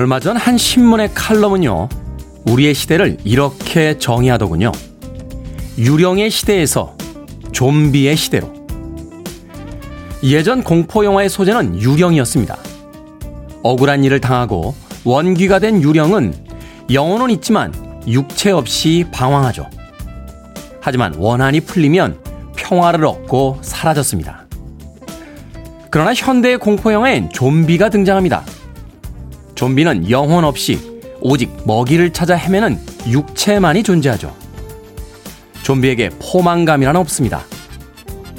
얼마 0.00 0.18
전 0.18 0.34
한 0.38 0.56
신문의 0.56 1.10
칼럼은요, 1.12 1.90
우리의 2.46 2.72
시대를 2.72 3.18
이렇게 3.22 3.98
정의하더군요. 3.98 4.72
유령의 5.76 6.30
시대에서 6.30 6.96
좀비의 7.52 8.16
시대로. 8.16 8.50
예전 10.22 10.64
공포영화의 10.64 11.28
소재는 11.28 11.82
유령이었습니다. 11.82 12.56
억울한 13.62 14.02
일을 14.02 14.22
당하고 14.22 14.74
원귀가 15.04 15.58
된 15.58 15.82
유령은 15.82 16.32
영혼은 16.90 17.28
있지만 17.32 17.74
육체 18.06 18.52
없이 18.52 19.04
방황하죠. 19.12 19.68
하지만 20.80 21.12
원한이 21.18 21.60
풀리면 21.60 22.20
평화를 22.56 23.04
얻고 23.04 23.58
사라졌습니다. 23.60 24.46
그러나 25.90 26.14
현대의 26.14 26.56
공포영화엔 26.56 27.32
좀비가 27.32 27.90
등장합니다. 27.90 28.44
좀비는 29.60 30.08
영혼 30.08 30.44
없이 30.46 30.80
오직 31.20 31.54
먹이를 31.66 32.14
찾아 32.14 32.34
헤매는 32.34 32.80
육체만이 33.08 33.82
존재하죠. 33.82 34.34
좀비에게 35.62 36.12
포만감이란 36.18 36.96
없습니다. 36.96 37.44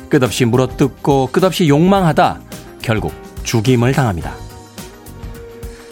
끝없이 0.09 0.45
물어뜯고 0.45 1.29
끝없이 1.31 1.69
욕망하다 1.69 2.41
결국 2.81 3.13
죽임을 3.43 3.93
당합니다. 3.93 4.33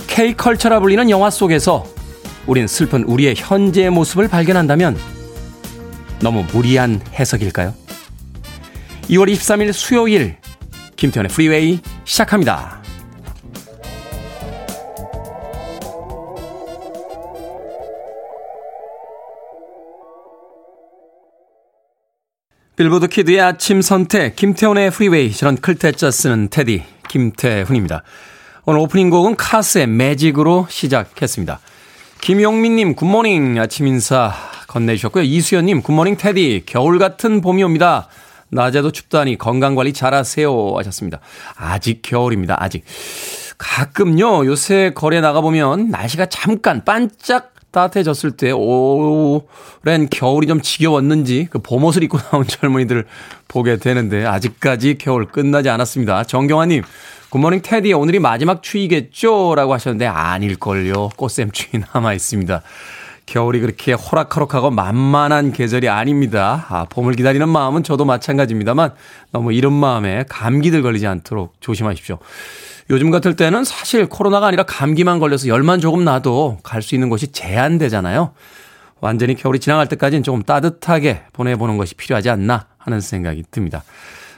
K컬처라 0.07 0.79
불리는 0.79 1.11
영화 1.11 1.29
속에서 1.29 1.85
우린 2.47 2.65
슬픈 2.65 3.03
우리의 3.03 3.35
현재의 3.37 3.91
모습을 3.91 4.29
발견한다면 4.29 4.97
너무 6.21 6.43
무리한 6.51 7.01
해석일까요? 7.13 7.75
2월 9.11 9.31
23일 9.31 9.73
수요일 9.73 10.37
김태훈의 10.95 11.29
프리웨이 11.29 11.81
시작합니다. 12.03 12.78
빌보드 22.79 23.09
kid의 23.09 23.41
아침 23.41 23.81
선택 23.81 24.37
김태훈의 24.37 24.89
프리웨이 24.91 25.33
저는 25.33 25.57
클 25.57 25.81
태 25.81 25.99
자 25.99 26.11
쓰는 26.11 26.47
테디 26.49 26.85
김태훈입니다. 27.09 28.03
오늘 28.63 28.79
오프닝 28.79 29.09
곡은 29.09 29.35
카스의 29.35 29.85
매직으로 29.85 30.65
시작했습니다. 30.69 31.59
김용민님 32.21 32.95
굿모닝 32.95 33.59
아침 33.59 33.85
인사 33.85 34.33
건네주셨고요. 34.69 35.25
이수연님 35.25 35.81
굿모닝 35.81 36.15
테디 36.15 36.63
겨울 36.65 36.99
같은 36.99 37.41
봄이 37.41 37.63
옵니다. 37.63 38.07
낮에도 38.47 38.93
춥다니 38.93 39.37
건강관리 39.37 39.91
잘하세요 39.91 40.75
하셨습니다. 40.77 41.19
아직 41.57 42.01
겨울입니다. 42.01 42.63
아직. 42.63 42.85
가끔요 43.57 44.45
요새 44.45 44.93
거리에 44.95 45.19
나가보면 45.19 45.89
날씨가 45.89 46.27
잠깐 46.27 46.85
반짝 46.85 47.58
따뜻해졌을 47.71 48.31
때 48.31 48.51
오랜 48.51 50.09
겨울이 50.09 50.47
좀 50.47 50.61
지겨웠는지 50.61 51.47
그 51.49 51.59
봄옷을 51.59 52.03
입고 52.03 52.17
나온 52.17 52.45
젊은이들을 52.47 53.05
보게 53.47 53.77
되는데 53.77 54.25
아직까지 54.25 54.97
겨울 54.97 55.25
끝나지 55.25 55.69
않았습니다. 55.69 56.23
정경아님, 56.23 56.83
굿모닝 57.29 57.61
테디 57.63 57.93
오늘이 57.93 58.19
마지막 58.19 58.63
추위겠죠? 58.63 59.53
라고 59.55 59.73
하셨는데 59.73 60.07
아닐걸요. 60.07 61.09
꽃샘 61.15 61.51
추위 61.51 61.83
남아 61.93 62.13
있습니다. 62.13 62.61
겨울이 63.27 63.59
그렇게 63.59 63.93
호락호락하고 63.93 64.71
만만한 64.71 65.51
계절이 65.51 65.87
아닙니다. 65.87 66.65
아, 66.69 66.85
봄을 66.89 67.13
기다리는 67.13 67.47
마음은 67.47 67.83
저도 67.83 68.03
마찬가지입니다만 68.05 68.93
너무 69.31 69.53
이런 69.53 69.73
마음에 69.73 70.25
감기들 70.27 70.81
걸리지 70.81 71.05
않도록 71.05 71.53
조심하십시오. 71.59 72.17
요즘 72.89 73.11
같을 73.11 73.35
때는 73.35 73.63
사실 73.63 74.07
코로나가 74.07 74.47
아니라 74.47 74.63
감기만 74.63 75.19
걸려서 75.19 75.47
열만 75.47 75.79
조금 75.79 76.03
나도 76.03 76.57
갈 76.63 76.81
수 76.81 76.95
있는 76.95 77.09
곳이 77.09 77.31
제한되잖아요. 77.31 78.33
완전히 78.99 79.35
겨울이 79.35 79.59
지나갈 79.59 79.87
때까지는 79.87 80.23
조금 80.23 80.41
따뜻하게 80.41 81.21
보내보는 81.33 81.77
것이 81.77 81.95
필요하지 81.95 82.29
않나 82.29 82.65
하는 82.77 82.99
생각이 82.99 83.43
듭니다. 83.51 83.83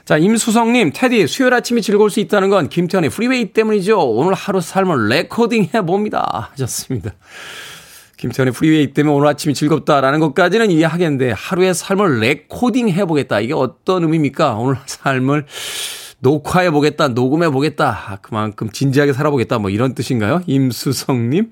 자, 0.04 0.18
임수성님, 0.18 0.90
테디, 0.94 1.26
수요일 1.28 1.54
아침이 1.54 1.80
즐거울 1.80 2.10
수 2.10 2.20
있다는 2.20 2.50
건 2.50 2.68
김태훈의 2.68 3.10
프리웨이 3.10 3.52
때문이죠. 3.52 3.98
오늘 4.00 4.34
하루 4.34 4.60
삶을 4.60 5.08
레코딩 5.08 5.70
해봅니다. 5.74 6.50
하셨습니다. 6.52 7.12
김태훈의 8.18 8.52
프리웨이 8.52 8.92
때문에 8.92 9.16
오늘 9.16 9.28
아침이 9.28 9.54
즐겁다라는 9.54 10.20
것까지는 10.20 10.70
이해하겠는데, 10.70 11.32
하루의 11.32 11.74
삶을 11.74 12.20
레코딩 12.20 12.88
해보겠다. 12.90 13.40
이게 13.40 13.54
어떤 13.54 14.02
의미입니까? 14.02 14.54
오늘 14.54 14.76
삶을 14.86 15.46
녹화해 16.22 16.70
보겠다, 16.70 17.08
녹음해 17.08 17.50
보겠다, 17.50 18.18
그만큼 18.22 18.70
진지하게 18.70 19.12
살아보겠다, 19.12 19.58
뭐 19.58 19.70
이런 19.70 19.94
뜻인가요? 19.94 20.42
임수성님. 20.46 21.50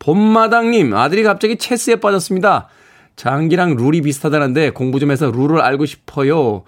봄마당님, 0.00 0.94
아들이 0.94 1.22
갑자기 1.22 1.56
체스에 1.56 1.96
빠졌습니다. 1.96 2.68
장기랑 3.14 3.76
룰이 3.76 4.00
비슷하다는데 4.00 4.70
공부 4.70 4.98
좀 4.98 5.12
해서 5.12 5.30
룰을 5.30 5.60
알고 5.60 5.86
싶어요. 5.86 6.64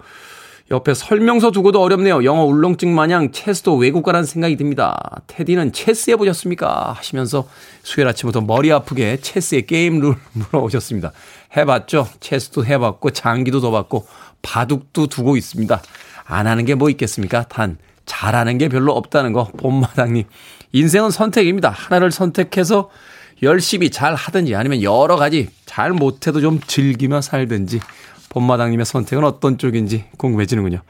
옆에 0.71 0.93
설명서 0.93 1.51
두고도 1.51 1.81
어렵네요. 1.81 2.23
영어 2.23 2.43
울렁증 2.43 2.95
마냥 2.95 3.31
체스도 3.31 3.75
외국어라는 3.75 4.25
생각이 4.25 4.55
듭니다. 4.55 4.97
테디는 5.27 5.73
체스 5.73 6.11
해보셨습니까? 6.11 6.93
하시면서 6.97 7.47
수요일 7.83 8.07
아침부터 8.07 8.41
머리 8.41 8.71
아프게 8.71 9.17
체스의 9.17 9.67
게임 9.67 9.99
룰 9.99 10.15
물어오셨습니다. 10.33 11.11
해봤죠? 11.57 12.07
체스도 12.19 12.65
해봤고, 12.65 13.11
장기도 13.11 13.59
더 13.59 13.71
봤고, 13.71 14.07
바둑도 14.41 15.07
두고 15.07 15.37
있습니다. 15.37 15.81
안 16.25 16.47
하는 16.47 16.65
게 16.65 16.75
뭐 16.75 16.89
있겠습니까? 16.89 17.43
단 17.47 17.77
잘하는 18.05 18.57
게 18.57 18.69
별로 18.69 18.93
없다는 18.93 19.33
거 19.33 19.45
봄마당님. 19.57 20.25
인생은 20.73 21.11
선택입니다. 21.11 21.69
하나를 21.69 22.11
선택해서 22.11 22.89
열심히 23.43 23.89
잘 23.89 24.15
하든지 24.15 24.55
아니면 24.55 24.81
여러 24.81 25.15
가지 25.15 25.49
잘 25.65 25.91
못해도 25.91 26.41
좀 26.41 26.59
즐기며 26.65 27.21
살든지 27.21 27.79
봄마당님의 28.29 28.85
선택은 28.85 29.23
어떤 29.23 29.57
쪽인지 29.57 30.05
궁금해지는군요. 30.17 30.81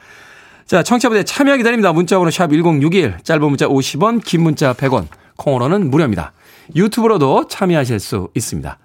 자, 0.65 0.81
청취자분들 0.83 1.25
참여 1.25 1.57
기다립니다. 1.57 1.93
문자번호 1.93 2.31
샵 2.31 2.49
1061, 2.49 3.19
짧은 3.23 3.41
문자 3.47 3.67
50원, 3.67 4.23
긴 4.23 4.41
문자 4.41 4.73
100원, 4.73 5.07
콩으로는 5.37 5.91
무료입니다. 5.91 6.33
유튜브로도 6.75 7.47
참여하실 7.47 7.99
수 7.99 8.29
있습니다. 8.33 8.79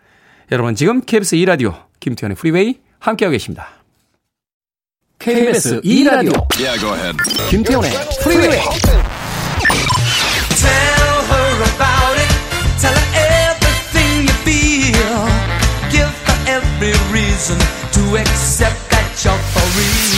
여러분 0.52 0.74
지금 0.74 1.00
KBS 1.00 1.36
2라디오 1.36 1.74
김태훈의 2.00 2.36
프리웨이 2.36 2.80
함께하고 2.98 3.32
계십니다. 3.32 3.68
KBS 5.25 5.81
2라디오 5.81 6.33
yeah, 6.59 6.77
김태훈의 7.49 7.91
프리웨이 8.21 8.61
Tell 10.61 11.15
her 11.31 11.63
about 11.73 12.15
it 12.21 12.29
Tell 12.79 12.93
her 12.93 13.09
everything 13.49 14.29
you 14.29 14.35
feel 14.45 15.17
Give 15.89 16.13
her 16.27 16.39
every 16.45 16.93
reason 17.11 17.57
To 17.93 18.17
accept 18.17 18.77
that 18.91 19.25
you're 19.25 19.33
for 19.49 19.65
real 19.79 20.08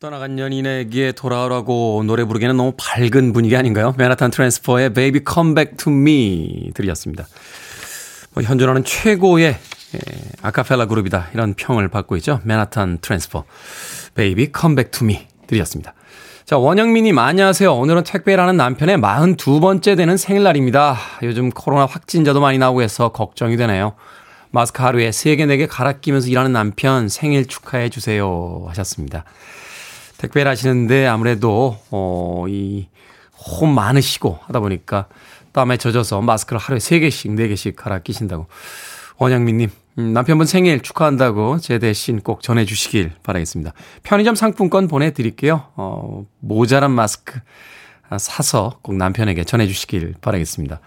떠나간 0.00 0.38
연인에게 0.38 1.10
돌아오라고 1.10 2.04
노래 2.06 2.22
부르기에는 2.22 2.56
너무 2.56 2.72
밝은 2.76 3.32
분위기 3.32 3.56
아닌가요? 3.56 3.96
맨하탄 3.98 4.30
트랜스퍼의 4.30 4.94
Baby 4.94 5.22
Come 5.28 5.56
Back 5.56 5.76
to 5.76 5.92
Me 5.92 6.70
들이었습니다. 6.72 7.26
뭐 8.32 8.44
현존하는 8.44 8.84
최고의 8.84 9.46
예, 9.56 9.98
아카펠라 10.40 10.86
그룹이다 10.86 11.30
이런 11.34 11.54
평을 11.54 11.88
받고 11.88 12.16
있죠. 12.18 12.40
맨하탄 12.44 12.98
트랜스퍼 13.00 13.42
Baby 14.14 14.52
Come 14.56 14.76
Back 14.76 14.92
to 14.92 15.04
Me 15.04 15.26
들이었습니다. 15.48 15.94
자 16.44 16.56
원영민님 16.58 17.18
안녕하세요. 17.18 17.74
오늘은 17.74 18.04
택배하는 18.04 18.56
남편의 18.56 18.98
42번째 18.98 19.96
되는 19.96 20.16
생일날입니다. 20.16 20.96
요즘 21.24 21.50
코로나 21.50 21.86
확진자도 21.86 22.40
많이 22.40 22.56
나오고 22.58 22.82
해서 22.82 23.08
걱정이 23.08 23.56
되네요. 23.56 23.96
마스크 24.50 24.80
하루에 24.80 25.10
3개, 25.10 25.40
4개 25.40 25.66
갈아 25.68 25.94
끼면서 25.94 26.28
일하는 26.28 26.52
남편 26.52 27.08
생일 27.08 27.46
축하해 27.46 27.88
주세요 27.88 28.64
하셨습니다. 28.68 29.24
택배를 30.18 30.50
하시는데 30.50 31.06
아무래도 31.06 31.78
어, 31.90 32.44
이홈 32.48 33.74
많으시고 33.74 34.38
하다 34.42 34.60
보니까 34.60 35.06
땀에 35.52 35.76
젖어서 35.76 36.20
마스크를 36.20 36.60
하루에 36.60 36.78
3개씩, 36.78 37.34
4개씩 37.34 37.74
갈아 37.74 38.00
끼신다고. 38.00 38.46
원영민님, 39.18 39.70
음, 39.98 40.12
남편분 40.12 40.46
생일 40.46 40.80
축하한다고 40.80 41.58
제 41.58 41.78
대신 41.78 42.20
꼭 42.20 42.42
전해주시길 42.42 43.12
바라겠습니다. 43.22 43.72
편의점 44.04 44.34
상품권 44.34 44.86
보내드릴게요. 44.86 45.64
어, 45.74 46.24
모자란 46.40 46.92
마스크 46.92 47.40
사서 48.16 48.78
꼭 48.82 48.94
남편에게 48.94 49.44
전해주시길 49.44 50.14
바라겠습니다. 50.20 50.80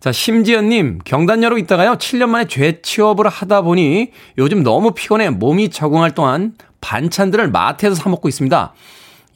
자, 0.00 0.12
심지연님, 0.12 0.98
경단녀로 1.04 1.58
있다가요, 1.58 1.94
7년 1.94 2.28
만에 2.28 2.46
죄 2.46 2.82
취업을 2.82 3.28
하다 3.28 3.62
보니 3.62 4.10
요즘 4.36 4.62
너무 4.62 4.92
피곤해 4.92 5.30
몸이 5.30 5.70
적응할 5.70 6.10
동안 6.12 6.54
반찬들을 6.82 7.50
마트에서 7.50 7.94
사 7.94 8.10
먹고 8.10 8.28
있습니다. 8.28 8.74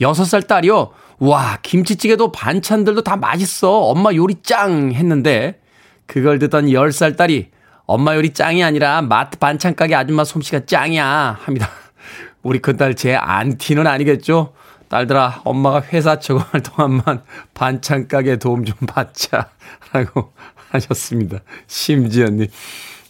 6살 0.02 0.46
딸이요, 0.46 0.90
와, 1.18 1.58
김치찌개도 1.62 2.32
반찬들도 2.32 3.02
다 3.02 3.16
맛있어. 3.16 3.80
엄마 3.80 4.12
요리 4.12 4.42
짱! 4.42 4.92
했는데, 4.92 5.58
그걸 6.04 6.38
듣던 6.38 6.66
10살 6.66 7.16
딸이, 7.16 7.48
엄마 7.86 8.14
요리 8.14 8.34
짱이 8.34 8.62
아니라 8.62 9.00
마트 9.00 9.38
반찬 9.38 9.74
가게 9.74 9.94
아줌마 9.94 10.24
솜씨가 10.24 10.66
짱이야. 10.66 11.38
합니다. 11.40 11.70
우리 12.42 12.58
큰딸 12.58 12.94
제 12.94 13.14
안티는 13.14 13.86
아니겠죠? 13.86 14.52
딸들아, 14.88 15.42
엄마가 15.44 15.82
회사 15.82 16.18
적응할 16.18 16.62
동안만 16.62 17.22
반찬 17.54 18.08
가게 18.08 18.36
도움 18.36 18.64
좀 18.64 18.74
받자. 18.86 19.48
라고 19.92 20.32
하셨습니다. 20.70 21.38
심지어님. 21.66 22.48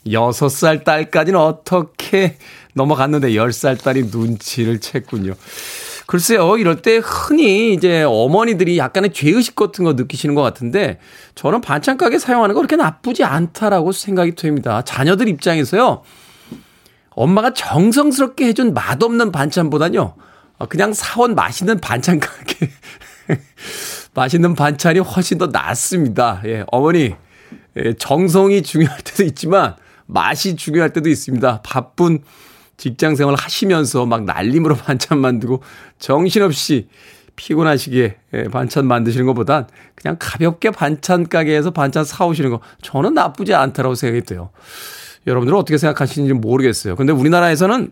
6살 0.06 0.84
딸까지는 0.84 1.38
어떻게 1.38 2.38
넘어갔는데 2.76 3.30
10살 3.30 3.82
딸이 3.82 4.10
눈치를 4.12 4.78
챘군요. 4.78 5.34
글쎄요, 6.06 6.56
이럴 6.56 6.82
때 6.82 7.00
흔히 7.02 7.72
이제 7.72 8.04
어머니들이 8.04 8.78
약간의 8.78 9.12
죄의식 9.12 9.56
같은 9.56 9.84
거 9.84 9.94
느끼시는 9.94 10.36
것 10.36 10.42
같은데 10.42 11.00
저는 11.34 11.60
반찬 11.62 11.96
가게 11.96 12.18
사용하는 12.18 12.54
거 12.54 12.60
그렇게 12.60 12.76
나쁘지 12.76 13.24
않다라고 13.24 13.90
생각이 13.90 14.36
됩니다. 14.36 14.82
자녀들 14.82 15.28
입장에서요, 15.28 16.02
엄마가 17.10 17.54
정성스럽게 17.54 18.46
해준 18.46 18.72
맛없는 18.72 19.32
반찬보다는요, 19.32 20.14
그냥 20.68 20.92
사온 20.92 21.34
맛있는 21.34 21.80
반찬 21.80 22.20
가게, 22.20 22.70
맛있는 24.14 24.54
반찬이 24.54 25.00
훨씬 25.00 25.38
더 25.38 25.46
낫습니다. 25.46 26.40
예, 26.44 26.64
어머니, 26.68 27.16
예, 27.78 27.94
정성이 27.94 28.62
중요할 28.62 29.00
때도 29.00 29.24
있지만 29.24 29.74
맛이 30.06 30.54
중요할 30.54 30.92
때도 30.92 31.08
있습니다. 31.08 31.62
바쁜 31.62 32.20
직장 32.76 33.16
생활 33.16 33.34
하시면서 33.34 34.06
막 34.06 34.24
날림으로 34.24 34.76
반찬 34.76 35.18
만들고 35.18 35.62
정신없이 35.98 36.88
피곤하시기에 37.36 38.16
예, 38.34 38.44
반찬 38.44 38.86
만드시는 38.86 39.26
것보단 39.26 39.66
그냥 39.94 40.16
가볍게 40.18 40.70
반찬 40.70 41.28
가게에서 41.28 41.70
반찬 41.70 42.04
사오시는 42.04 42.50
거 42.50 42.60
저는 42.82 43.14
나쁘지 43.14 43.54
않다라고 43.54 43.94
생각이 43.94 44.24
돼요. 44.24 44.50
여러분들은 45.26 45.58
어떻게 45.58 45.76
생각하시는지 45.76 46.32
모르겠어요. 46.34 46.96
근데 46.96 47.12
우리나라에서는 47.12 47.90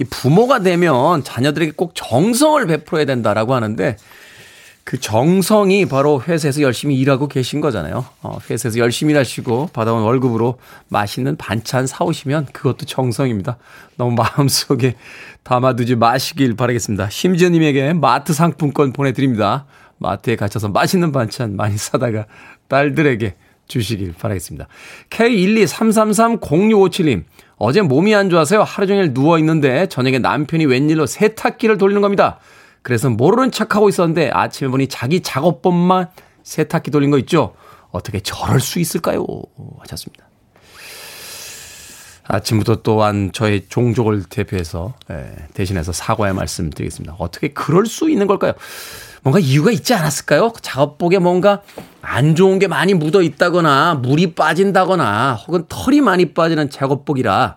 이 0.00 0.04
부모가 0.04 0.60
되면 0.60 1.24
자녀들에게 1.24 1.72
꼭 1.72 1.92
정성을 1.94 2.64
베풀어야 2.66 3.04
된다라고 3.04 3.54
하는데 3.54 3.96
그 4.88 4.98
정성이 4.98 5.84
바로 5.84 6.22
회사에서 6.22 6.62
열심히 6.62 6.98
일하고 6.98 7.28
계신 7.28 7.60
거잖아요. 7.60 8.06
어, 8.22 8.38
회사에서 8.48 8.78
열심히 8.78 9.12
일하시고 9.12 9.68
받아온 9.74 10.02
월급으로 10.02 10.56
맛있는 10.88 11.36
반찬 11.36 11.86
사오시면 11.86 12.46
그것도 12.54 12.86
정성입니다. 12.86 13.58
너무 13.98 14.16
마음속에 14.16 14.94
담아두지 15.42 15.96
마시길 15.96 16.56
바라겠습니다. 16.56 17.10
심지어님에게 17.10 17.92
마트 17.92 18.32
상품권 18.32 18.94
보내드립니다. 18.94 19.66
마트에 19.98 20.36
갇혀서 20.36 20.70
맛있는 20.70 21.12
반찬 21.12 21.54
많이 21.54 21.76
사다가 21.76 22.24
딸들에게 22.68 23.34
주시길 23.66 24.14
바라겠습니다. 24.18 24.68
K123330657님. 25.10 27.24
어제 27.58 27.82
몸이 27.82 28.14
안 28.14 28.30
좋아서요. 28.30 28.62
하루 28.62 28.86
종일 28.86 29.12
누워 29.12 29.38
있는데 29.38 29.86
저녁에 29.88 30.18
남편이 30.18 30.64
웬일로 30.64 31.04
세탁기를 31.04 31.76
돌리는 31.76 32.00
겁니다. 32.00 32.38
그래서 32.82 33.10
모르는 33.10 33.50
척하고 33.50 33.88
있었는데 33.88 34.30
아침에 34.32 34.70
보니 34.70 34.88
자기 34.88 35.20
작업법만 35.20 36.08
세탁기 36.42 36.90
돌린 36.90 37.10
거 37.10 37.18
있죠? 37.18 37.54
어떻게 37.90 38.20
저럴 38.20 38.60
수 38.60 38.78
있을까요? 38.78 39.24
하셨습니다. 39.80 40.28
아침부터 42.28 42.82
또한 42.82 43.30
저의 43.32 43.66
종족을 43.68 44.24
대표해서 44.24 44.94
예, 45.10 45.34
대신해서 45.54 45.92
사과의 45.92 46.34
말씀 46.34 46.68
드리겠습니다. 46.68 47.16
어떻게 47.18 47.48
그럴 47.48 47.86
수 47.86 48.10
있는 48.10 48.26
걸까요? 48.26 48.52
뭔가 49.22 49.40
이유가 49.40 49.70
있지 49.70 49.94
않았을까요? 49.94 50.52
작업복에 50.60 51.18
뭔가 51.18 51.62
안 52.02 52.34
좋은 52.34 52.58
게 52.58 52.68
많이 52.68 52.94
묻어 52.94 53.22
있다거나 53.22 53.94
물이 53.94 54.34
빠진다거나 54.34 55.34
혹은 55.34 55.64
털이 55.68 56.02
많이 56.02 56.34
빠지는 56.34 56.70
작업복이라 56.70 57.56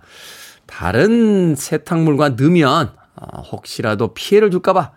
다른 0.66 1.56
세탁물과 1.56 2.30
넣으면 2.30 2.94
아, 3.16 3.40
혹시라도 3.42 4.14
피해를 4.14 4.52
줄까봐 4.52 4.92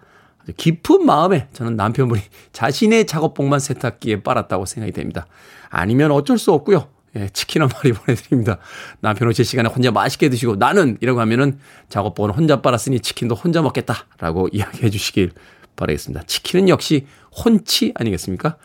깊은 0.57 1.07
마음에 1.07 1.49
저는 1.53 1.77
남편분이 1.77 2.21
자신의 2.53 3.07
작업복만 3.07 3.61
세탁기에 3.61 4.23
빨았다고 4.23 4.67
생각이 4.67 4.93
됩니다. 4.93 5.27
아니면 5.71 6.11
어쩔 6.13 6.39
수 6.39 6.53
없고요. 6.53 6.89
예, 7.17 7.29
치킨 7.33 7.63
한 7.63 7.69
마리 7.69 7.93
보내드립니다. 7.93 8.59
남편 9.01 9.29
오실 9.29 9.45
시간에 9.45 9.69
혼자 9.69 9.91
맛있게 9.93 10.29
드시고 10.29 10.57
나는 10.57 10.99
이라고 11.01 11.21
하면은 11.21 11.59
작업복은 11.89 12.31
혼자 12.31 12.61
빨았으니 12.61 13.01
치킨도 13.01 13.37
혼자 13.37 13.63
먹겠다라고 13.63 14.49
이야기해 14.53 14.91
주시길 14.91 15.31
바라겠습니다. 15.77 16.25
치킨은 16.27 16.69
역시 16.69 17.07
혼치 17.45 17.93
아니겠습니까? 17.95 18.57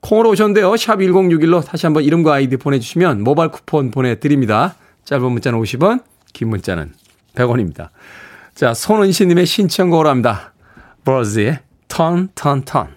콩으로 0.00 0.30
오셨는데요. 0.30 0.76
샵 0.76 0.98
1061로 0.98 1.64
다시 1.64 1.86
한번 1.86 2.04
이름과 2.04 2.34
아이디 2.34 2.56
보내주시면 2.56 3.24
모바일 3.24 3.50
쿠폰 3.50 3.90
보내드립니다. 3.90 4.76
짧은 5.04 5.32
문자는 5.32 5.58
50원, 5.60 6.04
긴 6.32 6.50
문자는 6.50 6.92
100원입니다. 7.34 7.88
자, 8.54 8.74
손은시님의 8.74 9.46
신청곡으로 9.46 10.08
합니다. 10.08 10.52
버즈의 11.04 11.60
턴, 11.88 12.28
턴, 12.34 12.62
턴. 12.64 12.94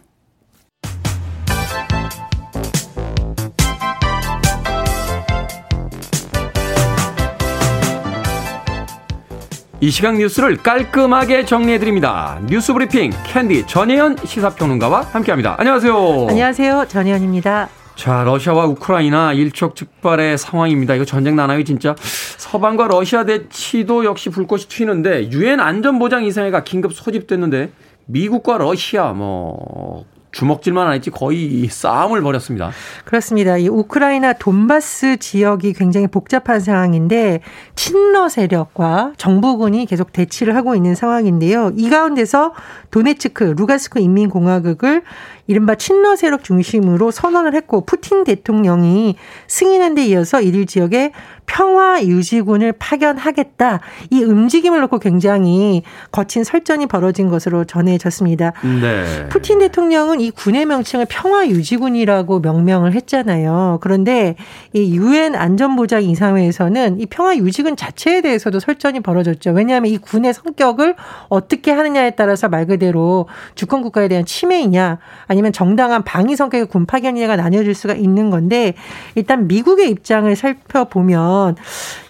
이 9.83 9.89
시각 9.89 10.15
뉴스를 10.17 10.57
깔끔하게 10.57 11.45
정리해드립니다. 11.45 12.39
뉴스 12.45 12.71
브리핑 12.71 13.11
캔디 13.25 13.65
전혜연 13.65 14.17
시사평론가와 14.23 15.01
함께합니다. 15.11 15.55
안녕하세요. 15.57 16.27
안녕하세요. 16.29 16.85
전혜연입니다. 16.87 17.67
자, 17.95 18.23
러시아와 18.23 18.65
우크라이나 18.67 19.33
일촉즉발의 19.33 20.37
상황입니다. 20.37 20.93
이거 20.95 21.05
전쟁 21.05 21.35
나나요, 21.35 21.63
진짜? 21.63 21.95
서방과 22.37 22.87
러시아 22.87 23.25
대치도 23.25 24.05
역시 24.05 24.29
불꽃이 24.29 24.63
튀는데 24.63 25.31
유엔 25.31 25.59
안전보장 25.59 26.25
이사회가 26.25 26.63
긴급 26.63 26.93
소집됐는데 26.93 27.71
미국과 28.05 28.57
러시아 28.57 29.13
뭐 29.13 30.05
주먹질만 30.31 30.87
안 30.87 30.93
했지 30.93 31.09
거의 31.09 31.67
싸움을 31.67 32.21
벌였습니다. 32.21 32.71
그렇습니다. 33.05 33.57
이 33.57 33.67
우크라이나 33.67 34.33
돈바스 34.33 35.17
지역이 35.17 35.73
굉장히 35.73 36.07
복잡한 36.07 36.59
상황인데 36.59 37.41
친러 37.75 38.29
세력과 38.29 39.13
정부군이 39.17 39.85
계속 39.85 40.13
대치를 40.13 40.55
하고 40.55 40.75
있는 40.75 40.95
상황인데요. 40.95 41.71
이 41.75 41.89
가운데서 41.89 42.53
도네츠크, 42.91 43.55
루가스크 43.57 43.99
인민공화국을 43.99 45.03
이른바 45.47 45.75
친러 45.75 46.15
세력 46.15 46.45
중심으로 46.45 47.11
선언을 47.11 47.53
했고 47.55 47.85
푸틴 47.85 48.23
대통령이 48.23 49.15
승인한 49.47 49.95
데 49.95 50.05
이어서 50.05 50.41
이들 50.41 50.65
지역에 50.65 51.11
평화 51.51 52.01
유지군을 52.01 52.71
파견하겠다. 52.79 53.81
이 54.09 54.23
움직임을 54.23 54.79
놓고 54.79 54.99
굉장히 54.99 55.83
거친 56.09 56.45
설전이 56.45 56.85
벌어진 56.85 57.27
것으로 57.27 57.65
전해졌습니다. 57.65 58.53
네. 58.81 59.27
푸틴 59.27 59.59
대통령은 59.59 60.21
이 60.21 60.31
군의 60.31 60.65
명칭을 60.65 61.07
평화 61.09 61.45
유지군이라고 61.45 62.39
명명을 62.39 62.93
했잖아요. 62.93 63.79
그런데 63.81 64.35
이 64.71 64.95
유엔 64.95 65.35
안전보장 65.35 66.03
이사회에서는 66.03 67.01
이 67.01 67.05
평화 67.07 67.35
유지군 67.35 67.75
자체에 67.75 68.21
대해서도 68.21 68.61
설전이 68.61 69.01
벌어졌죠. 69.01 69.51
왜냐하면 69.51 69.91
이 69.91 69.97
군의 69.97 70.33
성격을 70.33 70.95
어떻게 71.27 71.71
하느냐에 71.71 72.11
따라서 72.11 72.47
말 72.47 72.65
그대로 72.65 73.27
주권 73.55 73.81
국가에 73.81 74.07
대한 74.07 74.23
침해이냐 74.23 74.99
아니면 75.27 75.51
정당한 75.51 76.03
방위 76.05 76.37
성격의 76.37 76.67
군 76.67 76.85
파견이냐가 76.85 77.35
나뉘어질 77.35 77.75
수가 77.75 77.95
있는 77.95 78.29
건데 78.29 78.73
일단 79.15 79.47
미국의 79.47 79.89
입장을 79.89 80.33
살펴보면 80.33 81.40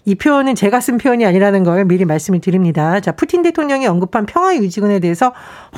이 0.05 0.15
표현은 0.15 0.55
제가 0.55 0.79
쓴 0.79 0.97
표현이 0.97 1.25
아니라는 1.25 1.63
걸 1.63 1.85
미리 1.85 2.05
말씀을 2.05 2.41
드립니다. 2.41 2.99
자, 2.99 3.11
푸틴 3.11 3.43
대통령이 3.43 3.87
언급한 3.87 4.25
평화 4.25 4.55
유지군에 4.55 4.99
대해서 4.99 5.33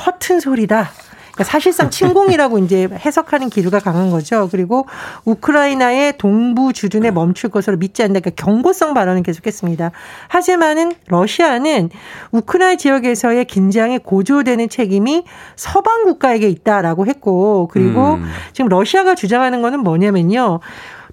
허튼 0.06 0.40
소리다. 0.40 0.92
그러니까 1.34 1.44
사실상 1.46 1.90
침공이라고 1.90 2.60
이제 2.60 2.88
해석하는 2.92 3.50
기류가 3.50 3.80
강한 3.80 4.12
거죠. 4.12 4.48
그리고 4.52 4.86
우크라이나의 5.26 6.18
동부 6.20 6.74
주둔에 6.74 7.10
멈출 7.10 7.50
것으로 7.50 7.78
믿지 7.78 8.04
않는다. 8.04 8.20
그러니까 8.20 8.46
경고성 8.46 8.94
발언을 8.94 9.24
계속했습니다. 9.24 9.92
하지만은 10.28 10.94
러시아는 11.08 11.90
우크라이나 12.32 12.78
지역에서의 12.78 13.46
긴장이 13.46 13.98
고조되는 14.00 14.70
책임이 14.70 15.26
서방 15.56 16.04
국가에게 16.04 16.48
있다라고 16.50 17.08
했고 17.08 17.68
그리고 17.72 18.16
음. 18.16 18.26
지금 18.54 18.70
러시아가 18.70 19.16
주장하는 19.16 19.62
거는 19.62 19.80
뭐냐면요. 19.80 20.60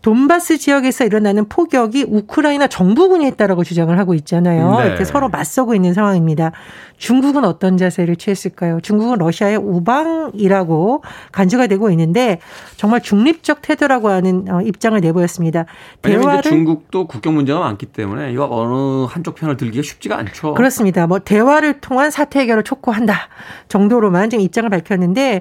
돈바스 0.03 0.59
지역에서 0.59 1.05
일어나는 1.05 1.49
포격이 1.49 2.07
우크라이나 2.09 2.67
정부군이 2.67 3.27
했다라고 3.27 3.65
주장을 3.65 3.97
하고 3.99 4.15
있잖아요. 4.15 4.79
네. 4.79 4.87
이렇게 4.87 5.05
서로 5.05 5.29
맞서고 5.29 5.75
있는 5.75 5.93
상황입니다. 5.95 6.53
중국은 6.97 7.45
어떤 7.45 7.79
자세를 7.79 8.17
취했을까요? 8.17 8.81
중국은 8.83 9.19
러시아의 9.19 9.57
우방이라고 9.57 11.03
간주가 11.33 11.67
되고 11.67 11.91
있는데 11.91 12.41
정말 12.77 13.01
중립적 13.01 13.63
태도라고 13.63 14.11
하는 14.11 14.45
어, 14.51 14.61
입장을 14.61 15.01
내보였습니다. 15.01 15.65
대화를 16.03 16.43
중국도 16.43 17.07
국경 17.07 17.35
문제가 17.35 17.61
많기 17.61 17.87
때문에 17.87 18.33
이거 18.33 18.47
어느 18.51 19.07
한쪽 19.09 19.35
편을 19.37 19.57
들기가 19.57 19.83
쉽지가 19.83 20.19
않죠. 20.19 20.55
그렇습니다. 20.55 21.07
뭐 21.07 21.21
대화를 21.21 21.81
통한 21.81 22.11
사태 22.11 22.41
해결을 22.41 22.65
촉구한다 22.65 23.29
정도로만 23.69 24.29
지금 24.29 24.45
입장을 24.45 24.69
밝혔는데 24.69 25.41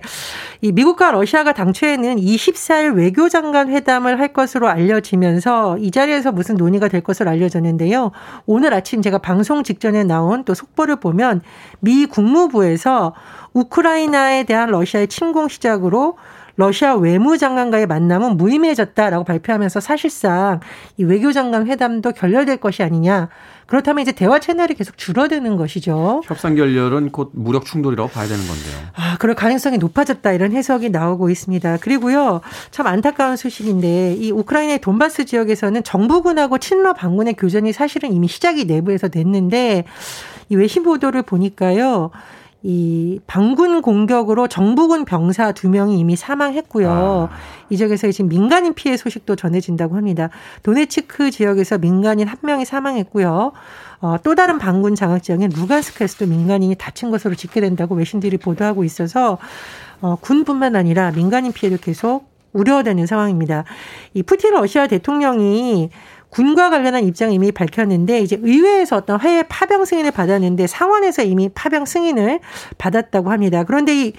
이 0.62 0.72
미국과 0.72 1.12
러시아가 1.12 1.52
당초에는 1.54 2.18
24일 2.18 2.96
외교장관 2.96 3.70
회담을 3.70 4.20
할 4.20 4.30
것 4.30 4.49
으로 4.56 4.68
알려지면서 4.68 5.78
이 5.80 5.92
자리에서 5.92 6.32
무슨 6.32 6.56
논의가 6.56 6.88
될 6.88 7.02
것으로 7.02 7.30
알려졌는데요. 7.30 8.12
오늘 8.46 8.74
아침 8.74 9.02
제가 9.02 9.20
방송 9.20 9.64
직전에 9.64 10.04
나온 10.04 10.44
또 10.44 10.54
속보를 10.54 10.98
보면 10.98 11.42
미 11.80 12.06
국무부에서 12.06 13.14
우크라이나에 13.54 14.44
대한 14.44 14.70
러시아의 14.70 15.08
침공 15.08 15.48
시작으로 15.48 16.18
러시아 16.56 16.96
외무장관과의 16.96 17.88
만남은 17.88 18.36
무의미해졌다라고 18.36 19.24
발표하면서 19.24 19.80
사실상 19.80 20.60
이 20.98 21.06
외교장관 21.06 21.68
회담도 21.68 22.12
결렬될 22.12 22.58
것이 22.58 22.84
아니냐. 22.84 23.30
그렇다면 23.70 24.02
이제 24.02 24.12
대화 24.12 24.40
채널이 24.40 24.74
계속 24.74 24.98
줄어드는 24.98 25.56
것이죠. 25.56 26.22
협상 26.26 26.56
결렬은 26.56 27.12
곧 27.12 27.30
무력 27.34 27.66
충돌이라고 27.66 28.10
봐야 28.10 28.28
되는 28.28 28.40
건데요. 28.48 28.90
아, 28.96 29.18
그럴 29.20 29.36
가능성이 29.36 29.78
높아졌다 29.78 30.32
이런 30.32 30.54
해석이 30.54 30.90
나오고 30.90 31.30
있습니다. 31.30 31.78
그리고요, 31.78 32.42
참 32.72 32.88
안타까운 32.88 33.36
소식인데 33.36 34.16
이 34.16 34.32
우크라이나의 34.32 34.82
돈바스 34.82 35.26
지역에서는 35.26 35.84
정부군하고 35.84 36.58
친러 36.58 36.94
반군의 36.94 37.36
교전이 37.36 37.72
사실은 37.72 38.12
이미 38.12 38.28
시작이 38.28 38.66
내부에서 38.66 39.08
됐는데 39.08 39.86
이 40.50 40.56
외신 40.56 40.82
보도를 40.82 41.22
보니까요. 41.22 42.10
이 42.62 43.22
방군 43.26 43.82
공격으로 43.82 44.48
정부군 44.48 45.06
병사 45.06 45.54
두 45.54 45.70
명이 45.70 45.98
이미 45.98 46.18
사망했고요. 46.18 47.30
아. 47.32 47.36
이 47.70 47.78
지역에서 47.78 48.12
지금 48.12 48.28
민간인 48.28 48.74
피해 48.74 48.98
소식도 48.98 49.38
전해진다고 49.38 49.96
합니다. 49.96 50.30
도네츠크 50.64 51.32
지역에서 51.32 51.78
민간인 51.78 52.28
한 52.28 52.38
명이 52.42 52.66
사망했고요. 52.66 53.54
어, 54.02 54.16
또 54.24 54.36
다른 54.36 54.58
방군 54.58 54.96
장악 54.96 55.24
지역인 55.24 55.52
루간스크에서도 55.56 56.30
민간인이 56.30 56.76
다친 56.76 57.12
것으로 57.12 57.36
집계된다고 57.36 57.96
외신들이 57.96 58.38
보도하고 58.38 58.84
있어서 58.84 59.38
어, 60.02 60.18
군뿐만 60.18 60.76
아니라 60.76 61.12
민간인 61.12 61.54
피해도 61.54 61.78
계속 61.82 62.28
우려되는 62.52 63.06
상황입니다. 63.06 63.64
이 64.14 64.24
푸틴 64.24 64.54
러시아 64.54 64.88
대통령이 64.88 65.92
군과 66.30 66.70
관련한 66.70 67.04
입장을 67.06 67.34
이미 67.34 67.52
밝혔는데 67.52 68.20
이제 68.20 68.38
의회에서 68.42 68.98
어떤 68.98 69.20
해외 69.20 69.44
파병 69.44 69.86
승인을 69.86 70.12
받았는데 70.12 70.68
상원에서 70.68 71.24
이미 71.24 71.50
파병 71.50 71.86
승인을 71.86 72.40
받았다고 72.78 73.32
합니다. 73.32 73.64
그런데 73.64 73.96
이 73.96 74.14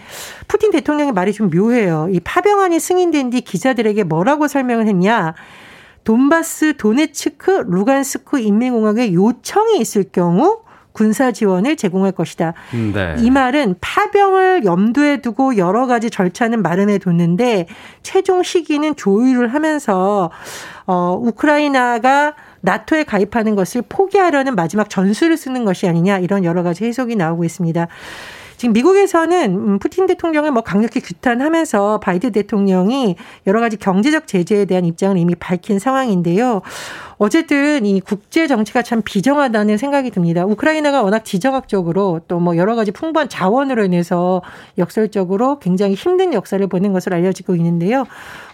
푸틴 0.49 0.71
대통령의 0.73 1.13
말이 1.13 1.33
좀 1.33 1.51
묘해요. 1.51 2.09
이 2.11 2.21
파병안이 2.21 2.81
승인된 2.81 3.31
뒤 3.31 3.41
기자들에게 3.43 4.05
뭐라고 4.05 4.49
설명을 4.49 4.87
했냐? 4.89 5.35
돈바스, 6.05 6.77
도네츠크, 6.79 7.65
루간스크 7.69 8.41
인민공화국의 8.41 9.15
요청이 9.15 9.79
있을 9.79 10.05
경우 10.11 10.63
군사 11.01 11.33
지원을 11.33 11.77
제공할 11.77 12.13
것이다. 12.13 12.53
네. 12.93 13.15
이 13.21 13.31
말은 13.31 13.77
파병을 13.81 14.67
염두에 14.67 15.23
두고 15.23 15.57
여러 15.57 15.87
가지 15.87 16.11
절차는 16.11 16.61
마련해 16.61 16.99
뒀는데 16.99 17.69
최종 18.03 18.43
시기는 18.43 18.95
조율을 18.97 19.55
하면서 19.55 20.31
어 20.87 21.19
우크라이나가 21.19 22.35
나토에 22.61 23.05
가입하는 23.05 23.57
것을 23.57 23.83
포기하려는 23.89 24.55
마지막 24.55 24.91
전술을 24.91 25.39
쓰는 25.39 25.65
것이 25.65 25.89
아니냐 25.89 26.19
이런 26.19 26.45
여러 26.45 26.63
가지 26.63 26.85
해석이 26.85 27.17
나오고 27.17 27.45
있습니다. 27.45 27.89
지금 28.61 28.75
미국에서는 28.75 29.55
음, 29.55 29.79
푸틴 29.79 30.07
대통령을 30.07 30.51
뭐 30.51 30.63
강력히 30.63 31.01
규탄하면서 31.01 32.01
바이든 32.01 32.33
대통령이 32.33 33.17
여러 33.47 33.59
가지 33.59 33.79
경제적 33.79 34.27
제재에 34.27 34.67
대한 34.67 34.85
입장을 34.85 35.17
이미 35.17 35.35
밝힌 35.35 35.79
상황인데요. 35.79 36.61
어쨌든 37.17 37.87
이 37.87 38.03
국제 38.03 38.47
정치가 38.47 38.83
참 38.83 39.01
비정하다는 39.03 39.79
생각이 39.79 40.11
듭니다. 40.11 40.45
우크라이나가 40.45 41.03
워낙 41.03 41.25
지정학적으로 41.25 42.21
또 42.29 42.39
뭐 42.39 42.59
여러 42.59 42.75
가지 42.75 42.91
풍부한 42.91 43.31
자원으로 43.31 43.83
인해서 43.85 44.43
역설적으로 44.77 45.59
굉장히 45.59 45.95
힘든 45.95 46.35
역사를 46.35 46.67
보낸 46.67 46.93
것으로 46.93 47.17
알려지고 47.17 47.55
있는데요. 47.57 48.05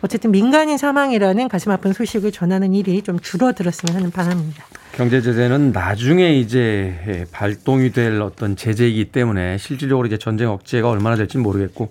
어쨌든 0.03 0.31
민간인 0.31 0.79
사망이라는 0.79 1.49
가슴 1.49 1.73
아픈 1.73 1.93
소식을 1.93 2.31
전하는 2.31 2.75
일이 2.75 3.03
좀 3.03 3.19
줄어들었으면 3.19 3.97
하는 3.97 4.13
바람입니다. 4.13 4.65
경제 4.97 5.21
제재는 5.21 5.73
나중에 5.73 6.39
이제 6.39 7.27
발동이 7.31 7.93
될 7.93 8.23
어떤 8.23 8.57
제재이기 8.57 9.13
때문에 9.13 9.59
실질적으로 9.59 10.07
이제 10.07 10.17
전쟁 10.17 10.49
억제가 10.49 10.89
얼마나 10.89 11.17
될지 11.17 11.37
모르겠고 11.37 11.91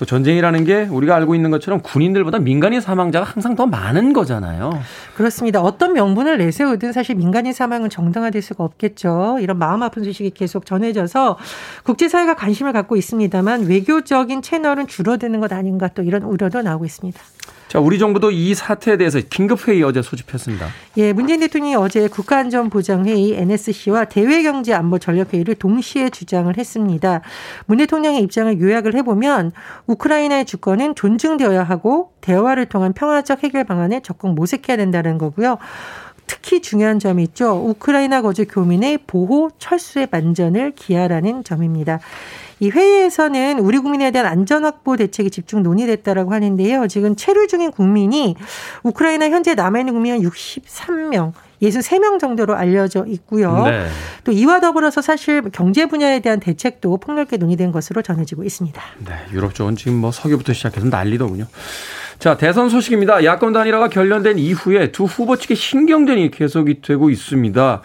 또 0.00 0.04
전쟁이라는 0.04 0.64
게 0.64 0.82
우리가 0.90 1.14
알고 1.14 1.36
있는 1.36 1.52
것처럼 1.52 1.82
군인들보다 1.82 2.40
민간인 2.40 2.80
사망자가 2.80 3.24
항상 3.24 3.54
더 3.54 3.66
많은 3.66 4.12
거잖아요. 4.12 4.72
그렇습니다. 5.14 5.62
어떤 5.62 5.92
명분을 5.92 6.38
내세우든 6.38 6.92
사실 6.92 7.14
민간인 7.14 7.52
사망은 7.52 7.90
정당화될 7.90 8.42
수가 8.42 8.64
없겠죠. 8.64 9.38
이런 9.40 9.58
마음 9.58 9.84
아픈 9.84 10.02
소식이 10.02 10.30
계속 10.30 10.66
전해져서 10.66 11.38
국제사회가 11.84 12.34
관심을 12.34 12.72
갖고 12.72 12.96
있습니다만 12.96 13.66
외교적인 13.66 14.42
채널은 14.42 14.88
줄어드는 14.88 15.38
것 15.38 15.52
아닌가 15.52 15.86
또 15.86 16.02
이런 16.02 16.24
우려도 16.24 16.62
나오고 16.62 16.86
있습니다. 16.86 17.20
자, 17.72 17.80
우리 17.80 17.98
정부도 17.98 18.30
이 18.30 18.54
사태에 18.54 18.98
대해서 18.98 19.18
긴급회의 19.18 19.82
어제 19.82 20.02
소집했습니다. 20.02 20.66
예, 20.98 21.14
문재인 21.14 21.40
대통령이 21.40 21.74
어제 21.74 22.06
국가안전보장회의 22.06 23.32
NSC와 23.32 24.04
대외경제 24.04 24.74
안보 24.74 24.98
전략회의를 24.98 25.54
동시에 25.54 26.10
주장을 26.10 26.54
했습니다. 26.54 27.22
문 27.64 27.78
대통령의 27.78 28.20
입장을 28.24 28.60
요약을 28.60 28.94
해보면 28.96 29.52
우크라이나의 29.86 30.44
주권은 30.44 30.94
존중되어야 30.96 31.62
하고 31.62 32.12
대화를 32.20 32.66
통한 32.66 32.92
평화적 32.92 33.42
해결 33.42 33.64
방안에 33.64 34.00
적극 34.00 34.34
모색해야 34.34 34.76
된다는 34.76 35.16
거고요. 35.16 35.56
특히 36.32 36.62
중요한 36.62 36.98
점이 36.98 37.22
있죠. 37.24 37.62
우크라이나 37.62 38.22
거주 38.22 38.46
교민의 38.46 39.00
보호 39.06 39.50
철수의 39.58 40.08
만전을 40.10 40.72
기하라는 40.74 41.44
점입니다. 41.44 42.00
이 42.58 42.70
회의에서는 42.70 43.58
우리 43.58 43.78
국민에 43.78 44.10
대한 44.12 44.26
안전 44.26 44.64
확보 44.64 44.96
대책이 44.96 45.30
집중 45.30 45.62
논의됐다라고 45.62 46.32
하는데요. 46.32 46.88
지금 46.88 47.16
체류 47.16 47.48
중인 47.48 47.70
국민이 47.70 48.34
우크라이나 48.82 49.28
현재 49.28 49.54
남아 49.54 49.80
있는 49.80 49.92
국민 49.92 50.14
한 50.14 50.20
63명 50.22 51.32
63명 51.60 52.18
정도로 52.18 52.54
알려져 52.54 53.04
있고요. 53.08 53.64
네. 53.66 53.86
또 54.24 54.32
이와 54.32 54.60
더불어서 54.60 55.02
사실 55.02 55.42
경제 55.52 55.84
분야에 55.84 56.20
대한 56.20 56.40
대책도 56.40 56.96
폭넓게 56.96 57.36
논의된 57.36 57.72
것으로 57.72 58.00
전해지고 58.00 58.44
있습니다. 58.44 58.80
네, 59.04 59.12
유럽 59.32 59.54
쪽은 59.54 59.76
지금 59.76 59.98
뭐 59.98 60.10
석유부터 60.10 60.54
시작해서 60.54 60.86
난리더군요. 60.86 61.46
자, 62.22 62.36
대선 62.36 62.68
소식입니다. 62.68 63.24
야권 63.24 63.52
단일화가 63.52 63.88
결련된 63.88 64.38
이후에 64.38 64.92
두 64.92 65.06
후보 65.06 65.34
측의 65.34 65.56
신경전이 65.56 66.30
계속이 66.30 66.80
되고 66.80 67.10
있습니다. 67.10 67.82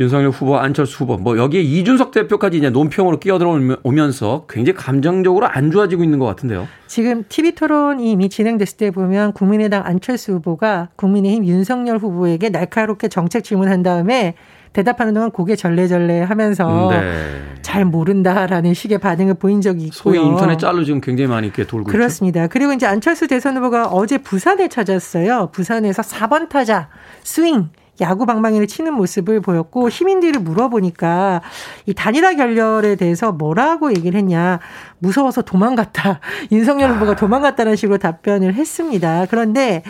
윤석열 0.00 0.30
후보, 0.30 0.58
안철수 0.58 1.04
후보, 1.04 1.16
뭐 1.16 1.38
여기에 1.38 1.60
이준석 1.60 2.10
대표까지 2.10 2.58
이제 2.58 2.70
논평으로 2.70 3.20
끼어들어오면서 3.20 4.46
굉장히 4.48 4.76
감정적으로 4.76 5.46
안 5.46 5.70
좋아지고 5.70 6.02
있는 6.02 6.18
것 6.18 6.26
같은데요. 6.26 6.66
지금 6.88 7.22
TV 7.28 7.52
토론이 7.52 8.10
이미 8.10 8.28
진행됐을 8.28 8.76
때 8.76 8.90
보면 8.90 9.34
국민의당 9.34 9.86
안철수 9.86 10.32
후보가 10.32 10.88
국민의힘 10.96 11.46
윤석열 11.46 11.98
후보에게 11.98 12.48
날카롭게 12.48 13.06
정책 13.06 13.44
질문한 13.44 13.84
다음에 13.84 14.34
대답하는 14.72 15.14
동안 15.14 15.30
고개 15.30 15.56
절레절레 15.56 16.22
하면서 16.22 16.88
네. 16.90 17.42
잘 17.62 17.84
모른다라는 17.84 18.74
식의 18.74 18.98
반응을 18.98 19.34
보인 19.34 19.60
적이 19.60 19.84
있고요. 19.86 20.14
소위 20.14 20.18
인터넷 20.18 20.58
짤로 20.58 20.84
지금 20.84 21.00
굉장히 21.00 21.28
많이 21.28 21.46
이렇게 21.48 21.66
돌고 21.66 21.90
그렇습니다. 21.90 22.44
있죠. 22.44 22.50
그리고 22.52 22.72
이제 22.72 22.86
안철수 22.86 23.26
대선 23.26 23.56
후보가 23.56 23.88
어제 23.88 24.18
부산에 24.18 24.68
찾았어요. 24.68 25.50
부산에서 25.52 26.02
4번 26.02 26.48
타자 26.48 26.88
스윙 27.22 27.70
야구 28.00 28.26
방망이를 28.26 28.66
치는 28.66 28.94
모습을 28.94 29.40
보였고 29.40 29.90
시민들이 29.90 30.38
물어보니까 30.38 31.42
이 31.86 31.94
단일화 31.94 32.34
결렬에 32.34 32.96
대해서 32.96 33.32
뭐라고 33.32 33.90
얘기를 33.90 34.18
했냐 34.18 34.60
무서워서 34.98 35.42
도망갔다 35.42 36.20
윤석열 36.52 36.92
후보가 36.94 37.12
아. 37.12 37.16
도망갔다는 37.16 37.76
식으로 37.76 37.98
답변을 37.98 38.54
했습니다. 38.54 39.26
그런데 39.30 39.82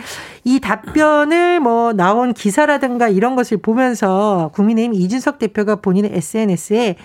이 0.43 0.59
답변을 0.59 1.59
뭐 1.59 1.93
나온 1.93 2.33
기사라든가 2.33 3.07
이런 3.07 3.35
것을 3.35 3.57
보면서 3.57 4.51
국민의힘 4.53 4.93
이준석 4.93 5.39
대표가 5.39 5.75
본인의 5.75 6.11
SNS에 6.13 6.95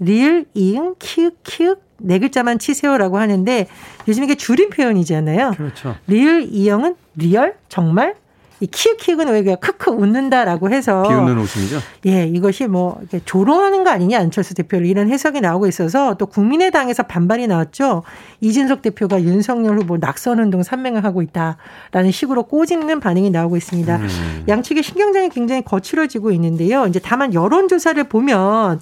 리을 0.00 0.46
이응 0.54 0.94
키읔 0.98 1.32
키읔 1.44 1.78
네 1.98 2.18
글자만 2.18 2.58
치세요라고 2.58 3.18
하는데 3.18 3.66
요즘 4.08 4.24
이게 4.24 4.34
줄임 4.34 4.70
표현이잖아요. 4.70 5.52
그렇죠. 5.56 5.96
리을 6.06 6.48
이응은 6.50 6.96
리얼 7.16 7.56
정말 7.68 8.14
이 8.60 8.66
키읔키읔은 8.66 9.28
왜 9.28 9.42
그냥 9.42 9.58
크크 9.58 9.90
웃는다라고 9.90 10.70
해서 10.70 11.02
비웃는 11.02 11.38
웃음이죠. 11.38 11.80
예, 12.06 12.26
이것이 12.26 12.66
뭐 12.66 13.00
조롱하는 13.24 13.84
거 13.84 13.90
아니냐 13.90 14.18
안철수 14.18 14.54
대표를 14.54 14.86
이런 14.86 15.08
해석이 15.08 15.40
나오고 15.40 15.66
있어서 15.66 16.14
또 16.14 16.26
국민의당에서 16.26 17.04
반발이 17.04 17.46
나왔죠. 17.46 18.02
이진석 18.40 18.82
대표가 18.82 19.22
윤석열 19.22 19.78
후보 19.78 19.96
낙선 19.96 20.38
운동 20.38 20.62
산맹을 20.62 21.04
하고 21.04 21.22
있다라는 21.22 22.10
식으로 22.12 22.44
꼬집는 22.44 23.00
반응이 23.00 23.30
나오고 23.30 23.56
있습니다. 23.56 23.96
음. 23.96 24.44
양측의 24.46 24.82
신경전이 24.82 25.30
굉장히 25.30 25.62
거칠어지고 25.64 26.30
있는데요. 26.32 26.86
이제 26.86 27.00
다만 27.02 27.32
여론 27.32 27.68
조사를 27.68 28.02
보면 28.04 28.80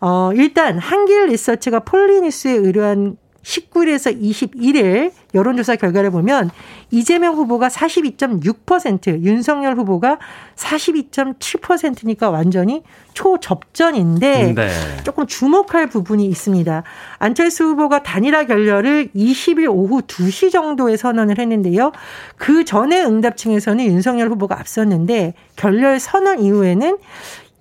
어 0.00 0.30
일단 0.34 0.78
한길 0.78 1.26
리서치가 1.26 1.80
폴리니스에 1.80 2.52
의뢰한 2.52 3.16
19일에서 3.46 4.20
21일 4.20 5.12
여론조사 5.34 5.76
결과를 5.76 6.10
보면 6.10 6.50
이재명 6.90 7.34
후보가 7.34 7.68
42.6%, 7.68 9.22
윤석열 9.22 9.76
후보가 9.76 10.18
42.7%니까 10.56 12.30
완전히 12.30 12.82
초접전인데 13.14 14.54
네. 14.54 14.68
조금 15.04 15.26
주목할 15.26 15.88
부분이 15.88 16.26
있습니다. 16.26 16.82
안철수 17.18 17.64
후보가 17.64 18.02
단일화 18.02 18.44
결렬을 18.44 19.10
20일 19.14 19.68
오후 19.70 20.02
2시 20.02 20.50
정도에 20.50 20.96
선언을 20.96 21.38
했는데요. 21.38 21.92
그 22.36 22.64
전에 22.64 23.02
응답층에서는 23.02 23.84
윤석열 23.84 24.28
후보가 24.30 24.58
앞섰는데 24.58 25.34
결렬 25.56 26.00
선언 26.00 26.40
이후에는 26.40 26.98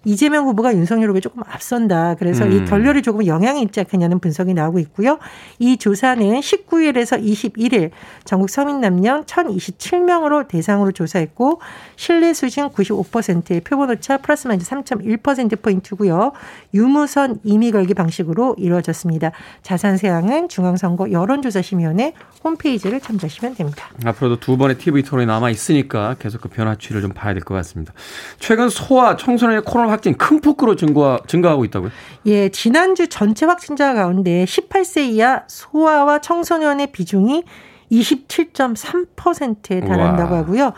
이재명 0.06 0.46
후보가 0.48 0.74
윤석열 0.76 1.10
후보에 1.10 1.20
조금 1.22 1.44
앞선다. 1.48 2.16
그래서 2.16 2.46
음. 2.46 2.52
이 2.52 2.66
결렬이 2.66 3.02
조금 3.02 3.26
영향이 3.26 3.62
있지 3.64 3.80
않겠냐는 3.82 4.20
분석이 4.20 4.54
나오고 4.54 4.80
있고요. 4.80 5.20
이 5.60 5.78
조사는 5.78 6.40
19일에서 6.40 7.22
21일 7.24 7.90
전국 8.24 8.50
서민 8.50 8.80
남녀 8.82 9.22
1027명으로 9.24 10.48
대상으로 10.48 10.92
조사했고 10.92 11.60
신뢰 11.96 12.34
수준 12.34 12.70
95%의 12.70 13.62
표본 13.62 13.90
오차 13.92 14.18
플러스 14.18 14.48
마이너스 14.48 14.70
3.1% 14.72 15.62
포인트고요. 15.62 16.32
유무선 16.74 17.40
임의 17.44 17.72
걸기 17.72 17.94
방식으로 17.94 18.56
이루어졌습니다. 18.58 19.32
자세한 19.64 19.98
사항은 19.98 20.50
중앙선거 20.50 21.12
여론조사심의원회 21.12 22.14
홈페이지를 22.44 23.00
참조하시면 23.02 23.56
됩니다. 23.56 23.88
앞으로도 24.06 24.40
두 24.40 24.58
번의 24.58 24.78
TV 24.78 25.04
토론이 25.04 25.26
남아 25.26 25.50
있으니까 25.50 26.16
계속 26.20 26.42
그 26.42 26.50
변화치를 26.50 27.02
좀 27.02 27.12
봐야 27.12 27.34
될 27.34 27.42
것 27.46 27.54
같습니다. 27.56 27.94
최근 28.40 28.70
소아 28.70 29.18
청소년의 29.18 29.64
코로나 29.66 29.95
확진 29.96 30.16
큰 30.18 30.40
폭으로 30.40 30.76
증가, 30.76 31.20
증가하고 31.28 31.66
있다고요? 31.66 31.92
예, 32.28 32.50
지난주 32.50 33.08
전체 33.08 33.46
확진자 33.46 33.94
가운데 33.94 34.46
18세 34.46 35.10
이하 35.10 35.44
소아와 35.48 36.20
청소년의 36.20 36.92
비중이 36.92 37.44
27.3%에 37.92 39.80
달한다고 39.82 40.32
우와. 40.32 40.40
하고요. 40.40 40.74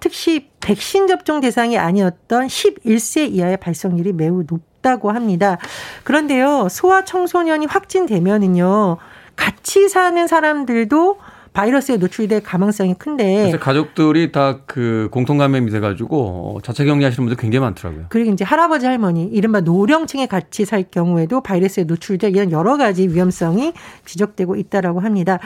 특히 0.00 0.48
백신 0.60 1.06
접종 1.06 1.40
대상이 1.40 1.76
아니었던 1.78 2.46
11세 2.46 3.32
이하의 3.32 3.56
발생률이 3.58 4.12
매우 4.12 4.44
높다고 4.46 5.10
합니다. 5.10 5.58
그런데요, 6.04 6.68
소아 6.70 7.04
청소년이 7.04 7.66
확진되면은요, 7.66 8.96
같이 9.36 9.88
사는 9.88 10.26
사람들도 10.26 11.18
바이러스에 11.52 11.98
노출될 11.98 12.42
가망성이 12.42 12.94
큰데. 12.94 13.52
가족들이 13.60 14.32
다 14.32 14.60
그 14.66 15.08
공통 15.10 15.36
감염이 15.36 15.70
돼가지고 15.70 16.60
자체 16.62 16.86
격리하시는 16.86 17.26
분들 17.26 17.36
굉장히 17.36 17.60
많더라고요. 17.60 18.06
그리고 18.08 18.30
이제 18.30 18.42
할아버지 18.42 18.86
할머니 18.86 19.24
이른바 19.24 19.60
노령층에 19.60 20.26
같이 20.26 20.64
살 20.64 20.84
경우에도 20.90 21.42
바이러스에 21.42 21.84
노출될 21.84 22.34
이런 22.34 22.50
여러 22.52 22.78
가지 22.78 23.06
위험성이 23.06 23.74
지적되고 24.06 24.56
있다라고 24.56 25.00
합니다. 25.00 25.40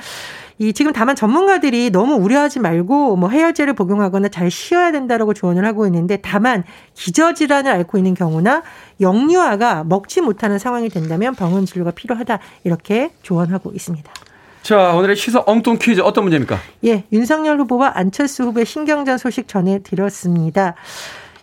이 0.59 0.73
지금 0.73 0.93
다만 0.93 1.17
전문가들이 1.17 1.91
너무 1.91 2.15
우려하지 2.15 2.61
말고 2.61 3.17
뭐 3.17 3.29
해열제를 3.29 3.75
복용하거나 3.75 4.29
잘 4.29 4.49
쉬어야 4.49 4.93
된다라고 4.93 5.35
조언을 5.35 5.65
하고 5.65 5.87
있는데 5.87 6.19
다만 6.23 6.63
기저질환을 6.95 7.71
앓고 7.71 7.99
있는 7.99 8.15
경우나 8.15 8.63
영유아가 9.01 9.83
먹지 9.85 10.21
못하는 10.21 10.59
상황이 10.61 10.89
된다면 10.89 11.35
병원 11.35 11.67
진료가 11.67 11.91
필요하다 11.91 12.39
이렇게 12.63 13.11
조언하고 13.23 13.73
있습니다. 13.73 14.13
자, 14.67 14.95
오늘의 14.95 15.15
시사 15.15 15.45
엉뚱 15.47 15.79
퀴즈 15.81 16.01
어떤 16.01 16.25
문제입니까? 16.25 16.59
예, 16.87 17.05
윤석열 17.13 17.61
후보와 17.61 17.93
안철수 17.95 18.43
후보의 18.43 18.67
신경전 18.67 19.17
소식 19.17 19.47
전해드렸습니다. 19.47 20.75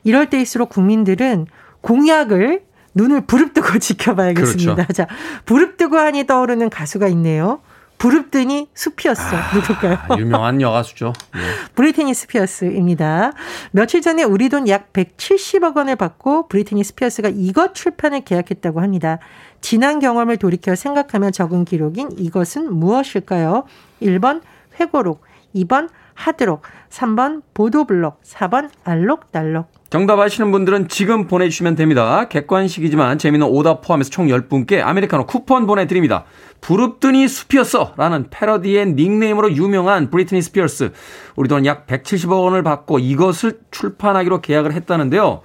이럴 0.03 0.29
때일수록 0.29 0.67
국민들은 0.67 1.47
공약을 1.79 2.63
눈을 2.93 3.21
부릅뜨고 3.21 3.79
지켜봐야겠습니다. 3.79 4.75
그렇죠. 4.75 4.91
자, 4.91 5.07
부릅뜨고 5.45 5.97
하니 5.97 6.25
떠오르는 6.25 6.69
가수가 6.69 7.07
있네요. 7.07 7.61
부릅뜨니 8.03 8.67
수피어스 8.73 9.21
아, 9.33 9.55
누굴까요? 9.55 9.97
유명한 10.19 10.59
여가수죠. 10.59 11.13
네. 11.33 11.39
브리트니 11.73 12.13
스피어스입니다. 12.13 13.31
며칠 13.71 14.01
전에 14.01 14.23
우리 14.23 14.49
돈 14.49 14.67
약 14.67 14.91
170억 14.91 15.77
원을 15.77 15.95
받고 15.95 16.49
브리트니 16.49 16.83
스피어스가 16.83 17.29
이것 17.33 17.73
출판을 17.73 18.21
계약했다고 18.25 18.81
합니다. 18.81 19.19
지난 19.61 19.99
경험을 19.99 20.35
돌이켜 20.35 20.75
생각하며 20.75 21.31
적은 21.31 21.63
기록인 21.63 22.09
이것은 22.17 22.73
무엇일까요? 22.73 23.63
1번 24.01 24.41
회고록, 24.81 25.21
2번 25.55 25.87
하드록, 26.13 26.61
3번 26.89 27.41
보도블록, 27.53 28.21
4번 28.23 28.69
알록달록. 28.83 29.71
정답 29.93 30.19
아시는 30.19 30.51
분들은 30.51 30.87
지금 30.87 31.27
보내주시면 31.27 31.75
됩니다. 31.75 32.27
객관식이지만 32.27 33.19
재미있는 33.19 33.47
오답 33.47 33.81
포함해서 33.81 34.09
총 34.09 34.25
10분께 34.25 34.81
아메리카노 34.81 35.27
쿠폰 35.27 35.67
보내드립니다. 35.67 36.23
부릅더니 36.61 37.27
스피어스 37.27 37.77
라는 37.95 38.25
패러디의 38.31 38.93
닉네임으로 38.93 39.51
유명한 39.51 40.09
브리트니 40.09 40.41
스피어스. 40.41 40.93
우리 41.35 41.47
돈 41.47 41.67
약 41.67 41.85
170억 41.85 42.43
원을 42.43 42.63
받고 42.63 42.97
이것을 42.97 43.59
출판하기로 43.69 44.41
계약을 44.41 44.73
했다는데요. 44.73 45.41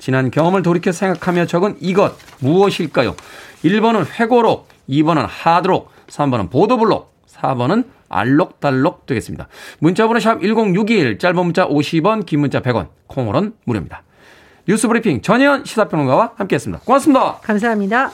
지난 0.00 0.32
경험을 0.32 0.62
돌이켜 0.62 0.90
생각하며 0.90 1.46
적은 1.46 1.76
이것 1.78 2.16
무엇일까요? 2.40 3.14
1번은 3.62 4.18
회고록, 4.18 4.66
2번은 4.88 5.26
하드록, 5.28 5.92
3번은 6.08 6.50
보도블록, 6.50 7.14
4번은 7.28 7.84
알록달록 8.12 9.06
되겠습니다. 9.06 9.48
문자번호 9.80 10.20
샵 10.20 10.40
1061, 10.40 11.18
짧은 11.18 11.36
문자 11.44 11.66
50원, 11.66 12.26
긴 12.26 12.40
문자 12.40 12.60
100원, 12.60 12.88
콩으로는 13.08 13.54
무료입니다. 13.64 14.02
뉴스 14.68 14.86
브리핑 14.86 15.22
전혜연 15.22 15.64
시사평론가와 15.64 16.32
함께했습니다. 16.36 16.84
고맙습니다. 16.84 17.38
감사합니다. 17.42 18.12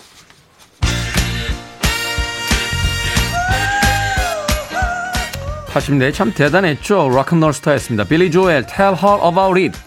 80대 5.68 6.12
참 6.14 6.32
대단했죠. 6.32 7.08
락앤롤 7.10 7.52
스타였습니다. 7.52 8.04
빌리 8.04 8.30
조엘, 8.30 8.66
Tell 8.66 8.96
Her 8.96 9.20
About 9.22 9.60
It. 9.60 9.78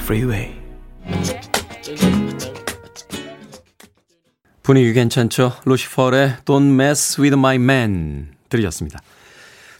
Freeway. 0.00 0.54
분위기 4.62 4.92
괜찮죠? 4.92 5.52
루시퍼의 5.64 6.36
Don't 6.44 6.74
Mess 6.74 7.20
With 7.20 7.36
My 7.38 7.56
Man 7.56 8.28
들으셨습니다. 8.48 9.00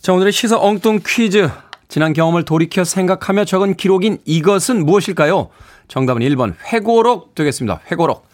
자, 0.00 0.12
오늘의 0.12 0.32
시사 0.32 0.58
엉뚱 0.58 1.00
퀴즈. 1.06 1.50
지난 1.88 2.12
경험을 2.12 2.44
돌이켜 2.44 2.84
생각하며 2.84 3.44
적은 3.44 3.74
기록인 3.74 4.18
이것은 4.24 4.84
무엇일까요? 4.84 5.50
정답은 5.88 6.22
1번 6.22 6.54
회고록 6.72 7.34
되겠습니다. 7.34 7.80
회고록. 7.90 8.26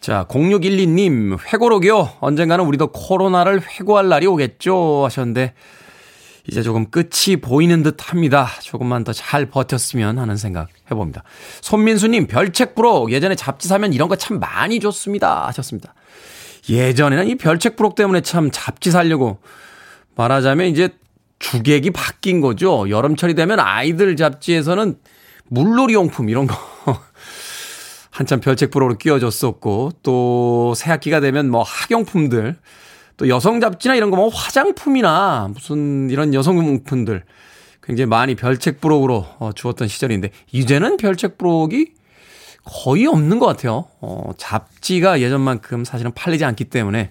자, 0.00 0.26
0612님, 0.28 1.38
회고록이요. 1.52 2.10
언젠가는 2.20 2.64
우리도 2.64 2.88
코로나를 2.88 3.62
회고할 3.62 4.08
날이 4.08 4.26
오겠죠. 4.26 5.04
하셨는데, 5.04 5.54
이제 6.50 6.62
조금 6.62 6.90
끝이 6.90 7.36
보이는 7.40 7.82
듯 7.82 8.10
합니다. 8.10 8.48
조금만 8.62 9.04
더 9.04 9.12
잘 9.12 9.46
버텼으면 9.46 10.18
하는 10.18 10.36
생각 10.36 10.68
해봅니다. 10.90 11.22
손민수님, 11.60 12.26
별책부록. 12.26 13.12
예전에 13.12 13.34
잡지 13.34 13.68
사면 13.68 13.92
이런 13.92 14.08
거 14.08 14.16
참 14.16 14.40
많이 14.40 14.80
줬습니다. 14.80 15.46
하셨습니다. 15.48 15.94
예전에는 16.68 17.28
이 17.28 17.34
별책부록 17.36 17.94
때문에 17.94 18.20
참 18.22 18.50
잡지 18.50 18.90
사려고 18.90 19.38
말하자면 20.16 20.68
이제 20.68 20.88
주객이 21.38 21.90
바뀐 21.92 22.40
거죠. 22.40 22.88
여름철이 22.90 23.34
되면 23.34 23.60
아이들 23.60 24.16
잡지에서는 24.16 24.98
물놀이 25.50 25.94
용품 25.94 26.28
이런 26.28 26.46
거 26.46 26.56
한참 28.10 28.40
별책부록으로 28.40 28.98
끼워줬었고 28.98 29.92
또 30.02 30.74
새학기가 30.74 31.20
되면 31.20 31.48
뭐 31.50 31.62
학용품들 31.62 32.56
또 33.18 33.28
여성 33.28 33.60
잡지나 33.60 33.96
이런 33.96 34.10
거뭐 34.10 34.28
화장품이나 34.28 35.50
무슨 35.52 36.08
이런 36.08 36.32
여성용품들 36.32 37.24
굉장히 37.82 38.06
많이 38.06 38.34
별책 38.34 38.80
부록으로 38.80 39.26
어, 39.38 39.50
주었던 39.54 39.88
시절인데 39.88 40.30
이제는 40.52 40.96
별책 40.96 41.36
부록이 41.36 41.92
거의 42.64 43.06
없는 43.06 43.38
것 43.38 43.46
같아요. 43.46 43.86
어, 44.00 44.30
잡지가 44.36 45.20
예전만큼 45.20 45.84
사실은 45.84 46.12
팔리지 46.14 46.44
않기 46.44 46.64
때문에 46.64 47.10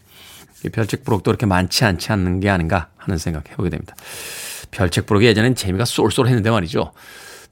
별책 0.72 1.04
부록도 1.04 1.32
그렇게 1.32 1.46
많지 1.46 1.84
않지 1.84 2.12
않는 2.12 2.40
게 2.40 2.50
아닌가 2.50 2.88
하는 2.98 3.18
생각 3.18 3.50
해보게 3.52 3.70
됩니다. 3.70 3.96
별책 4.72 5.08
보기 5.08 5.26
예전엔 5.26 5.56
재미가 5.56 5.86
쏠쏠했는데 5.86 6.50
말이죠. 6.50 6.92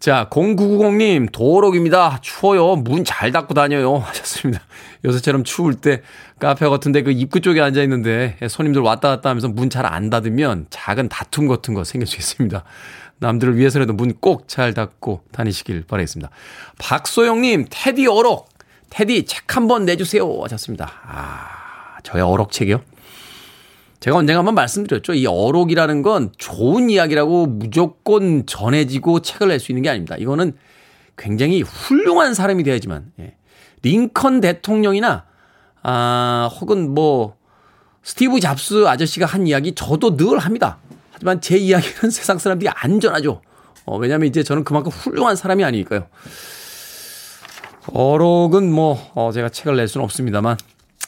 자, 0.06 0.28
0990님, 0.30 1.32
도록입니다. 1.32 2.20
추워요. 2.22 2.76
문 2.76 3.04
잘 3.04 3.32
닫고 3.32 3.56
다녀요. 3.56 3.96
하셨습니다. 4.06 4.62
요새처럼 5.04 5.44
추울 5.44 5.74
때 5.74 6.04
카페 6.40 6.68
같은데 6.70 7.02
그 7.02 7.10
입구 7.10 7.42
쪽에 7.42 7.60
앉아 7.60 7.82
있는데 7.82 8.38
손님들 8.48 8.84
왔다 8.84 9.10
갔다 9.10 9.32
하면서 9.32 9.48
문 9.48 9.68
잘 9.72 9.88
안 9.88 10.12
닫으면 10.12 10.68
작은 10.70 11.10
다툼 11.10 11.48
같은 11.48 11.74
거 11.74 11.84
생길 11.84 12.06
수 12.06 12.18
있습니다. 12.18 12.64
남들을 13.18 13.58
위해서라도 13.58 13.94
문 13.94 14.14
꼭 14.22 14.48
잘 14.48 14.76
닫고 14.76 15.24
다니시길 15.32 15.86
바라겠습니다. 15.88 16.30
박소영님, 16.78 17.66
테디 17.72 18.06
어록. 18.06 18.50
테디 18.92 19.26
책 19.26 19.56
한 19.58 19.68
번 19.68 19.86
내주세요. 19.86 20.40
하셨습니다. 20.44 20.92
아, 21.08 21.98
저의 22.04 22.24
어록책이요? 22.24 22.80
제가 24.06 24.18
언젠가 24.18 24.38
한번 24.38 24.54
말씀드렸죠. 24.54 25.16
이 25.16 25.26
어록이라는 25.26 26.04
건 26.04 26.32
좋은 26.38 26.92
이야기라고 26.92 27.48
무조건 27.48 28.46
전해지고 28.46 29.24
책을 29.24 29.48
낼 29.48 29.60
수 29.60 29.72
있는 29.72 29.82
게 29.82 29.90
아닙니다. 29.90 30.16
이거는 30.16 30.56
굉장히 31.18 31.64
훌륭한 31.64 32.36
사람이 32.36 32.62
돼야지만, 32.62 33.12
예. 33.20 33.34
링컨 33.82 34.42
대통령이나, 34.42 35.26
아, 35.82 36.52
혹은 36.54 36.94
뭐, 36.94 37.36
스티브 38.04 38.40
잡스 38.42 38.86
아저씨가 38.86 39.26
한 39.26 39.48
이야기 39.48 39.74
저도 39.74 40.16
늘 40.18 40.38
합니다. 40.38 40.78
하지만 41.12 41.42
제 41.42 41.58
이야기는 41.58 42.12
세상 42.14 42.38
사람들이 42.38 42.70
안 42.76 43.00
전하죠. 43.00 43.42
어, 43.88 43.98
왜냐면 43.98 44.28
이제 44.28 44.44
저는 44.44 44.66
그만큼 44.66 44.92
훌륭한 44.92 45.36
사람이 45.36 45.64
아니니까요. 45.64 46.06
어록은 47.88 48.72
뭐, 48.72 49.00
어, 49.16 49.32
제가 49.32 49.50
책을 49.50 49.78
낼 49.78 49.88
수는 49.88 50.04
없습니다만, 50.04 50.58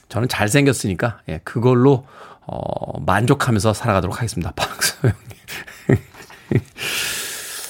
저는 0.10 0.28
잘생겼으니까, 0.30 1.20
예, 1.30 1.42
그걸로, 1.44 2.04
어, 2.48 3.00
만족하면서 3.06 3.74
살아가도록 3.74 4.18
하겠습니다. 4.18 4.52
박소영님. 4.56 5.18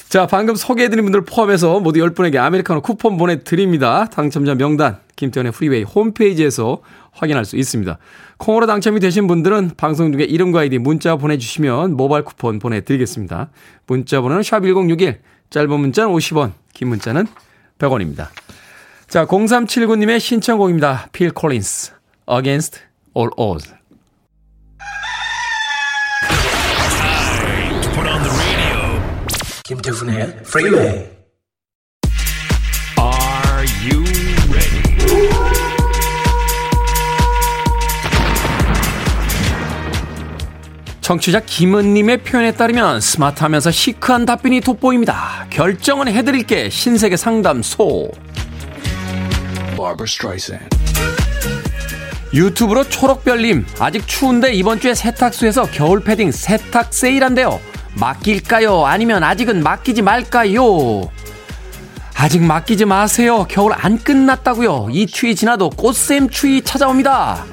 자, 0.10 0.26
방금 0.26 0.56
소개해드린 0.56 1.04
분들 1.04 1.26
포함해서 1.26 1.82
모두 1.82 2.00
10분에게 2.00 2.38
아메리카노 2.38 2.82
쿠폰 2.82 3.18
보내드립니다. 3.18 4.06
당첨자 4.06 4.56
명단, 4.56 5.00
김태훈의 5.18 5.52
프리웨이 5.52 5.84
홈페이지에서 5.84 6.82
확인할 7.12 7.44
수 7.44 7.58
있습니다. 7.58 7.98
콩으로 8.38 8.68
당첨이 8.68 9.00
되신 9.02 9.28
분들은 9.28 9.72
방송 9.76 10.14
중에 10.14 10.24
이름과 10.24 10.62
아이디 10.62 10.78
문자 10.78 11.18
보내주시면 11.18 11.98
모바일 11.98 12.24
쿠폰 12.24 12.60
보내드리겠습니다. 12.60 13.50
문자 13.88 14.22
번호는 14.22 14.44
샵1061, 14.44 15.18
짧은 15.50 15.70
문자는 15.78 16.14
50원, 16.14 16.54
긴 16.74 16.88
문자는 16.90 17.26
100원입니다. 17.80 18.28
자, 19.08 19.26
0379님의 19.26 20.20
신청곡입니다. 20.20 21.10
필 21.12 21.32
콜린스, 21.32 21.94
Against 22.30 22.80
All 23.16 23.32
Odds. 23.36 23.77
김태훈의 29.68 30.44
프리웨이 30.44 30.88
Are 32.98 33.66
you 33.84 34.02
ready? 34.50 34.98
청취자 41.02 41.42
김은님의 41.42 42.20
표현에 42.24 42.54
따르면 42.54 43.02
스마트하면서 43.02 43.72
시크한 43.72 44.26
답변이 44.26 44.62
돋보입니다. 44.62 45.48
결정은 45.50 46.08
해드릴게 46.08 46.70
신세계 46.70 47.18
상담소. 47.18 48.12
Barbara 49.76 50.06
Streisand. 50.06 50.78
유튜브로 52.34 52.86
초록별님 52.86 53.66
아직 53.80 54.08
추운데 54.08 54.54
이번 54.54 54.80
주에 54.80 54.94
세탁소에서 54.94 55.66
겨울 55.72 56.02
패딩 56.06 56.32
세탁 56.32 56.94
세일한대요. 56.94 57.60
맡길까요? 58.00 58.86
아니면 58.86 59.24
아직은 59.24 59.64
맡기지 59.64 60.02
말까요? 60.02 61.10
아직 62.16 62.42
맡기지 62.42 62.86
마세요. 62.86 63.46
겨울 63.50 63.74
안 63.76 63.98
끝났다고요. 64.00 64.88
이 64.92 65.06
추위 65.06 65.36
지나도 65.36 65.70
꽃샘 65.72 66.30
추위 66.30 66.62
찾아옵니다. 66.62 67.46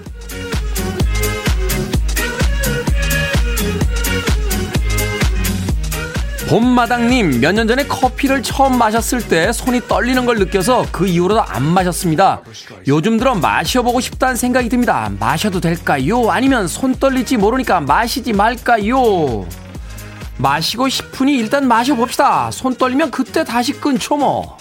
봄마당님, 6.48 7.40
몇 7.40 7.52
년 7.54 7.66
전에 7.66 7.84
커피를 7.86 8.42
처음 8.42 8.76
마셨을 8.78 9.26
때 9.28 9.50
손이 9.52 9.82
떨리는 9.88 10.26
걸 10.26 10.36
느껴서 10.38 10.86
그 10.92 11.06
이후로 11.06 11.40
안 11.40 11.62
마셨습니다. 11.62 12.42
요즘 12.86 13.16
들어 13.16 13.34
마셔보고 13.34 14.00
싶다는 14.00 14.36
생각이 14.36 14.68
듭니다. 14.68 15.10
마셔도 15.18 15.60
될까요? 15.60 16.30
아니면 16.30 16.68
손 16.68 16.94
떨리지 16.94 17.38
모르니까 17.38 17.80
마시지 17.80 18.32
말까요? 18.32 19.46
마시고 20.38 20.88
싶으니 20.88 21.36
일단 21.36 21.66
마셔봅시다. 21.68 22.50
손 22.50 22.74
떨리면 22.74 23.10
그때 23.10 23.44
다시 23.44 23.72
끊죠 23.72 24.16
뭐. 24.16 24.58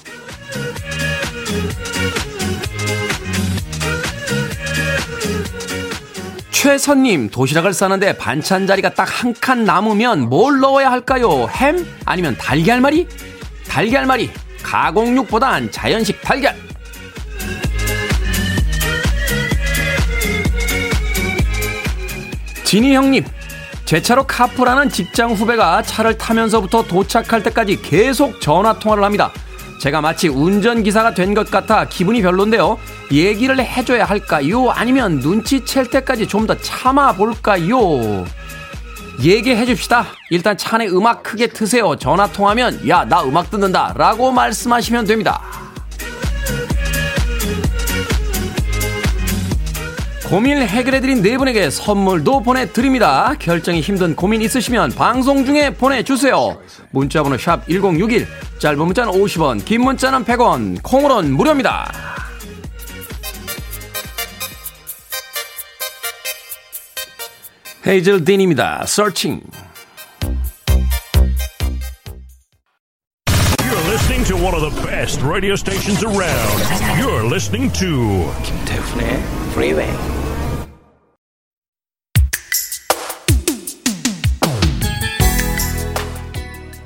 최선님 6.51 7.29
도시락을 7.29 7.73
싸는데 7.73 8.17
반찬 8.17 8.67
자리가 8.67 8.93
딱 8.93 9.03
한 9.23 9.33
칸 9.39 9.65
남으면 9.65 10.29
뭘 10.29 10.59
넣어야 10.59 10.89
할까요? 10.91 11.47
햄? 11.49 11.85
아니면 12.05 12.35
달걀말이? 12.37 13.07
달걀말이 13.67 14.29
가공육보단 14.63 15.71
자연식 15.71 16.21
달걀 16.21 16.55
진희 22.63 22.93
형님 22.95 23.23
제 23.85 24.01
차로 24.01 24.23
카풀하는 24.25 24.89
직장 24.89 25.33
후배가 25.33 25.81
차를 25.83 26.17
타면서부터 26.17 26.83
도착할 26.83 27.43
때까지 27.43 27.81
계속 27.81 28.39
전화 28.41 28.73
통화를 28.79 29.03
합니다. 29.03 29.31
제가 29.79 29.99
마치 30.01 30.29
운전기사가 30.29 31.13
된 31.13 31.33
것 31.33 31.51
같아 31.51 31.85
기분이 31.85 32.21
별론데요. 32.21 32.77
얘기를 33.11 33.59
해줘야 33.59 34.05
할까요? 34.05 34.69
아니면 34.69 35.19
눈치챌 35.19 35.89
때까지 35.89 36.27
좀 36.27 36.47
더 36.47 36.55
참아볼까요? 36.57 38.25
얘기해 39.21 39.65
줍시다. 39.65 40.05
일단 40.31 40.57
차 40.57 40.75
안에 40.75 40.87
음악 40.87 41.21
크게 41.21 41.47
트세요. 41.47 41.95
전화 41.97 42.25
통화면, 42.27 42.87
야, 42.89 43.05
나 43.05 43.23
음악 43.23 43.51
듣는다. 43.51 43.93
라고 43.95 44.31
말씀하시면 44.31 45.05
됩니다. 45.05 45.41
고민 50.33 50.57
해결해드린 50.63 51.21
네 51.21 51.37
분에게 51.37 51.69
선물도 51.69 52.41
보내드립니다. 52.41 53.35
결정이 53.37 53.81
힘든 53.81 54.15
고민 54.15 54.41
있으시면 54.41 54.89
방송 54.93 55.45
중에 55.45 55.69
보내주세요. 55.69 56.59
문자번호 56.89 57.37
샵 57.37 57.67
1061, 57.67 58.25
짧은 58.57 58.79
문자는 58.79 59.13
50원, 59.13 59.63
긴 59.63 59.81
문자는 59.81 60.25
100원, 60.25 60.81
콩으로는 60.81 61.33
무료입니다. 61.33 61.93
헤이즐 67.85 68.25
딘입니다. 68.25 68.85
Searching. 68.87 69.45
You're 73.59 73.87
listening 73.91 74.25
to 74.25 74.35
one 74.35 74.55
of 74.55 74.61
the 74.61 74.81
best 74.81 75.21
radio 75.21 75.53
stations 75.53 76.03
around. 76.03 76.63
You're 76.97 77.23
listening 77.23 77.71
to 77.73 78.33
김태훈의 78.41 79.21
프 79.53 80.12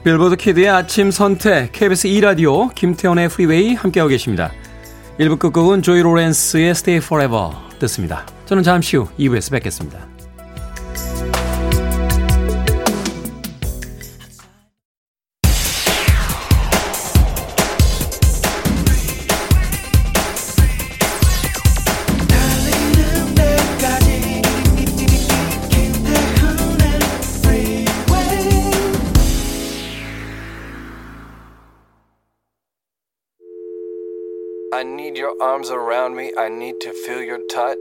빌보드 0.07 0.37
키드의 0.37 0.69
아침 0.69 1.11
선택 1.11 1.73
KBS 1.73 2.07
2라디오 2.07 2.73
김태훈의 2.73 3.27
프리웨이 3.27 3.73
함께하고 3.73 4.07
계십니다. 4.07 4.53
1부 5.19 5.37
끝곡은 5.37 5.81
조이 5.81 6.01
로렌스의 6.01 6.69
Stay 6.69 7.03
Forever 7.03 7.49
듣습니다. 7.79 8.25
저는 8.45 8.63
잠시 8.63 8.95
후 8.95 9.09
2부에서 9.19 9.51
뵙겠습니다. 9.51 10.16
Arms 35.41 35.69
around 35.69 36.15
me. 36.15 36.31
I 36.37 36.49
need 36.49 36.79
to 36.81 36.91
feel 37.05 37.23
your 37.23 37.39
touch. 37.47 37.77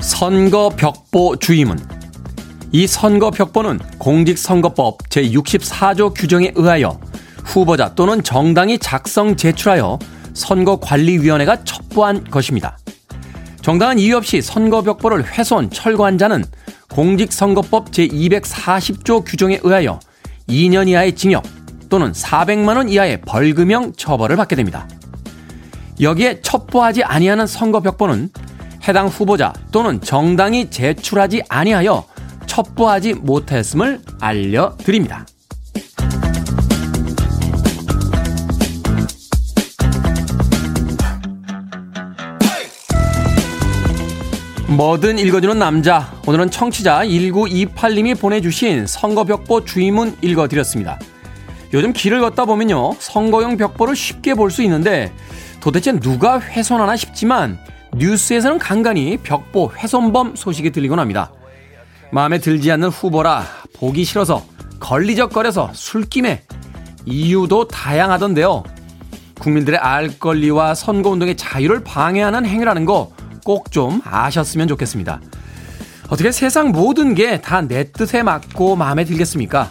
선거 0.00 0.68
벽보 0.70 1.36
주의문. 1.36 1.78
이 2.72 2.86
선거 2.86 3.30
벽보는 3.30 3.78
공직선거법 3.98 5.08
제64조 5.08 6.14
규정에 6.14 6.52
의하여 6.54 6.98
후보자 7.44 7.94
또는 7.94 8.22
정당이 8.22 8.78
작성 8.78 9.36
제출하여 9.36 9.98
선거관리위원회가 10.34 11.64
첩보한 11.64 12.24
것입니다. 12.24 12.78
정당한 13.62 13.98
이유 13.98 14.16
없이 14.16 14.42
선거벽보를 14.42 15.24
훼손, 15.24 15.70
철거한 15.70 16.18
자는 16.18 16.44
공직선거법 16.90 17.92
제240조 17.92 19.24
규정에 19.24 19.60
의하여 19.62 20.00
2년 20.48 20.88
이하의 20.88 21.14
징역 21.14 21.44
또는 21.88 22.12
400만원 22.12 22.90
이하의 22.90 23.20
벌금형 23.22 23.92
처벌을 23.96 24.36
받게 24.36 24.56
됩니다. 24.56 24.88
여기에 26.00 26.40
첩보하지 26.42 27.04
아니하는 27.04 27.46
선거벽보는 27.46 28.30
해당 28.88 29.06
후보자 29.06 29.52
또는 29.70 30.00
정당이 30.00 30.70
제출하지 30.70 31.42
아니하여 31.48 32.04
첩보하지 32.46 33.14
못했음을 33.14 34.00
알려드립니다. 34.20 35.24
뭐든 44.76 45.18
읽어주는 45.18 45.58
남자. 45.58 46.10
오늘은 46.26 46.50
청취자 46.50 47.02
1928님이 47.04 48.18
보내주신 48.18 48.86
선거벽보 48.86 49.66
주의문 49.66 50.16
읽어드렸습니다. 50.22 50.98
요즘 51.74 51.92
길을 51.92 52.20
걷다 52.20 52.46
보면요. 52.46 52.94
선거용 52.98 53.58
벽보를 53.58 53.94
쉽게 53.94 54.34
볼 54.34 54.50
수 54.50 54.62
있는데 54.62 55.12
도대체 55.60 55.92
누가 55.92 56.40
훼손하나 56.40 56.96
싶지만 56.96 57.58
뉴스에서는 57.96 58.58
간간히 58.58 59.18
벽보 59.18 59.72
훼손범 59.76 60.36
소식이 60.36 60.70
들리곤 60.70 60.98
합니다. 60.98 61.32
마음에 62.10 62.38
들지 62.38 62.72
않는 62.72 62.88
후보라 62.88 63.44
보기 63.76 64.04
싫어서 64.04 64.42
걸리적거려서 64.80 65.70
술김에 65.74 66.44
이유도 67.04 67.68
다양하던데요. 67.68 68.62
국민들의 69.38 69.78
알 69.78 70.18
권리와 70.18 70.74
선거운동의 70.74 71.36
자유를 71.36 71.84
방해하는 71.84 72.46
행위라는 72.46 72.86
거 72.86 73.10
꼭 73.44 73.70
좀 73.70 74.00
아셨으면 74.04 74.68
좋겠습니다. 74.68 75.20
어떻게 76.08 76.30
세상 76.32 76.72
모든 76.72 77.14
게 77.14 77.40
다 77.40 77.62
내 77.62 77.90
뜻에 77.90 78.22
맞고 78.22 78.76
마음에 78.76 79.04
들겠습니까? 79.04 79.70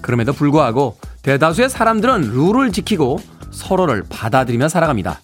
그럼에도 0.00 0.32
불구하고 0.32 0.96
대다수의 1.22 1.68
사람들은 1.70 2.32
룰을 2.32 2.72
지키고 2.72 3.18
서로를 3.50 4.04
받아들이며 4.08 4.68
살아갑니다. 4.68 5.20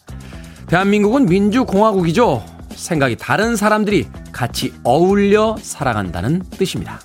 대한민국은 0.67 1.27
민주공화국이죠. 1.27 2.45
생각이 2.75 3.17
다른 3.17 3.57
사람들이 3.57 4.09
같이 4.33 4.73
어울려 4.85 5.57
살아간다는 5.61 6.43
뜻입니다. 6.59 7.01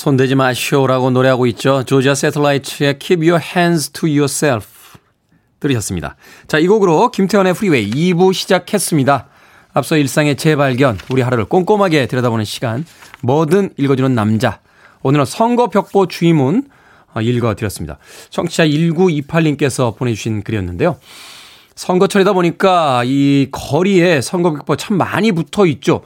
손대지 0.00 0.34
마시오라고 0.34 1.10
노래하고 1.10 1.46
있죠. 1.48 1.84
조지아 1.84 2.14
세틀라이트의 2.14 2.98
Keep 2.98 3.28
Your 3.28 3.44
Hands 3.54 3.90
to 3.90 4.08
Yourself 4.08 4.66
들으셨습니다. 5.60 6.16
자, 6.48 6.58
이 6.58 6.66
곡으로 6.66 7.10
김태현의 7.10 7.52
프리웨이 7.52 7.90
2부 7.90 8.32
시작했습니다. 8.32 9.28
앞서 9.74 9.98
일상의 9.98 10.36
재발견, 10.36 10.96
우리 11.10 11.20
하루를 11.20 11.44
꼼꼼하게 11.44 12.06
들여다보는 12.06 12.46
시간, 12.46 12.86
뭐든 13.20 13.74
읽어주는 13.76 14.14
남자. 14.14 14.60
오늘은 15.02 15.26
선거벽보 15.26 16.08
주의문 16.08 16.70
어, 17.12 17.20
읽어드렸습니다. 17.20 17.98
청취자 18.30 18.64
1928님께서 18.68 19.94
보내주신 19.98 20.42
글이었는데요. 20.44 20.96
선거철이다 21.74 22.32
보니까 22.32 23.02
이 23.04 23.48
거리에 23.52 24.22
선거벽보 24.22 24.76
참 24.76 24.96
많이 24.96 25.30
붙어 25.32 25.66
있죠. 25.66 26.00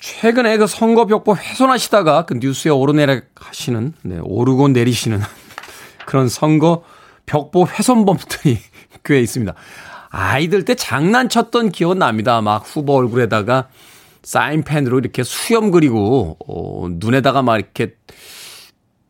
최근에 0.00 0.56
그 0.56 0.66
선거벽보 0.66 1.36
훼손하시다가 1.36 2.24
그 2.24 2.34
뉴스에 2.34 2.70
오르내락 2.70 3.26
하시는, 3.34 3.92
네, 4.02 4.18
오르고 4.22 4.68
내리시는 4.68 5.20
그런 6.06 6.28
선거 6.28 6.82
벽보 7.26 7.66
훼손범들이 7.66 8.58
꽤 9.04 9.20
있습니다. 9.20 9.54
아이들 10.08 10.64
때 10.64 10.74
장난쳤던 10.74 11.70
기억은 11.70 11.98
납니다. 11.98 12.40
막 12.40 12.64
후보 12.64 12.94
얼굴에다가 12.94 13.68
사인펜으로 14.22 14.98
이렇게 14.98 15.22
수염 15.22 15.70
그리고, 15.70 16.36
어, 16.46 16.88
눈에다가 16.90 17.42
막 17.42 17.56
이렇게 17.56 17.94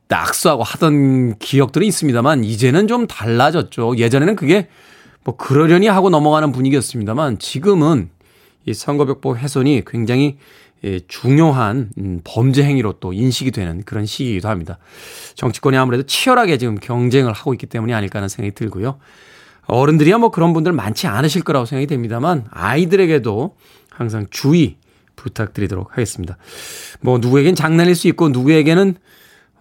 낙수하고 0.09 0.63
하던 0.65 1.39
기억들은 1.39 1.87
있습니다만, 1.87 2.45
이제는 2.45 2.89
좀 2.89 3.07
달라졌죠. 3.07 3.97
예전에는 3.97 4.37
그게 4.37 4.69
뭐 5.25 5.37
그러려니 5.37 5.87
하고 5.87 6.11
넘어가는 6.11 6.53
분위기였습니다만, 6.53 7.39
지금은 7.39 8.11
이 8.67 8.75
선거벽보 8.75 9.37
훼손이 9.37 9.85
굉장히 9.87 10.37
예, 10.37 10.37
중요한 11.09 11.91
음, 11.99 12.21
범죄 12.25 12.63
행위로 12.65 12.95
또 13.01 13.13
인식이 13.13 13.51
되는 13.51 13.83
그런 13.85 14.07
시기이기도 14.07 14.49
합니다. 14.49 14.79
정치권이 15.35 15.77
아무래도 15.77 16.05
치열하게 16.05 16.59
지금 16.59 16.77
경쟁을 16.77 17.33
하고 17.33 17.55
있기 17.55 17.67
때문이 17.67 17.93
아닐까 17.95 18.19
하는 18.19 18.29
생각이 18.29 18.55
들고요. 18.55 18.99
어른들이야 19.67 20.19
뭐 20.19 20.31
그런 20.31 20.53
분들 20.53 20.73
많지 20.73 21.07
않으실 21.07 21.43
거라고 21.43 21.67
생각이 21.67 21.87
됩니다만 21.87 22.47
아이들에게도 22.51 23.57
항상 23.91 24.27
주의 24.31 24.77
부탁드리도록 25.17 25.93
하겠습니다. 25.93 26.37
뭐 27.01 27.19
누구에겐 27.19 27.55
장난일 27.55 27.95
수 27.95 28.09
있고 28.09 28.31
누구에게는 28.31 28.97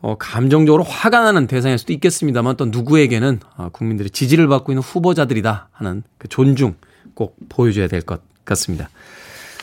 어, 0.02 0.16
감정적으로 0.18 0.84
화가 0.84 1.20
나는 1.22 1.46
대상일 1.48 1.78
수도 1.78 1.92
있겠습니다만 1.92 2.56
또 2.56 2.66
누구에게는 2.66 3.40
어, 3.58 3.70
국민들의 3.70 4.12
지지를 4.12 4.48
받고 4.48 4.72
있는 4.72 4.82
후보자들이다 4.82 5.70
하는 5.74 6.04
그 6.18 6.30
존중 6.30 6.76
꼭 7.14 7.36
보여줘야 7.50 7.88
될 7.88 8.02
것 8.02 8.22
같습니다. 8.46 8.90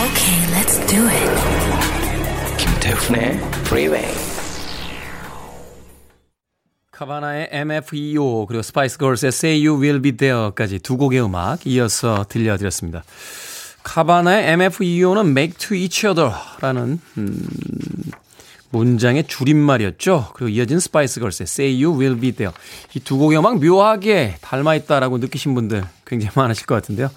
Okay, 0.00 0.38
let's 0.54 0.78
do 0.86 1.06
it. 1.08 1.30
김태훈의 2.58 3.36
Freeway. 3.66 4.08
카바나의 6.92 7.48
MFEO 7.52 8.46
그리고 8.46 8.62
스파이스 8.62 8.98
걸스의 8.98 9.28
Say 9.28 9.66
You 9.66 9.82
Will 9.82 10.00
Be 10.02 10.12
There까지 10.12 10.78
두 10.80 10.96
곡의 10.96 11.22
음악 11.24 11.66
이어서 11.66 12.24
들려드렸습니다. 12.28 13.04
카바나의 13.82 14.52
MFEO는 14.52 15.26
Made 15.30 15.58
for 15.58 15.76
Each 15.76 16.06
Other라는 16.06 17.00
음, 17.18 17.48
문장의 18.70 19.26
줄임말이었죠. 19.26 20.30
그리고 20.34 20.48
이어진 20.50 20.78
스파이스 20.78 21.20
걸스의 21.20 21.44
Say 21.44 21.82
You 21.84 21.98
Will 21.98 22.20
Be 22.20 22.32
There 22.32 22.54
이 22.94 23.00
두 23.00 23.18
곡의 23.18 23.38
음악 23.38 23.58
묘하게 23.60 24.36
닮아있다라고 24.40 25.18
느끼신 25.18 25.54
분들 25.54 25.84
굉장히 26.06 26.32
많으실 26.36 26.66
것 26.66 26.74
같은데요. 26.76 27.10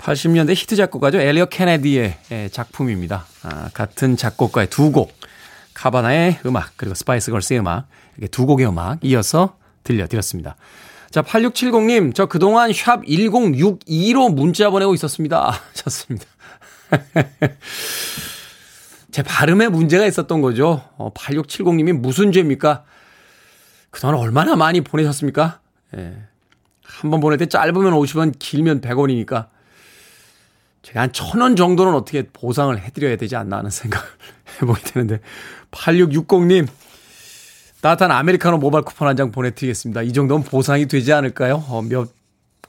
80년대 0.00 0.54
히트 0.54 0.76
작곡가죠. 0.76 1.18
엘리엇 1.20 1.46
케네디의 1.46 2.50
작품입니다. 2.52 3.26
아, 3.42 3.70
같은 3.74 4.16
작곡가의 4.16 4.68
두 4.70 4.90
곡. 4.92 5.12
카바나의 5.74 6.40
음악, 6.46 6.72
그리고 6.76 6.94
스파이스 6.94 7.30
걸스의 7.30 7.60
음악. 7.60 7.86
이렇게 8.16 8.28
두 8.28 8.46
곡의 8.46 8.66
음악 8.66 8.98
이어서 9.04 9.56
들려드렸습니다. 9.84 10.56
자, 11.10 11.22
8670님, 11.22 12.14
저 12.14 12.26
그동안 12.26 12.72
샵 12.72 13.02
1062로 13.04 14.32
문자 14.34 14.70
보내고 14.70 14.94
있었습니다. 14.94 15.52
좋습니다. 15.74 16.26
제 19.10 19.22
발음에 19.22 19.68
문제가 19.68 20.06
있었던 20.06 20.40
거죠. 20.40 20.82
어, 20.96 21.12
8670님이 21.14 21.92
무슨 21.92 22.30
죄입니까? 22.32 22.84
그동안 23.90 24.16
얼마나 24.16 24.54
많이 24.56 24.80
보내셨습니까? 24.82 25.60
예. 25.96 26.16
한 26.84 27.10
번 27.10 27.20
보낼 27.20 27.38
때 27.38 27.46
짧으면 27.46 27.92
50원, 27.94 28.34
길면 28.38 28.80
100원이니까. 28.82 29.48
제가 30.82 31.00
한 31.02 31.12
천 31.12 31.40
원 31.42 31.56
정도는 31.56 31.94
어떻게 31.94 32.22
보상을 32.32 32.76
해드려야 32.78 33.16
되지 33.16 33.36
않나 33.36 33.58
하는 33.58 33.70
생각을 33.70 34.06
해보게 34.62 34.82
되는데 34.82 35.20
8660님 35.70 36.66
따뜻한 37.80 38.10
아메리카노 38.10 38.58
모바일 38.58 38.84
쿠폰 38.84 39.08
한 39.08 39.16
장 39.16 39.30
보내드리겠습니다. 39.32 40.02
이 40.02 40.12
정도면 40.12 40.44
보상이 40.44 40.86
되지 40.86 41.12
않을까요? 41.12 41.64
어, 41.68 41.82
몇 41.82 42.08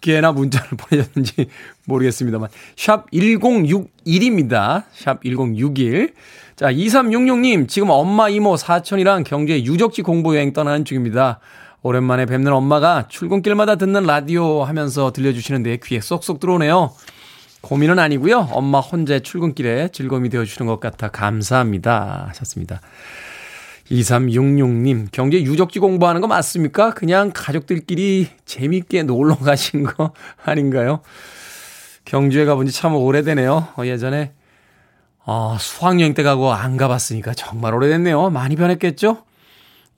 개나 0.01 0.31
문자를 0.31 0.69
보내셨는지 0.77 1.47
모르겠습니다만 1.85 2.49
샵 2.75 3.09
1061입니다. 3.11 4.83
샵 4.93 5.21
1061. 5.23 6.13
자 6.55 6.71
2366님 6.71 7.67
지금 7.67 7.89
엄마 7.89 8.29
이모 8.29 8.55
사촌이랑 8.57 9.23
경주에 9.23 9.63
유적지 9.63 10.01
공부 10.01 10.35
여행 10.35 10.53
떠나는 10.53 10.85
중입니다. 10.85 11.39
오랜만에 11.83 12.25
뵙는 12.27 12.51
엄마가 12.53 13.07
출근길마다 13.09 13.75
듣는 13.75 14.03
라디오 14.03 14.63
하면서 14.63 15.11
들려주시는데 15.11 15.79
귀에 15.83 15.99
쏙쏙 15.99 16.39
들어오네요. 16.39 16.93
고민은 17.61 17.99
아니고요. 17.99 18.49
엄마 18.51 18.79
혼자의 18.79 19.21
출근길에 19.21 19.89
즐거움이 19.89 20.29
되어주시는 20.29 20.67
것 20.67 20.79
같아 20.79 21.09
감사합니다. 21.09 22.25
하셨습니다. 22.29 22.81
2366님, 23.89 25.07
경제 25.11 25.41
유적지 25.41 25.79
공부하는 25.79 26.21
거 26.21 26.27
맞습니까? 26.27 26.93
그냥 26.93 27.31
가족들끼리 27.33 28.27
재밌게 28.45 29.03
놀러 29.03 29.35
가신 29.35 29.83
거 29.83 30.13
아닌가요? 30.43 31.01
경주에 32.05 32.45
가본 32.45 32.65
지 32.67 32.71
참 32.71 32.95
오래되네요. 32.95 33.67
어, 33.77 33.85
예전에, 33.85 34.31
아, 35.25 35.57
수학여행 35.59 36.13
때 36.13 36.23
가고 36.23 36.51
안 36.53 36.77
가봤으니까 36.77 37.33
정말 37.33 37.75
오래됐네요. 37.75 38.29
많이 38.29 38.55
변했겠죠? 38.55 39.23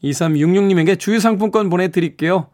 2366님에게 0.04 1.00
주유상품권 1.00 1.70
보내드릴게요. 1.70 2.48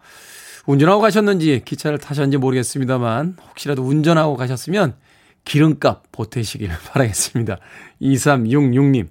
운전하고 0.70 1.02
가셨는지 1.02 1.64
기차를 1.66 1.98
타셨는지 1.98 2.38
모르겠습니다만 2.38 3.38
혹시라도 3.50 3.82
운전하고 3.82 4.36
가셨으면 4.36 4.94
기름값 5.44 6.12
보태시길 6.12 6.70
바라겠습니다. 6.94 7.58
2366님. 8.00 9.08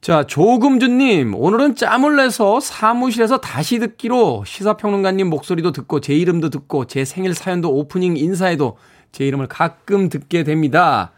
자, 0.00 0.24
조금준님, 0.26 1.36
오늘은 1.36 1.76
짬을 1.76 2.16
내서 2.16 2.58
사무실에서 2.58 3.40
다시 3.40 3.78
듣기로 3.78 4.42
시사평론가님 4.44 5.30
목소리도 5.30 5.70
듣고 5.70 6.00
제 6.00 6.14
이름도 6.14 6.50
듣고 6.50 6.86
제 6.86 7.04
생일 7.04 7.34
사연도 7.34 7.72
오프닝 7.72 8.16
인사에도 8.16 8.78
제 9.12 9.28
이름을 9.28 9.46
가끔 9.46 10.08
듣게 10.08 10.42
됩니다. 10.42 11.12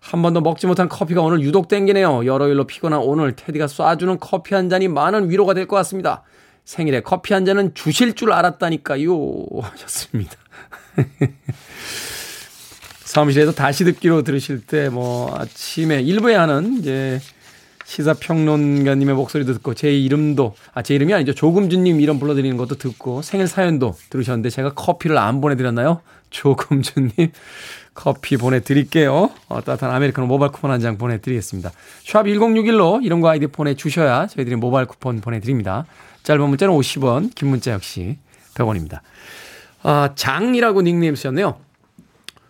한 0.00 0.22
번도 0.22 0.40
먹지 0.40 0.66
못한 0.66 0.88
커피가 0.88 1.20
오늘 1.20 1.42
유독 1.42 1.68
땡기네요. 1.68 2.24
여러 2.24 2.48
일로 2.48 2.66
피곤한 2.66 3.00
오늘 3.00 3.36
테디가 3.36 3.66
쏴주는 3.66 4.16
커피 4.18 4.54
한 4.54 4.70
잔이 4.70 4.88
많은 4.88 5.28
위로가 5.28 5.52
될 5.52 5.66
것 5.66 5.76
같습니다. 5.76 6.22
생일에 6.68 7.00
커피 7.00 7.32
한 7.32 7.46
잔은 7.46 7.72
주실 7.72 8.12
줄 8.14 8.30
알았다니까요. 8.30 9.08
하셨습니다. 9.62 10.32
사무실에서 13.04 13.52
다시 13.52 13.84
듣기로 13.84 14.22
들으실 14.22 14.60
때 14.60 14.90
뭐 14.90 15.34
아침에 15.34 16.02
일부에 16.02 16.34
하는 16.34 16.76
이제 16.78 17.20
시사평론가님의 17.86 19.14
목소리도 19.14 19.54
듣고 19.54 19.72
제 19.72 19.90
이름도 19.96 20.54
아 20.74 20.82
제 20.82 20.94
이름이 20.94 21.14
아니죠 21.14 21.32
조금준님 21.32 22.02
이름 22.02 22.18
불러드리는 22.18 22.54
것도 22.58 22.74
듣고 22.74 23.22
생일 23.22 23.46
사연도 23.46 23.94
들으셨는데 24.10 24.50
제가 24.50 24.74
커피를 24.74 25.16
안 25.16 25.40
보내드렸나요? 25.40 26.02
조금준님 26.28 27.12
커피 27.94 28.36
보내드릴게요. 28.36 29.30
어, 29.48 29.60
따뜻한 29.62 29.90
아메리카노 29.90 30.26
모바일 30.28 30.52
쿠폰 30.52 30.70
한 30.70 30.80
장 30.82 30.98
보내드리겠습니다. 30.98 31.72
샵 32.04 32.24
1061로 32.24 33.02
이름과 33.02 33.30
아이디 33.30 33.46
보내주셔야 33.46 34.26
저희들이 34.26 34.56
모바일 34.56 34.86
쿠폰 34.86 35.22
보내드립니다. 35.22 35.86
짧은 36.22 36.48
문자는 36.48 36.74
50원, 36.74 37.34
긴 37.34 37.48
문자 37.48 37.72
역시 37.72 38.18
100원입니다. 38.54 39.00
아, 39.82 40.10
장이라고 40.14 40.82
닉네임 40.82 41.14
쓰셨네요. 41.14 41.58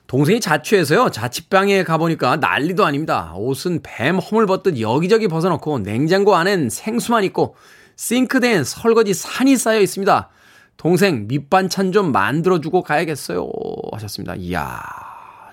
동생이 0.07 0.41
자취해서요. 0.41 1.11
자취방에 1.11 1.85
가보니까 1.85 2.37
난리도 2.37 2.85
아닙니다. 2.85 3.35
옷은 3.37 3.81
뱀 3.83 4.19
허물 4.19 4.47
벗듯 4.47 4.81
여기저기 4.81 5.29
벗어놓고 5.29 5.81
냉장고 5.81 6.35
안엔 6.35 6.71
생수만 6.71 7.25
있고 7.25 7.57
싱크대엔 7.97 8.65
설거지 8.65 9.13
산이 9.13 9.57
쌓여 9.57 9.81
있습니다. 9.81 10.31
동생 10.79 11.27
밑반찬 11.29 11.93
좀 11.93 12.13
만들어주고 12.13 12.83
가야겠어요. 12.83 13.51
하셨습니다. 13.93 14.35
이야, 14.37 14.81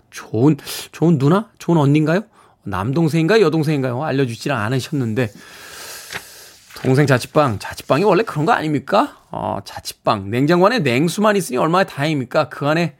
좋은, 0.09 0.55
좋은 0.91 1.17
누나? 1.17 1.49
좋은 1.57 1.77
언니인가요? 1.77 2.21
남동생인가요? 2.63 3.43
여동생인가요? 3.43 4.03
알려주질 4.03 4.51
않으셨는데. 4.53 5.31
동생 6.81 7.07
자취방, 7.07 7.59
자취방이 7.59 8.03
원래 8.03 8.23
그런 8.23 8.45
거 8.45 8.51
아닙니까? 8.51 9.17
어, 9.31 9.59
자취방, 9.65 10.29
냉장고 10.29 10.65
안에 10.67 10.79
냉수만 10.79 11.35
있으니 11.35 11.57
얼마나 11.57 11.83
다행입니까? 11.85 12.49
그 12.49 12.67
안에 12.67 12.95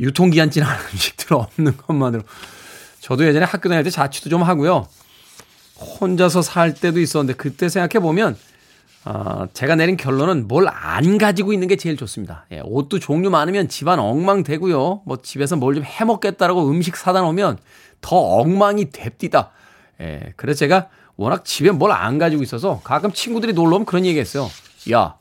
유통기한 0.00 0.50
지난 0.50 0.76
음식들 0.92 1.34
없는 1.34 1.76
것만으로. 1.78 2.22
저도 3.00 3.26
예전에 3.26 3.44
학교 3.44 3.68
다닐 3.68 3.84
때 3.84 3.90
자취도 3.90 4.30
좀 4.30 4.42
하고요. 4.42 4.86
혼자서 6.00 6.42
살 6.42 6.72
때도 6.74 7.00
있었는데 7.00 7.34
그때 7.36 7.68
생각해 7.68 8.00
보면 8.02 8.36
어, 9.06 9.46
제가 9.52 9.74
내린 9.74 9.96
결론은 9.98 10.48
뭘 10.48 10.66
안 10.68 11.18
가지고 11.18 11.52
있는 11.52 11.68
게 11.68 11.76
제일 11.76 11.96
좋습니다. 11.96 12.46
예, 12.52 12.60
옷도 12.64 12.98
종류 12.98 13.28
많으면 13.28 13.68
집안 13.68 13.98
엉망되고요. 13.98 15.02
뭐 15.04 15.16
집에서 15.22 15.56
뭘 15.56 15.74
좀 15.74 15.84
해먹겠다라고 15.84 16.70
음식 16.70 16.96
사다 16.96 17.20
놓으면 17.22 17.58
더 18.00 18.16
엉망이 18.16 18.90
됩디다. 18.90 19.50
예, 20.00 20.32
그래서 20.36 20.58
제가 20.60 20.88
워낙 21.16 21.44
집에 21.44 21.70
뭘 21.70 21.92
안 21.92 22.18
가지고 22.18 22.42
있어서 22.42 22.80
가끔 22.84 23.12
친구들이 23.12 23.52
놀러 23.52 23.76
오면 23.76 23.86
그런 23.86 24.04
얘기 24.04 24.18
했어요. 24.18 24.50
야, 24.92 25.14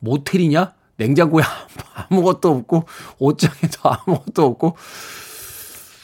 모텔이냐? 0.00 0.72
냉장고에 0.98 1.42
아무것도 2.10 2.50
없고, 2.50 2.84
옷장에도 3.18 3.78
아무것도 3.84 4.44
없고, 4.44 4.76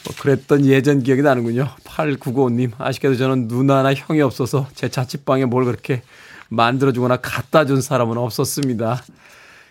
뭐 0.04 0.14
그랬던 0.20 0.66
예전 0.66 1.02
기억이 1.02 1.22
나는군요. 1.22 1.68
8995님. 1.84 2.72
아쉽게도 2.78 3.16
저는 3.16 3.48
누나나 3.48 3.94
형이 3.94 4.20
없어서 4.20 4.66
제 4.74 4.88
자취방에 4.88 5.44
뭘 5.44 5.64
그렇게 5.64 6.02
만들어주거나 6.48 7.18
갖다 7.18 7.64
준 7.64 7.80
사람은 7.80 8.18
없었습니다. 8.18 9.02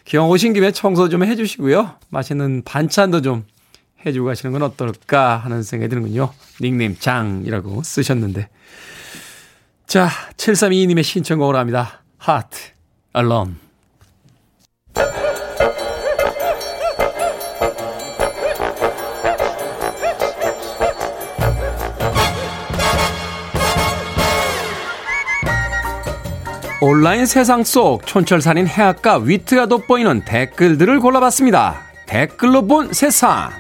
기왕 0.06 0.30
오신 0.30 0.54
김에 0.54 0.72
청소 0.72 1.10
좀 1.10 1.24
해주시고요. 1.24 1.92
맛있는 2.10 2.64
반찬도 2.64 3.22
좀 3.22 3.44
해주고 4.06 4.28
가시는 4.28 4.54
건 4.54 4.64
어떨까 4.64 5.38
하는 5.38 5.62
생각이 5.64 5.90
드는군요. 5.90 6.32
닉네임 6.62 6.96
장이라고 6.98 7.84
쓰셨는데. 7.84 8.48
자, 9.92 10.08
7322님의 10.38 11.04
신청곡으로 11.04 11.58
합니다. 11.58 12.02
Heart 12.26 12.58
Alone. 13.14 13.56
온라인 26.80 27.26
세상 27.26 27.66
속 27.66 28.06
촌철살인 28.06 28.68
해악과 28.68 29.18
위트가 29.18 29.66
돋보이는 29.66 30.24
댓글들을 30.24 31.02
골라봤습니다. 31.02 31.82
댓글로 32.06 32.66
본 32.66 32.94
세상. 32.94 33.52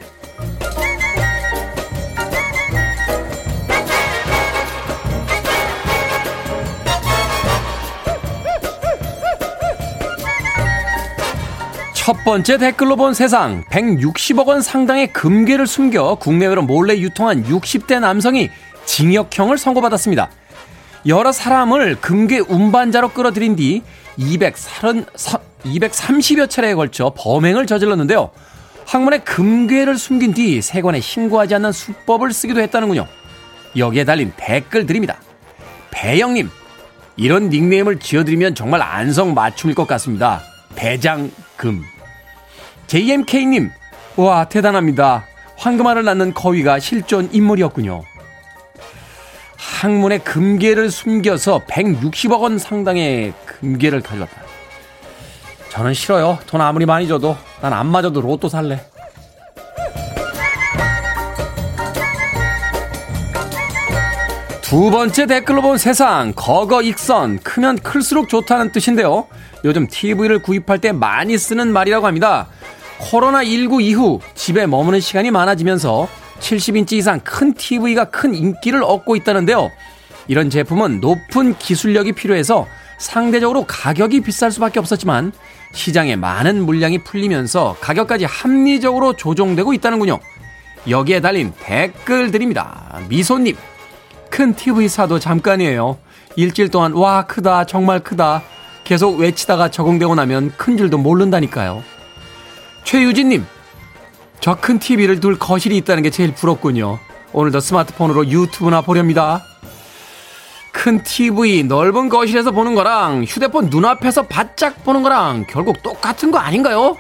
첫 12.12 12.26
번째 12.26 12.58
댓글로 12.58 12.98
본 12.98 13.14
세상 13.14 13.64
160억 13.72 14.48
원 14.48 14.62
상당의 14.62 15.14
금괴를 15.14 15.66
숨겨 15.66 16.16
국내외로 16.16 16.62
몰래 16.62 16.98
유통한 16.98 17.42
60대 17.46 18.02
남성이 18.02 18.50
징역형을 18.84 19.58
선고받았습니다. 19.58 20.30
여러 21.08 21.32
사람을 21.32 22.02
금괴 22.02 22.40
운반자로 22.40 23.12
끌어들인 23.14 23.56
뒤 23.56 23.82
230, 24.18 25.06
230여 25.64 26.50
차례에 26.50 26.74
걸쳐 26.74 27.14
범행을 27.16 27.66
저질렀는데요. 27.66 28.32
학문에 28.86 29.20
금괴를 29.20 29.98
숨긴 29.98 30.34
뒤 30.34 30.62
세관에 30.62 31.00
신고하지 31.00 31.56
않는 31.56 31.72
수법을 31.72 32.34
쓰기도 32.34 32.60
했다는군요. 32.60 33.08
여기에 33.78 34.04
달린 34.04 34.34
댓글들입니다. 34.36 35.16
배영님, 35.92 36.50
이런 37.16 37.48
닉네임을 37.48 38.02
지어드리면 38.02 38.56
정말 38.56 38.82
안성 38.82 39.34
맞춤일 39.34 39.76
것 39.76 39.88
같습니다. 39.88 40.42
대장금. 40.76 41.86
JMK님, 42.92 43.72
와, 44.18 44.50
대단합니다. 44.50 45.24
황금알을 45.56 46.04
낳는 46.04 46.34
거위가 46.34 46.80
실존 46.80 47.30
인물이었군요. 47.32 48.04
항문에 49.56 50.18
금괴를 50.18 50.92
숨겨서 50.92 51.62
160억 51.70 52.42
원 52.42 52.58
상당의 52.58 53.32
금괴를 53.46 54.02
가져왔다. 54.02 54.42
저는 55.70 55.94
싫어요. 55.94 56.38
돈 56.48 56.60
아무리 56.60 56.86
많이 56.86 57.08
줘도 57.08 57.38
난 57.62 57.72
안 57.72 57.88
맞아도 57.88 58.20
로또 58.20 58.50
살래. 58.50 58.82
두 64.62 64.90
번째 64.92 65.28
댓글로 65.28 65.62
본 65.62 65.78
세상 65.78 66.34
거거 66.36 66.82
익선 66.82 67.40
크면 67.40 67.80
클수록 67.80 68.28
좋다는 68.28 68.74
뜻인데요. 68.74 69.28
요즘 69.64 69.88
TV를 69.88 70.42
구입할 70.42 70.80
때 70.80 70.92
많이 70.92 71.38
쓰는 71.38 71.72
말이라고 71.72 72.06
합니다. 72.06 72.48
코로나19 73.02 73.82
이후 73.82 74.20
집에 74.36 74.66
머무는 74.68 75.00
시간이 75.00 75.32
많아지면서 75.32 76.08
70인치 76.40 76.94
이상 76.94 77.20
큰 77.20 77.54
TV가 77.54 78.06
큰 78.06 78.34
인기를 78.34 78.84
얻고 78.84 79.16
있다는데요. 79.16 79.70
이런 80.28 80.50
제품은 80.50 81.00
높은 81.02 81.58
기술력이 81.58 82.14
필요해서 82.14 82.68
상대적으로 82.98 83.66
가격이 83.68 84.22
비쌀 84.22 84.52
수밖에 84.52 84.80
없었지만 84.80 85.32
시장에 85.74 86.16
많은 86.16 86.64
물량이 86.64 87.04
풀리면서 87.04 87.76
가격까지 87.82 88.26
합리적으로 88.26 89.14
조정되고 89.14 89.74
있다는군요. 89.74 90.20
여기에 90.90 91.22
달린 91.22 91.54
댓글들입니다. 91.60 93.02
미소님, 93.10 93.56
큰 94.30 94.56
TV 94.56 94.88
사도 94.88 95.20
잠깐이에요. 95.20 95.98
일주일 96.36 96.70
동안 96.70 96.94
와 96.94 97.26
크다 97.26 97.66
정말 97.66 98.00
크다 98.00 98.42
계속 98.84 99.20
외치다가 99.20 99.70
적응되고 99.70 100.16
나면 100.16 100.54
큰 100.58 100.78
줄도 100.78 100.98
모른다니까요. 100.98 101.84
최유진님, 102.84 103.46
저 104.40 104.56
큰 104.56 104.80
TV를 104.80 105.20
둘 105.20 105.38
거실이 105.38 105.78
있다는 105.78 106.04
게 106.04 106.10
제일 106.10 106.34
부럽군요. 106.34 107.00
오늘도 107.34 107.60
스마트폰으로 107.60 108.28
유튜브나 108.28 108.82
보렵니다. 108.82 109.44
큰 110.74 111.04
TV 111.04 111.64
넓은 111.64 112.10
거실에서 112.10 112.52
보는 112.52 112.76
거랑 112.76 113.24
휴대폰 113.26 113.68
눈앞에서 113.70 114.24
바짝 114.24 114.84
보는 114.84 115.04
거랑 115.04 115.46
결국 115.48 115.84
똑같은 115.84 116.32
거 116.32 116.40
아닌가요? 116.40 116.98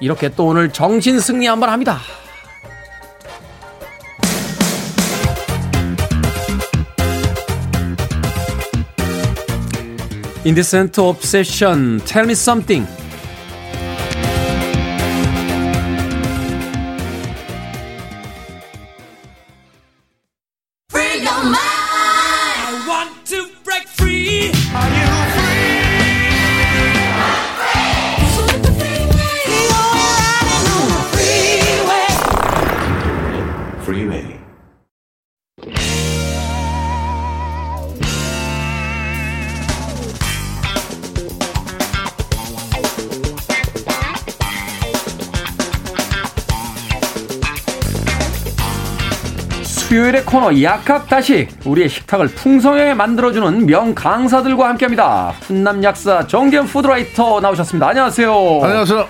이렇게 0.00 0.28
또 0.28 0.46
오늘 0.46 0.72
정신 0.72 1.20
승리 1.20 1.46
한번 1.46 1.70
합니다. 1.70 2.00
Indecent 10.44 11.00
Obsession, 11.00 12.00
Tell 12.04 12.26
Me 12.26 12.32
Something. 12.34 12.86
코너 50.44 50.62
약학다식 50.62 51.48
우리의 51.64 51.88
식탁을 51.88 52.28
풍성하게 52.28 52.92
만들어주는 52.92 53.64
명강사들과 53.64 54.68
함께합니다. 54.68 55.32
훈남 55.40 55.82
약사 55.82 56.26
정겸 56.26 56.66
푸드라이터 56.66 57.40
나오셨습니다. 57.40 57.88
안녕하세요. 57.88 58.60
안녕하세요. 58.62 59.06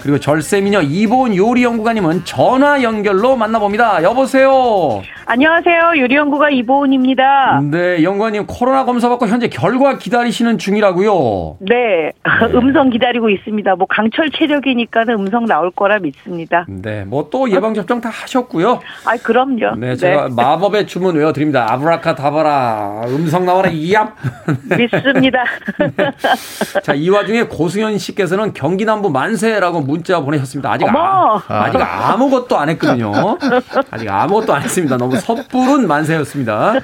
그리고 0.00 0.20
절세미녀 0.20 0.82
이보은 0.82 1.34
요리연구가님은 1.34 2.24
전화 2.24 2.80
연결로 2.80 3.34
만나봅니다. 3.34 4.04
여보세요. 4.04 5.02
안녕하세요. 5.30 5.92
요리연구가 5.98 6.48
이보은입니다. 6.48 7.60
네, 7.70 8.02
연구가님 8.02 8.46
코로나 8.46 8.86
검사 8.86 9.10
받고 9.10 9.26
현재 9.26 9.48
결과 9.48 9.98
기다리시는 9.98 10.56
중이라고요. 10.56 11.58
네. 11.60 12.12
음성 12.54 12.88
기다리고 12.88 13.28
있습니다. 13.28 13.74
뭐 13.76 13.86
강철 13.90 14.30
체력이니까는 14.30 15.12
음성 15.18 15.44
나올 15.44 15.70
거라 15.70 15.98
믿습니다. 15.98 16.64
네, 16.66 17.04
뭐 17.04 17.28
또 17.30 17.50
예방 17.50 17.74
접종 17.74 18.00
다 18.00 18.08
하셨고요. 18.08 18.80
아, 19.04 19.16
그럼요. 19.22 19.74
네, 19.76 19.96
제가 19.96 20.30
마법의 20.30 20.86
주문 20.86 21.14
외워 21.14 21.30
드립니다. 21.34 21.66
아브라카다바라 21.74 23.02
음성 23.08 23.44
나와라 23.44 23.68
이압. 23.68 24.14
믿습니다. 24.78 25.44
자, 26.82 26.94
이 26.94 27.10
와중에 27.10 27.42
고승현 27.42 27.98
씨께서는 27.98 28.54
경기 28.54 28.86
남부 28.86 29.10
만세라고 29.10 29.80
문자 29.82 30.20
보내셨습니다. 30.20 30.72
아직 30.72 30.86
어머. 30.88 30.98
아, 31.48 31.64
아직 31.64 31.78
아무것도 31.82 32.56
안 32.56 32.70
했거든요. 32.70 33.12
아직 33.90 34.08
아무것도 34.08 34.54
안 34.54 34.62
했습니다. 34.62 34.96
너무 34.96 35.17
섣부른 35.20 35.86
만세였습니다. 35.86 36.80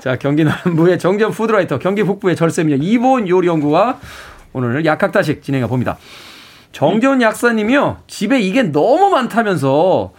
자, 0.00 0.16
경기 0.16 0.44
남부의 0.44 0.98
정전 0.98 1.30
푸드라이터, 1.30 1.78
경기 1.78 2.02
북부의 2.02 2.36
절세미녀 2.36 2.78
이보은 2.80 3.28
요리연구가 3.28 4.00
오늘 4.52 4.84
약학다식 4.84 5.42
진행해 5.42 5.66
봅니다. 5.66 5.98
정재훈 6.72 7.22
약사님이요. 7.22 8.02
집에 8.06 8.40
이게 8.40 8.62
너무 8.62 9.10
많다면서 9.10 10.12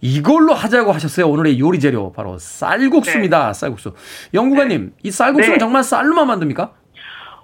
이걸로 0.00 0.54
하자고 0.54 0.92
하셨어요. 0.92 1.28
오늘의 1.28 1.58
요리 1.60 1.78
재료 1.78 2.12
바로 2.12 2.38
쌀국수입니다. 2.38 3.52
쌀국수. 3.52 3.92
연구가님, 4.32 4.92
이 5.02 5.10
쌀국수는 5.10 5.54
네. 5.54 5.58
정말 5.58 5.84
쌀로만 5.84 6.26
만듭니까? 6.26 6.72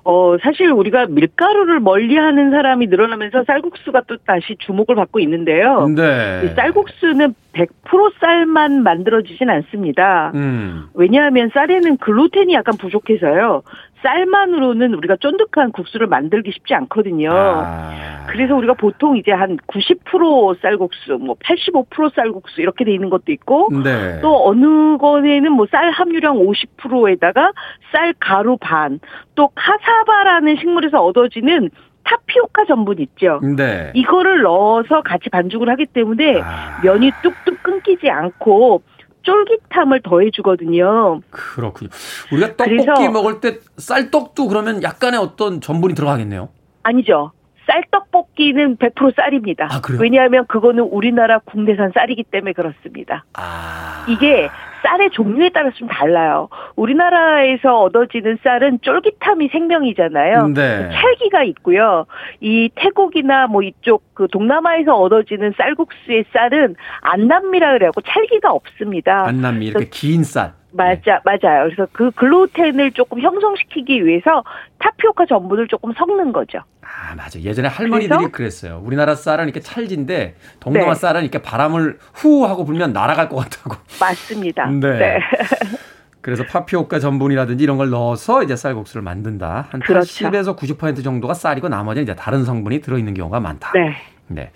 어, 0.09 0.37
사실 0.41 0.71
우리가 0.71 1.07
밀가루를 1.07 1.81
멀리 1.81 2.17
하는 2.17 2.53
사람이 2.53 2.87
늘어나면서 2.87 3.43
쌀국수가 3.45 4.03
또 4.07 4.17
다시 4.19 4.55
주목을 4.61 4.95
받고 4.95 5.19
있는데요. 5.19 5.89
네. 5.89 6.43
이 6.45 6.55
쌀국수는 6.55 7.35
100% 7.53 8.13
쌀만 8.21 8.85
만들어지진 8.85 9.51
않습니다. 9.51 10.31
음. 10.37 10.87
왜냐하면 10.95 11.51
쌀에는 11.53 11.97
글루텐이 11.97 12.55
약간 12.55 12.77
부족해서요. 12.77 13.63
쌀만으로는 14.03 14.95
우리가 14.95 15.17
쫀득한 15.17 15.73
국수를 15.73 16.07
만들기 16.07 16.53
쉽지 16.53 16.75
않거든요. 16.75 17.31
아. 17.33 18.27
그래서 18.29 18.55
우리가 18.55 18.75
보통 18.75 19.17
이제 19.17 19.33
한 19.33 19.57
90% 19.69 20.61
쌀국수, 20.61 21.19
뭐 21.19 21.37
85% 21.37 22.15
쌀국수 22.15 22.61
이렇게 22.61 22.85
돼 22.85 22.93
있는 22.93 23.09
것도 23.11 23.33
있고 23.33 23.69
네. 23.83 24.21
또 24.21 24.49
어느 24.49 24.97
거에는 24.99 25.53
뭐 25.53 25.67
쌀 25.71 25.91
함유량 25.91 26.37
50%에다가 26.37 27.53
쌀 27.93 28.15
가루 28.21 28.57
반, 28.59 29.01
또 29.35 29.49
카사바라는 29.55 30.57
식물에서 30.57 31.05
얻어지는 31.05 31.71
타피오카 32.05 32.67
전분 32.67 33.01
있죠. 33.01 33.41
네. 33.57 33.91
이거를 33.95 34.43
넣어서 34.43 35.03
같이 35.03 35.29
반죽을 35.29 35.69
하기 35.71 35.87
때문에 35.87 36.41
아. 36.41 36.81
면이 36.83 37.11
뚝뚝 37.23 37.63
끊기지 37.63 38.09
않고 38.09 38.83
쫄깃함을 39.27 40.03
더해주거든요. 40.03 41.21
그렇군요. 41.31 41.91
우리가 42.33 42.57
떡볶이 42.57 42.71
그래서- 42.85 43.11
먹을 43.11 43.41
때 43.41 43.59
쌀떡도 43.77 44.47
그러면 44.49 44.83
약간의 44.83 45.19
어떤 45.21 45.61
전분이 45.61 45.95
들어가겠네요. 45.95 46.49
아니죠. 46.85 47.33
쌀떡볶이는 47.67 48.77
100% 48.77 49.17
쌀입니다. 49.17 49.69
아? 49.71 49.81
왜냐하면 50.01 50.47
그거는 50.47 50.85
우리나라 50.85 51.39
국내산 51.39 51.93
쌀이기 51.95 52.25
때문에 52.25 52.53
그렇습니다. 52.53 53.25
아. 53.35 54.05
이게 54.09 54.49
쌀의 54.83 55.11
종류에 55.11 55.51
따라서 55.53 55.75
좀 55.77 55.89
달라요. 55.89 56.49
우리나라에서 56.77 57.81
얻어지는 57.81 58.39
쌀은 58.45 58.81
쫄깃함이 58.83 59.49
생명이잖아요. 59.49 60.49
네. 60.49 60.91
찰기가 60.93 61.43
있고요. 61.45 62.07
이 62.41 62.71
태국이나 62.75 63.49
뭐 63.49 63.63
이쪽 63.63 64.03
그 64.15 64.29
동남아에서 64.31 64.95
얻어지는 64.95 65.55
쌀국수의 65.57 66.27
쌀은 66.33 66.77
안남미라 67.01 67.73
그래갖고 67.73 68.01
찰기가 68.03 68.53
없습니다. 68.53 69.27
안남미 69.27 69.67
이렇게 69.67 69.89
긴 69.91 70.23
쌀. 70.23 70.53
맞아, 70.73 71.21
맞아요. 71.25 71.65
그래서 71.65 71.89
그 71.93 72.11
글루텐을 72.11 72.93
조금 72.93 73.21
형성시키기 73.21 74.05
위해서 74.05 74.45
타피오카 74.79 75.25
전분을 75.27 75.69
조금 75.69 75.93
섞는 75.93 76.33
거죠. 76.33 76.61
아, 76.87 77.15
맞아. 77.15 77.41
예전에 77.41 77.69
할머니들이 77.69 78.17
그래서? 78.17 78.31
그랬어요 78.31 78.83
우리나라 78.85 79.15
쌀은 79.15 79.45
이렇게 79.45 79.61
찰진데 79.61 80.37
동남아 80.61 80.95
네. 80.95 80.95
쌀은 80.95 81.23
이렇게 81.23 81.43
바람을 81.43 81.99
후 82.15 82.47
하고 82.47 82.65
불면 82.65 82.93
날아갈 82.93 83.29
것 83.29 83.37
같다고. 83.37 83.77
맞습니다. 84.01 84.67
네. 84.71 85.21
그래서 86.21 86.45
파피오카 86.45 86.99
전분이라든지 86.99 87.63
이런 87.63 87.77
걸 87.77 87.91
넣어서 87.91 88.43
이제 88.43 88.57
쌀국수를 88.57 89.03
만든다. 89.03 89.69
한 89.71 89.81
그렇죠. 89.81 90.29
80에서 90.29 90.57
90% 90.59 91.05
정도가 91.05 91.35
쌀이고 91.35 91.69
나머지는 91.69 92.03
이제 92.03 92.17
다른 92.17 92.45
성분이 92.45 92.81
들어 92.81 92.99
있는 92.99 93.15
경우가 93.15 93.39
많다. 93.39 93.71
네. 93.75 93.97
네. 94.29 94.51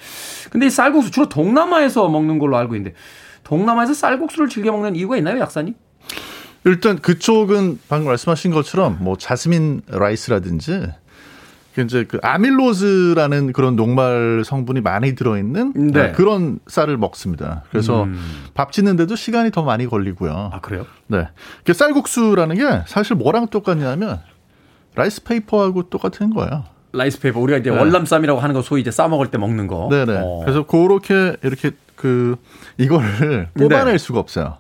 근데 0.51 0.67
이 0.67 0.71
쌀국수 0.71 1.13
주로 1.13 1.29
동남아에서 1.29 2.09
먹는 2.09 2.39
걸로 2.41 2.57
알고 2.57 2.75
있는데 2.75 2.97
동남아에서 3.45 3.95
쌀국수를 3.95 4.49
즐겨 4.49 4.73
먹는 4.73 4.97
이유가 4.97 5.17
있나요, 5.17 5.39
약사님? 5.39 5.75
일단 6.65 6.99
그쪽은 6.99 7.79
방금 7.89 8.09
말씀하신 8.09 8.51
것처럼 8.51 8.99
뭐 9.01 9.17
jasmine 9.17 9.83
rice라든지 9.89 10.73
그 10.73 10.93
이제 11.85 12.05
그 12.05 12.19
아밀로즈라는 12.23 13.53
그런 13.53 13.77
녹말 13.77 14.43
성분이 14.45 14.81
많이 14.81 15.15
들어있는 15.15 15.93
네. 15.93 16.13
그런 16.13 16.59
쌀을 16.67 16.97
먹습니다. 16.97 17.65
그래서 17.71 18.05
음. 18.05 18.19
밥 18.55 18.73
짓는데도 18.73 19.17
시간이 19.17 19.51
더 19.51 19.63
많이 19.63 19.87
걸리고요. 19.87 20.51
아, 20.53 20.61
그래요? 20.61 20.87
네. 21.07 21.29
그 21.65 21.73
쌀국수라는 21.73 22.57
게 22.57 22.83
사실 22.87 23.17
뭐랑 23.17 23.49
똑같냐면 23.49 24.21
라이스 24.95 25.23
페이퍼하고 25.25 25.85
똑같은 25.91 26.31
거예요. 26.31 26.65
라이스 26.93 27.21
페이퍼 27.21 27.41
우리가 27.41 27.59
이제 27.59 27.71
네. 27.71 27.79
월남쌈이라고 27.79 28.41
하는 28.41 28.55
거 28.55 28.63
소위 28.63 28.81
이제 28.81 28.91
싸 28.91 29.09
먹을 29.09 29.29
때 29.29 29.39
먹는 29.39 29.67
거. 29.67 29.89
네네. 29.91 30.21
어. 30.23 30.41
그래서 30.43 30.65
그렇게 30.65 31.37
이렇게 31.43 31.73
그 31.95 32.37
이거를 32.79 33.49
뽑아낼 33.55 33.93
네. 33.93 33.99
수가 33.99 34.19
없어요. 34.19 34.59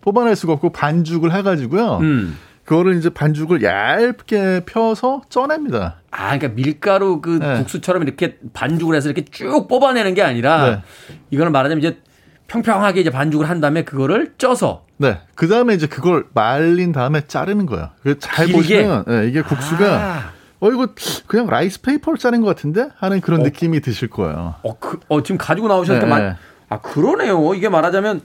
뽑아낼 0.00 0.36
수가 0.36 0.54
없고 0.54 0.72
반죽을 0.72 1.32
해가지고요. 1.32 1.98
음. 1.98 2.36
그거를 2.64 2.96
이제 2.96 3.10
반죽을 3.10 3.62
얇게 3.62 4.62
펴서 4.66 5.22
쪄냅니다. 5.28 5.96
아, 6.16 6.38
그러니까 6.38 6.48
밀가루 6.54 7.20
그 7.20 7.38
네. 7.40 7.56
국수처럼 7.58 8.04
이렇게 8.04 8.38
반죽을 8.52 8.94
해서 8.94 9.08
이렇게 9.10 9.24
쭉 9.30 9.66
뽑아내는 9.66 10.14
게 10.14 10.22
아니라 10.22 10.70
네. 10.70 10.82
이거는 11.30 11.50
말하자면 11.50 11.82
이제 11.82 11.98
평평하게 12.46 13.00
이제 13.00 13.10
반죽을 13.10 13.48
한 13.48 13.60
다음에 13.60 13.82
그거를 13.82 14.34
쪄서 14.38 14.84
네. 14.96 15.18
그 15.34 15.48
다음에 15.48 15.74
이제 15.74 15.88
그걸 15.88 16.26
말린 16.32 16.92
다음에 16.92 17.22
자르는 17.26 17.66
거예요. 17.66 17.90
그걸 18.04 18.46
길게? 18.46 18.58
보시면 18.58 19.04
네, 19.08 19.26
이게 19.28 19.42
국수가 19.42 19.86
아. 19.96 20.32
어 20.60 20.70
이거 20.70 20.88
그냥 21.26 21.48
라이스 21.48 21.80
페이퍼를 21.80 22.16
짜는 22.16 22.42
것 22.42 22.46
같은데 22.46 22.88
하는 22.96 23.20
그런 23.20 23.40
어. 23.40 23.42
느낌이 23.42 23.80
드실 23.80 24.08
거예요. 24.08 24.54
어, 24.62 24.78
그, 24.78 25.00
어 25.08 25.20
지금 25.22 25.36
가지고 25.36 25.66
나오셨는데 25.66 26.06
네, 26.06 26.10
만- 26.10 26.22
네. 26.28 26.36
아 26.68 26.80
그러네요. 26.80 27.54
이게 27.54 27.68
말하자면 27.68 28.22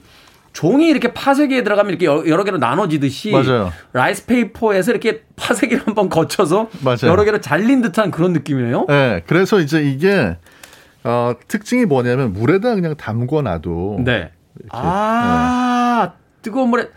종이 0.52 0.88
이렇게 0.88 1.12
파쇄기에 1.12 1.62
들어가면 1.62 1.90
이렇게 1.90 2.06
여러, 2.06 2.44
개로 2.44 2.58
나눠지듯이 2.58 3.30
맞아요. 3.30 3.72
라이스 3.92 4.26
페이퍼에서 4.26 4.90
이렇게 4.90 5.22
파쇄기를 5.36 5.86
한번 5.86 6.08
거쳐서 6.08 6.68
맞아요. 6.82 6.98
여러 7.04 7.24
개로 7.24 7.40
잘린 7.40 7.82
듯한 7.82 8.10
그런 8.10 8.32
느낌이네요. 8.32 8.86
네. 8.88 9.22
그래서 9.26 9.60
이제 9.60 9.82
이게 9.82 10.36
어, 11.04 11.34
특징이 11.48 11.86
뭐냐면 11.86 12.32
물에다 12.32 12.74
그냥 12.74 12.96
담궈 12.96 13.42
놔도 13.42 14.00
네. 14.04 14.32
아, 14.70 16.12
뜨거운 16.42 16.68
물에 16.70 16.88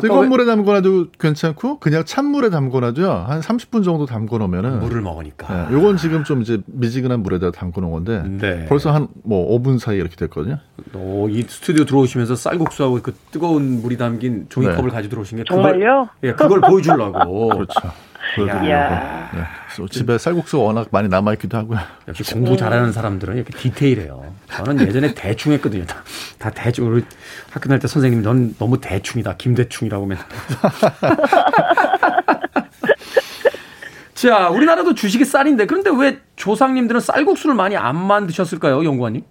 뜨거운 0.00 0.22
왜 0.22 0.28
물에 0.28 0.44
담궈놔도 0.44 1.06
괜찮고 1.18 1.80
그냥 1.80 2.04
찬물에 2.04 2.50
담궈놔도요 2.50 3.10
한 3.10 3.40
30분 3.40 3.82
정도 3.82 4.06
담궈놓으면은 4.06 4.80
물을 4.80 5.00
먹으니까. 5.00 5.68
네, 5.68 5.74
요건 5.74 5.96
지금 5.96 6.22
좀 6.24 6.42
이제 6.42 6.60
미지근한 6.66 7.22
물에다 7.22 7.50
담궈놓은 7.50 7.92
건데 7.92 8.22
네. 8.26 8.66
벌써 8.66 8.92
한 8.92 9.08
뭐 9.24 9.58
5분 9.58 9.78
사이 9.78 9.96
이렇게 9.96 10.16
됐거든요. 10.16 10.58
어, 10.94 11.26
이 11.28 11.42
스튜디오 11.42 11.84
들어오시면서 11.84 12.36
쌀국수하고 12.36 13.00
그 13.02 13.12
뜨거운 13.30 13.80
물이 13.82 13.96
담긴 13.96 14.46
종이컵을 14.48 14.84
네. 14.84 14.90
가지고 14.90 15.10
들어오신 15.10 15.38
게 15.38 15.44
정말요? 15.44 16.08
그걸, 16.20 16.30
예, 16.30 16.32
그걸 16.32 16.60
보여주려고. 16.60 17.48
그렇죠. 17.50 17.80
보여드리려고. 18.36 18.70
야. 18.70 19.30
네. 19.34 19.86
집에 19.90 20.18
쌀국수 20.18 20.60
워낙 20.60 20.88
많이 20.90 21.08
남아있기도 21.08 21.56
하고요. 21.56 21.78
역시 22.08 22.32
공부 22.34 22.56
잘하는 22.56 22.92
사람들은 22.92 23.36
이렇게 23.36 23.52
디테일해요. 23.56 24.32
저는 24.56 24.80
예전에 24.86 25.14
대충 25.14 25.52
했거든요. 25.52 25.84
다, 25.86 26.02
다 26.38 26.50
대충. 26.50 26.86
우리 26.92 27.04
학교 27.50 27.68
다닐 27.68 27.80
때 27.80 27.88
선생님, 27.88 28.22
넌 28.22 28.54
너무 28.58 28.80
대충이다. 28.80 29.36
김대충이라고 29.36 30.06
맨날. 30.06 30.24
자, 34.14 34.48
우리나라도 34.50 34.94
주식이 34.94 35.24
쌀인데, 35.24 35.66
그런데 35.66 35.90
왜 35.96 36.20
조상님들은 36.36 37.00
쌀국수를 37.00 37.54
많이 37.54 37.76
안 37.76 37.96
만드셨을까요, 37.96 38.84
연구원님? 38.84 39.22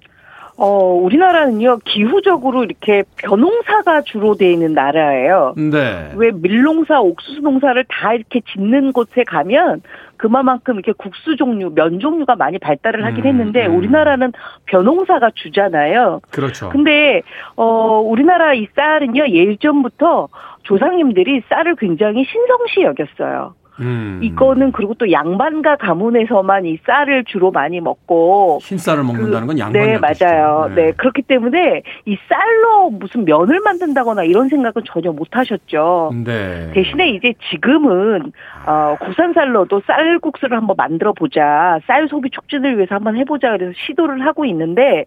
어, 0.62 0.94
우리나라는요, 0.94 1.80
기후적으로 1.86 2.66
이렇게 2.66 3.04
벼농사가 3.16 4.02
주로 4.02 4.36
돼 4.36 4.52
있는 4.52 4.74
나라예요. 4.74 5.54
네. 5.56 6.12
왜 6.16 6.32
밀농사, 6.32 7.00
옥수수 7.00 7.40
농사를 7.40 7.86
다 7.88 8.14
이렇게 8.14 8.42
짓는 8.42 8.92
곳에 8.92 9.24
가면 9.24 9.82
그만큼 10.18 10.76
이렇게 10.76 10.92
국수 10.92 11.38
종류, 11.38 11.70
면 11.74 12.02
종류가 12.02 12.36
많이 12.36 12.60
발달을 12.60 13.06
하긴 13.06 13.24
음, 13.24 13.30
했는데 13.30 13.68
음. 13.68 13.78
우리나라는 13.78 14.34
벼농사가 14.66 15.32
주잖아요. 15.34 16.20
그렇죠. 16.30 16.68
근데 16.70 17.22
어 17.56 18.02
우리나라 18.02 18.54
이 18.54 18.68
쌀은요 18.76 19.30
예전부터 19.30 20.28
조상님들이 20.64 21.44
쌀을 21.50 21.78
굉장히 21.78 22.26
신성시 22.26 22.82
여겼어요. 22.82 23.56
음. 23.80 24.20
이거는 24.22 24.72
그리고 24.72 24.94
또 24.96 25.12
양반가 25.12 25.78
가문에서만 25.78 26.66
이 26.66 26.78
쌀을 26.86 27.24
주로 27.26 27.52
많이 27.52 27.80
먹고 27.80 28.60
흰쌀을 28.62 29.04
먹는다는 29.04 29.48
건 29.48 29.56
그- 29.56 29.60
양반 29.60 29.82
네, 29.82 29.98
맞아요. 29.98 30.72
네. 30.76 30.92
그렇기 30.92 31.22
때문에 31.24 31.82
이 32.06 32.18
쌀로 32.28 32.90
무슨 32.90 33.26
면을 33.26 33.60
만든다거나 33.62 34.24
이런 34.24 34.50
생각은 34.50 34.84
전혀 34.86 35.12
못 35.12 35.28
하셨죠. 35.32 36.12
네. 36.26 36.72
대신에 36.74 37.10
이제 37.10 37.34
지금은 37.50 38.32
어, 38.66 38.98
국산쌀로도 39.00 39.82
쌀국수를 39.88 40.58
한번 40.58 40.76
만들어 40.78 41.14
보자. 41.14 41.80
쌀 41.88 42.08
소비 42.08 42.30
촉진을 42.30 42.78
위해서 42.78 42.96
한번 42.96 43.16
해보자. 43.18 43.52
그래서 43.52 43.74
시도를 43.86 44.26
하고 44.26 44.46
있는데 44.46 45.06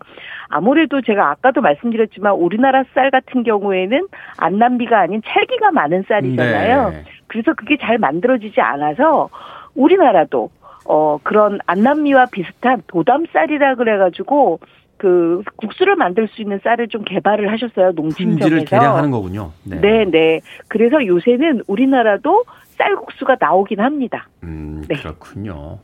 아무래도 0.49 1.01
제가 1.01 1.31
아까도 1.31 1.61
말씀드렸지만 1.61 2.33
우리나라 2.35 2.85
쌀 2.95 3.11
같은 3.11 3.43
경우에는 3.43 4.07
안남비가 4.39 4.99
아닌 5.01 5.23
찰기가 5.27 5.71
많은 5.73 6.05
쌀이잖아요. 6.09 6.91
네. 6.91 7.05
그래서 7.33 7.55
그게 7.55 7.79
잘 7.81 7.97
만들어지지 7.97 8.61
않아서 8.61 9.31
우리나라도 9.75 10.51
어 10.85 11.19
그런 11.23 11.59
안남미와 11.67 12.27
비슷한 12.27 12.83
도담쌀이라 12.89 13.77
그래가지고 13.77 14.61
그 14.99 15.43
국수를 15.57 15.97
만들 15.97 16.29
수 16.29 16.43
있는 16.43 16.61
쌀을 16.63 16.89
좀 16.89 17.03
개발을 17.05 17.51
하셨어요 17.51 17.93
품질을 17.95 18.37
농진점에서. 18.37 18.65
개량하는 18.67 19.11
거군요. 19.11 19.53
네, 19.65 20.05
네. 20.05 20.41
그래서 20.69 21.05
요새는 21.05 21.63
우리나라도 21.67 22.45
쌀국수가 22.79 23.37
나오긴 23.41 23.81
합니다. 23.81 24.29
음, 24.45 24.83
네. 24.89 24.97
그렇군요. 24.97 25.79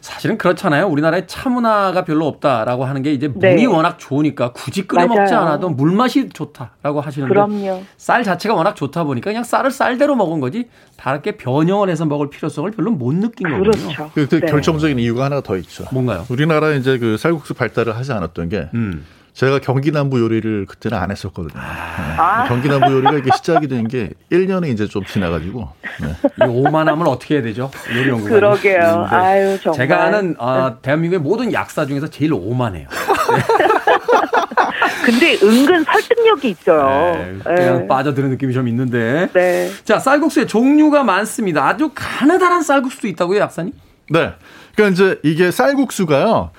사실은 0.00 0.38
그렇잖아요. 0.38 0.86
우리나라에 0.86 1.26
차 1.26 1.48
문화가 1.48 2.04
별로 2.04 2.26
없다라고 2.26 2.84
하는 2.84 3.02
게 3.02 3.12
이제 3.12 3.28
물이 3.28 3.54
네. 3.54 3.66
워낙 3.66 3.98
좋으니까 3.98 4.52
굳이 4.52 4.86
끓여 4.86 5.06
맞아요. 5.06 5.20
먹지 5.20 5.34
않아도 5.34 5.70
물 5.70 5.92
맛이 5.92 6.28
좋다라고 6.28 7.00
하시는데 7.00 7.32
그럼요. 7.32 7.82
쌀 7.96 8.22
자체가 8.22 8.54
워낙 8.54 8.74
좋다 8.74 9.04
보니까 9.04 9.30
그냥 9.30 9.44
쌀을 9.44 9.70
쌀대로 9.70 10.14
먹은 10.14 10.40
거지 10.40 10.68
다르게 10.96 11.36
변형을 11.36 11.88
해서 11.88 12.04
먹을 12.06 12.30
필요성을 12.30 12.70
별로 12.70 12.90
못 12.90 13.14
느낀 13.14 13.48
거군요. 13.48 13.70
그렇죠. 13.70 14.10
그, 14.14 14.28
그 14.28 14.40
네. 14.40 14.46
결정적인 14.46 14.98
이유가 14.98 15.24
하나 15.24 15.40
더 15.40 15.56
있죠. 15.56 15.84
뭔가요? 15.92 16.26
우리나라 16.30 16.70
이제 16.72 16.98
그 16.98 17.16
쌀국수 17.16 17.54
발달을 17.54 17.96
하지 17.96 18.12
않았던 18.12 18.48
게 18.48 18.68
음. 18.74 19.04
제가 19.36 19.58
경기 19.58 19.92
남부 19.92 20.18
요리를 20.18 20.64
그때는 20.64 20.96
안 20.96 21.10
했었거든요. 21.10 21.60
아. 21.62 22.44
네. 22.44 22.48
경기 22.48 22.68
남부 22.68 22.90
요리가 22.90 23.12
이게 23.18 23.28
시작이 23.36 23.68
된 23.68 23.86
게 23.86 24.10
1년이 24.32 24.72
이제 24.72 24.86
좀 24.88 25.04
지나가지고 25.04 25.68
네. 26.00 26.16
이 26.46 26.48
오만함을 26.48 27.06
어떻게 27.06 27.34
해야 27.34 27.42
되죠? 27.42 27.70
요리 27.94 28.08
연구가. 28.08 28.30
그러게요. 28.30 29.06
아유 29.10 29.58
정말. 29.62 29.76
제가 29.76 30.04
아는 30.04 30.36
아, 30.38 30.76
대한민국의 30.80 31.20
모든 31.20 31.52
약사 31.52 31.84
중에서 31.84 32.08
제일 32.08 32.32
오만해요. 32.32 32.88
근데 35.04 35.34
은근 35.42 35.84
설득력이 35.84 36.48
있어요. 36.50 37.14
네, 37.14 37.38
그냥 37.44 37.78
네. 37.80 37.86
빠져드는 37.86 38.30
느낌이 38.30 38.54
좀 38.54 38.66
있는데. 38.68 39.28
네. 39.34 39.70
자, 39.84 39.98
쌀국수의 39.98 40.46
종류가 40.48 41.04
많습니다. 41.04 41.68
아주 41.68 41.90
가느다란 41.94 42.62
쌀국수도 42.62 43.06
있다고요, 43.08 43.38
약사님? 43.40 43.72
네. 44.10 44.32
그러니까 44.74 44.92
이제 44.94 45.20
이게 45.22 45.50
쌀국수가요. 45.52 46.50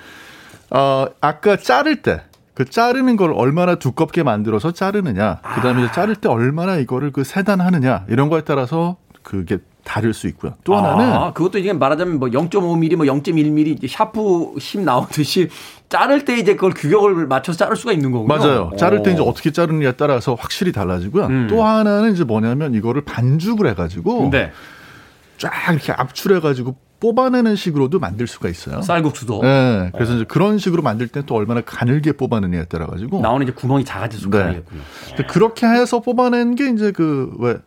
어, 0.69 1.05
아까 1.19 1.55
자를 1.57 1.97
때, 2.01 2.21
그 2.57 2.65
자르는 2.65 3.17
걸 3.17 3.33
얼마나 3.33 3.75
두껍게 3.75 4.23
만들어서 4.23 4.71
자르느냐, 4.71 5.41
그 5.53 5.61
다음에 5.61 5.83
이제 5.83 5.91
자를 5.91 6.15
때 6.15 6.27
얼마나 6.27 6.77
이거를 6.77 7.11
그 7.11 7.23
세단하느냐, 7.23 8.05
이런 8.09 8.29
거에 8.29 8.41
따라서 8.41 8.97
그게 9.21 9.59
다를 9.83 10.11
수 10.11 10.25
있고요. 10.25 10.55
또 10.63 10.75
하나는, 10.75 11.05
아, 11.05 11.33
그것도 11.33 11.59
이제 11.59 11.71
말하자면 11.71 12.17
뭐 12.17 12.29
0.5mm, 12.29 12.95
뭐 12.95 13.05
0.1mm 13.05 13.67
이제 13.67 13.85
샤프 13.85 14.55
10 14.57 14.81
나오듯이 14.81 15.49
자를 15.87 16.25
때 16.25 16.35
이제 16.35 16.55
그걸 16.55 16.71
규격을 16.71 17.27
맞춰서 17.27 17.59
자를 17.59 17.75
수가 17.75 17.91
있는 17.91 18.09
거군요. 18.11 18.35
맞아요. 18.35 18.71
자를 18.75 19.03
때 19.03 19.11
오. 19.11 19.13
이제 19.13 19.21
어떻게 19.21 19.51
자르느냐에 19.51 19.91
따라서 19.91 20.33
확실히 20.33 20.71
달라지고요. 20.71 21.27
음. 21.27 21.47
또 21.47 21.63
하나는 21.63 22.13
이제 22.13 22.23
뭐냐면 22.23 22.73
이거를 22.73 23.03
반죽을 23.03 23.67
해가지고 23.67 24.31
네. 24.31 24.51
쫙 25.37 25.51
이렇게 25.69 25.91
압출해가지고 25.91 26.75
뽑아내는 26.99 27.55
식으로도 27.55 27.99
만들 27.99 28.25
수가 28.27 28.49
있어요. 28.49 28.81
쌀국수도 28.81 29.41
네. 29.43 29.91
그래서 29.93 30.15
이제 30.15 30.25
그런 30.27 30.57
식으로 30.57 30.81
만들 30.81 31.07
때 31.07 31.21
또 31.27 31.35
얼마나 31.35 31.61
가늘게 31.61 32.13
뽑아내느냐에 32.13 32.65
따라 32.65 32.85
가지고 32.87 33.21
나오는 33.21 33.45
이제 33.45 33.53
구멍이 33.53 33.83
작아질수록 33.85 34.31
네. 34.33 34.39
가능했군요. 34.39 34.81
근데 35.09 35.25
그렇게 35.25 35.65
해서 35.67 35.99
뽑아낸 35.99 36.55
게 36.55 36.69
이제 36.69 36.91
그왜 36.91 37.57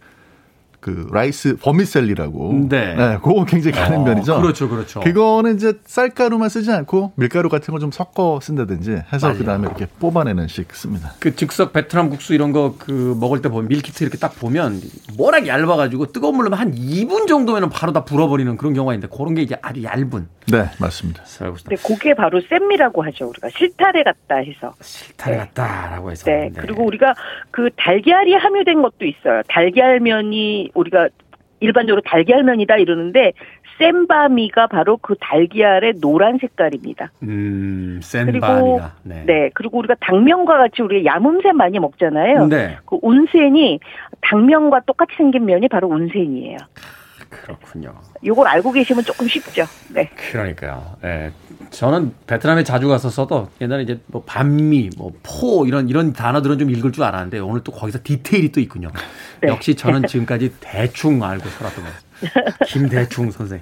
그 0.81 1.09
rice 1.12 1.57
vermicelli라고. 1.57 2.66
네. 2.68 2.95
그거 3.22 3.45
굉장히 3.45 3.76
가는 3.76 3.99
어, 3.99 4.05
면이죠. 4.05 4.41
그렇죠, 4.41 4.68
그렇죠. 4.68 5.01
그거는 5.01 5.57
이제 5.57 5.74
쌀가루만 5.85 6.49
쓰지 6.49 6.70
않고 6.72 7.12
밀가루 7.16 7.49
같은 7.49 7.72
거 7.72 7.81
좀 7.81 7.91
섞어 7.91 8.41
쓴다든지 8.41 9.03
해서 9.12 9.26
맞아요. 9.28 9.39
그다음에 9.39 9.66
이렇게 9.66 9.87
뽑아내는 10.01 10.49
식 10.49 10.74
씁니다. 10.74 11.12
그 11.18 11.35
즉석 11.35 11.72
베트남 11.72 12.11
국수 12.11 12.35
이런 12.35 12.53
거 12.53 12.74
그 12.78 13.16
먹을 13.20 13.43
때 13.43 13.49
보면 13.49 13.68
밀키트 13.68 14.05
이렇게 14.05 14.16
딱 14.18 14.35
보면 14.39 14.81
워낙 15.18 15.47
얇아가지고 15.47 16.12
뜨거운 16.12 16.37
물로 16.37 16.55
한 16.57 16.72
2분 16.72 17.26
정도면 17.26 17.68
바로 17.70 17.93
다 17.93 18.05
불어버리는 18.05 18.57
그런 18.57 18.74
경우가 18.74 18.95
있는데 18.95 19.14
그런 19.14 19.35
게 19.35 19.43
이제 19.43 19.57
아주 19.62 19.83
얇은 19.83 20.28
네, 20.51 20.68
맞습니다. 20.78 21.22
네, 21.68 21.76
그게 21.76 22.14
바로 22.14 22.41
쌤미라고 22.41 23.05
하죠. 23.05 23.28
우리가 23.28 23.49
실타래 23.51 24.03
같다 24.03 24.37
해서. 24.37 24.74
실타래 24.81 25.37
같다라고 25.37 26.11
해서. 26.11 26.24
네. 26.24 26.51
그리고 26.57 26.85
우리가 26.85 27.14
그 27.51 27.70
달걀이 27.76 28.35
함유된 28.35 28.83
것도 28.83 29.05
있어요. 29.05 29.43
달걀면이 29.49 30.69
우리가 30.74 31.08
일반적으로 31.60 32.00
달걀면이다 32.04 32.76
이러는데 32.76 33.32
쌤바미가 33.78 34.66
바로 34.66 34.98
그 34.98 35.14
달걀의 35.20 35.94
노란 36.00 36.38
색깔입니다. 36.38 37.10
음, 37.22 38.00
그리고 38.02 38.46
센바미가. 38.46 38.92
네. 39.04 39.50
그리고 39.54 39.78
우리가 39.78 39.94
당면과 40.00 40.58
같이 40.58 40.82
우리가 40.82 41.14
야문새 41.14 41.52
많이 41.52 41.78
먹잖아요. 41.78 42.46
네. 42.48 42.76
그 42.84 42.98
운센이 43.00 43.80
당면과 44.20 44.80
똑같이 44.80 45.14
생긴 45.16 45.46
면이 45.46 45.68
바로 45.68 45.88
운센이에요. 45.88 46.58
그렇군요. 47.31 47.95
요걸 48.24 48.47
알고 48.47 48.72
계시면 48.72 49.05
조금 49.05 49.26
쉽죠. 49.28 49.64
네. 49.89 50.11
그러니까요. 50.31 50.97
예. 51.05 51.33
저는 51.70 52.12
베트남에 52.26 52.64
자주 52.64 52.89
갔었어도 52.89 53.49
옛날에 53.61 53.85
이제 53.85 54.01
뭐 54.09 54.22
반미, 54.26 54.91
뭐 54.99 55.12
포 55.22 55.64
이런 55.66 55.89
이런 55.89 56.12
단어들은 56.12 56.59
좀 56.59 56.70
읽을 56.70 56.91
줄 56.93 57.05
알았는데 57.05 57.39
오늘 57.39 57.62
또 57.62 57.70
거기서 57.72 58.01
디테일이 58.03 58.51
또 58.53 58.61
있군요. 58.61 58.91
네. 59.41 59.49
역시 59.49 59.74
저는 59.76 60.07
지금까지 60.09 60.53
대충 60.61 61.22
알고 61.22 61.49
살았던 61.49 61.85
것 61.85 61.91
같습니다. 61.91 62.11
김대충 62.66 63.31
선생. 63.31 63.61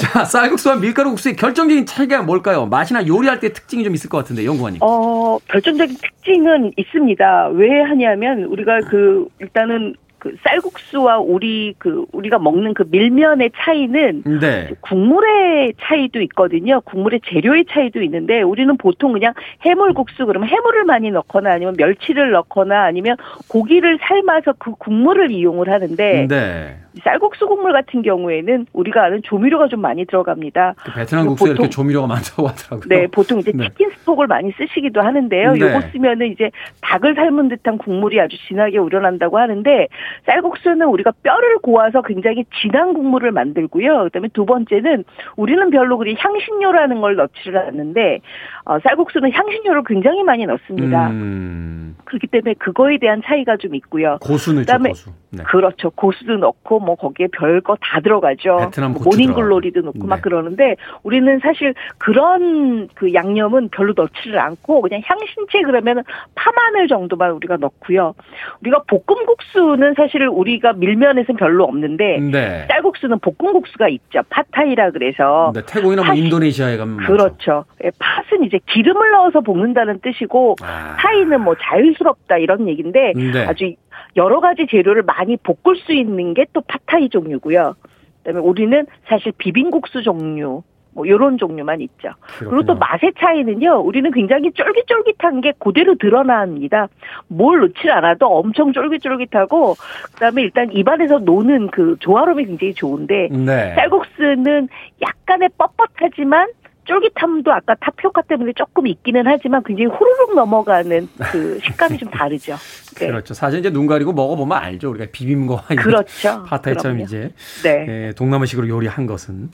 자, 0.00 0.24
쌀국수와 0.24 0.76
밀가루 0.76 1.10
국수의 1.10 1.36
결정적인 1.36 1.86
차이가 1.86 2.22
뭘까요? 2.22 2.66
맛이나 2.66 3.06
요리할 3.06 3.40
때 3.40 3.52
특징이 3.52 3.82
좀 3.84 3.94
있을 3.94 4.10
것 4.10 4.18
같은데, 4.18 4.44
연구원님. 4.44 4.80
어, 4.82 5.38
결정적인 5.48 5.96
특징은 5.96 6.72
있습니다. 6.76 7.48
왜 7.54 7.80
하냐면 7.80 8.44
우리가 8.44 8.80
그 8.90 9.26
일단은 9.40 9.94
그 10.18 10.34
쌀국수와 10.42 11.18
우리 11.18 11.74
그 11.78 12.04
우리가 12.12 12.38
먹는 12.38 12.74
그 12.74 12.84
밀면의 12.90 13.50
차이는 13.56 14.22
네. 14.40 14.70
국물의 14.80 15.74
차이도 15.80 16.20
있거든요. 16.22 16.80
국물의 16.82 17.20
재료의 17.26 17.66
차이도 17.66 18.02
있는데 18.02 18.42
우리는 18.42 18.76
보통 18.76 19.12
그냥 19.12 19.32
해물국수 19.62 20.26
그러면 20.26 20.48
해물을 20.48 20.84
많이 20.84 21.10
넣거나 21.10 21.52
아니면 21.52 21.74
멸치를 21.78 22.30
넣거나 22.32 22.84
아니면 22.84 23.16
고기를 23.48 23.98
삶아서 24.02 24.54
그 24.58 24.72
국물을 24.72 25.30
이용을 25.30 25.70
하는데 25.70 26.26
네. 26.28 26.76
쌀국수 27.04 27.46
국물 27.46 27.72
같은 27.72 28.02
경우에는 28.02 28.66
우리가 28.72 29.04
아는 29.04 29.22
조미료가 29.22 29.68
좀 29.68 29.80
많이 29.80 30.04
들어갑니다. 30.04 30.74
그 30.78 30.92
베트남 30.94 31.26
국수에 31.26 31.52
이렇게 31.52 31.68
조미료가 31.68 32.06
많다고 32.06 32.48
하더라고요. 32.48 32.88
네, 32.88 33.06
보통 33.06 33.38
이제 33.38 33.52
네. 33.54 33.68
치킨 33.68 33.90
스톡을 33.90 34.26
많이 34.26 34.52
쓰시기도 34.52 35.00
하는데요. 35.00 35.52
네. 35.52 35.60
요거 35.60 35.80
쓰면은 35.92 36.28
이제 36.28 36.50
닭을 36.80 37.14
삶은 37.14 37.48
듯한 37.48 37.78
국물이 37.78 38.20
아주 38.20 38.36
진하게 38.48 38.78
우러난다고 38.78 39.38
하는데 39.38 39.88
쌀국수는 40.26 40.86
우리가 40.86 41.12
뼈를 41.22 41.58
고아서 41.58 42.02
굉장히 42.02 42.44
진한 42.60 42.94
국물을 42.94 43.30
만들고요. 43.32 44.04
그다음에 44.04 44.28
두 44.32 44.44
번째는 44.46 45.04
우리는 45.36 45.70
별로 45.70 45.98
그리 45.98 46.16
향신료라는 46.18 47.00
걸 47.00 47.16
넣지를 47.16 47.58
않는데 47.58 48.20
어, 48.64 48.78
쌀국수는 48.80 49.32
향신료를 49.32 49.82
굉장히 49.86 50.22
많이 50.22 50.46
넣습니다. 50.46 51.08
음, 51.10 51.96
그렇기 52.04 52.26
때문에 52.26 52.54
그거에 52.54 52.98
대한 52.98 53.22
차이가 53.24 53.56
좀 53.56 53.74
있고요. 53.74 54.18
고수 54.20 54.52
넣죠, 54.52 54.62
그다음에 54.62 54.90
고수. 54.90 55.10
네. 55.30 55.42
그렇죠. 55.44 55.90
고수도 55.90 56.36
넣고 56.36 56.80
뭐 56.80 56.94
거기에 56.94 57.28
별거 57.32 57.76
다 57.80 58.00
들어가죠. 58.00 58.56
베트남 58.56 58.92
뭐 58.92 59.02
고추 59.02 59.18
모닝글로리도. 59.18 59.82
넣고 59.82 60.06
막 60.06 60.16
네. 60.16 60.22
그러는데 60.22 60.76
우리는 61.02 61.38
사실 61.40 61.74
그런 61.98 62.88
그 62.94 63.12
양념은 63.12 63.68
별로 63.70 63.92
넣지를 63.96 64.38
않고 64.38 64.80
그냥 64.80 65.02
향신채 65.04 65.62
그러면 65.62 66.02
파마늘 66.34 66.88
정도만 66.88 67.32
우리가 67.32 67.56
넣고요. 67.56 68.14
우리가 68.60 68.82
볶음국수는 68.86 69.94
사실 69.98 70.26
우리가 70.26 70.72
밀면에서는 70.74 71.36
별로 71.38 71.64
없는데 71.64 72.18
네. 72.20 72.66
쌀국수는 72.70 73.18
볶음국수가 73.18 73.88
있죠. 73.88 74.20
팟타이라 74.30 74.92
그래서 74.92 75.52
네, 75.54 75.60
태국이나 75.66 76.02
뭐 76.02 76.12
팥- 76.12 76.16
인도네시아에 76.18 76.76
가면. 76.78 76.96
그렇죠. 77.06 77.64
예, 77.84 77.90
팥은 77.98 78.44
이제 78.44 78.58
기름을 78.66 79.10
넣어서 79.10 79.40
볶는다는 79.42 80.00
뜻이고 80.00 80.56
아. 80.62 80.96
타이는 80.98 81.40
뭐 81.42 81.54
자유스럽다 81.60 82.38
이런 82.38 82.68
얘기인데 82.68 83.12
네. 83.14 83.44
아주 83.46 83.74
여러 84.16 84.40
가지 84.40 84.66
재료를 84.70 85.02
많이 85.02 85.36
볶을 85.36 85.76
수 85.84 85.92
있는 85.92 86.32
게또 86.34 86.62
팟타이 86.62 87.08
종류고요. 87.10 87.74
그다음에 88.22 88.40
우리는 88.46 88.86
사실 89.08 89.32
비빔국수 89.36 90.02
종류 90.02 90.62
뭐 90.92 91.06
이런 91.06 91.38
종류만 91.38 91.80
있죠. 91.82 92.10
그리고 92.38 92.62
또. 92.62 92.74
맛의 92.78 93.12
차이는요. 93.18 93.80
우리는 93.80 94.10
굉장히 94.12 94.52
쫄깃쫄깃한 94.52 95.40
게 95.40 95.52
그대로 95.58 95.96
드러납니다. 95.96 96.88
뭘 97.26 97.60
넣지 97.60 97.90
않아도 97.90 98.26
엄청 98.26 98.72
쫄깃쫄깃하고 98.72 99.74
그다음에 100.14 100.42
일단 100.42 100.72
입안에서 100.72 101.18
노는 101.18 101.68
그 101.68 101.96
조화로움이 101.98 102.46
굉장히 102.46 102.74
좋은데 102.74 103.28
네. 103.30 103.74
쌀국수는 103.74 104.68
약간의 105.02 105.50
뻣뻣하지만 105.58 106.50
쫄깃함도 106.88 107.52
아까 107.52 107.74
타피오카 107.74 108.22
때문에 108.22 108.52
조금 108.56 108.86
있기는 108.86 109.22
하지만 109.26 109.62
굉장히 109.62 109.90
후루룩 109.94 110.34
넘어가는 110.34 111.08
그 111.30 111.60
식감이 111.64 111.98
좀 111.98 112.10
다르죠. 112.10 112.56
네. 112.96 113.06
그렇죠. 113.06 113.34
사실 113.34 113.60
이제 113.60 113.70
눈 113.70 113.86
가리고 113.86 114.12
먹어보면 114.14 114.56
알죠. 114.56 114.90
우리가 114.90 115.06
비빔과 115.12 115.64
그렇죠. 115.76 116.44
파타이처럼. 116.48 117.00
이제 117.00 117.32
네. 117.62 117.86
예, 117.88 118.12
동남아식으로 118.16 118.68
요리한 118.68 119.06
것은. 119.06 119.50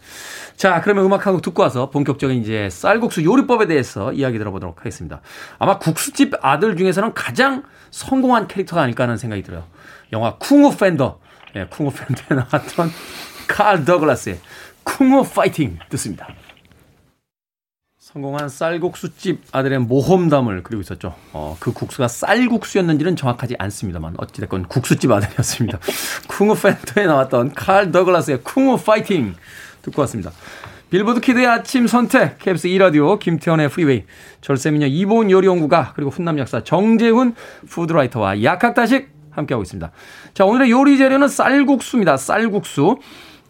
자, 0.57 0.81
그러면 0.81 1.05
음악 1.05 1.27
한곡 1.27 1.43
듣고 1.43 1.63
와서 1.63 1.91
본격적인 1.91 2.41
이제 2.41 2.71
쌀국수 2.71 3.25
요리법에 3.25 3.67
대해서 3.67 4.13
이야기 4.13 4.39
들어보도록 4.39 4.79
하겠습니다. 4.79 5.21
아마 5.59 5.79
국수집 5.79 6.35
아들 6.41 6.77
중에서는 6.77 7.15
가장 7.15 7.65
성공한 7.91 8.47
캐릭터가 8.47 8.83
아닐까 8.83 9.05
하는 9.05 9.17
생각이 9.17 9.43
들어요. 9.43 9.65
영화 10.13 10.37
쿵우 10.39 10.77
팬더. 10.77 11.19
예, 11.57 11.67
쿵우 11.67 11.91
팬더에 11.93 12.37
나왔던 12.37 12.91
칼 13.49 13.85
더글라스의 13.85 14.39
쿵우 14.85 15.25
파이팅 15.25 15.79
듣습니다. 15.91 16.29
성공한 18.15 18.49
쌀국수집 18.49 19.43
아들의 19.51 19.81
모험담을 19.81 20.63
그리고 20.63 20.81
있었죠. 20.83 21.17
어, 21.33 21.57
그 21.59 21.73
국수가 21.73 22.07
쌀국수였는지는 22.07 23.17
정확하지 23.17 23.57
않습니다만 23.59 24.15
어찌됐건 24.19 24.69
국수집 24.69 25.11
아들이었습니다. 25.11 25.81
쿵푸 26.31 26.55
팬더에 26.55 27.07
나왔던 27.07 27.55
칼 27.55 27.91
더글라스의 27.91 28.45
Kung 28.45 28.77
Fu 28.79 28.90
Fighting 28.90 29.35
듣고 29.83 30.03
왔습니다. 30.03 30.31
빌보드 30.91 31.19
키드의 31.23 31.45
아침 31.49 31.89
선택, 31.89 32.39
KBS 32.39 32.69
2라디오, 32.69 33.19
김태훈의 33.19 33.69
프리웨이, 33.69 34.05
절세미녀 34.43 34.87
이보은 34.87 35.33
요리연구가, 35.33 35.95
그리고 35.97 36.13
훈남 36.13 36.39
약사 36.39 36.63
정재훈 36.63 37.35
food 37.69 37.94
writer와 37.94 38.45
약학다식 38.45 39.11
함께하고 39.33 39.65
있습니다. 39.65 39.91
자, 40.35 40.45
오늘의 40.45 40.71
요리 40.71 40.99
재료는 40.99 41.27
쌀국수입니다. 41.27 42.17
쌀국수. 42.17 42.99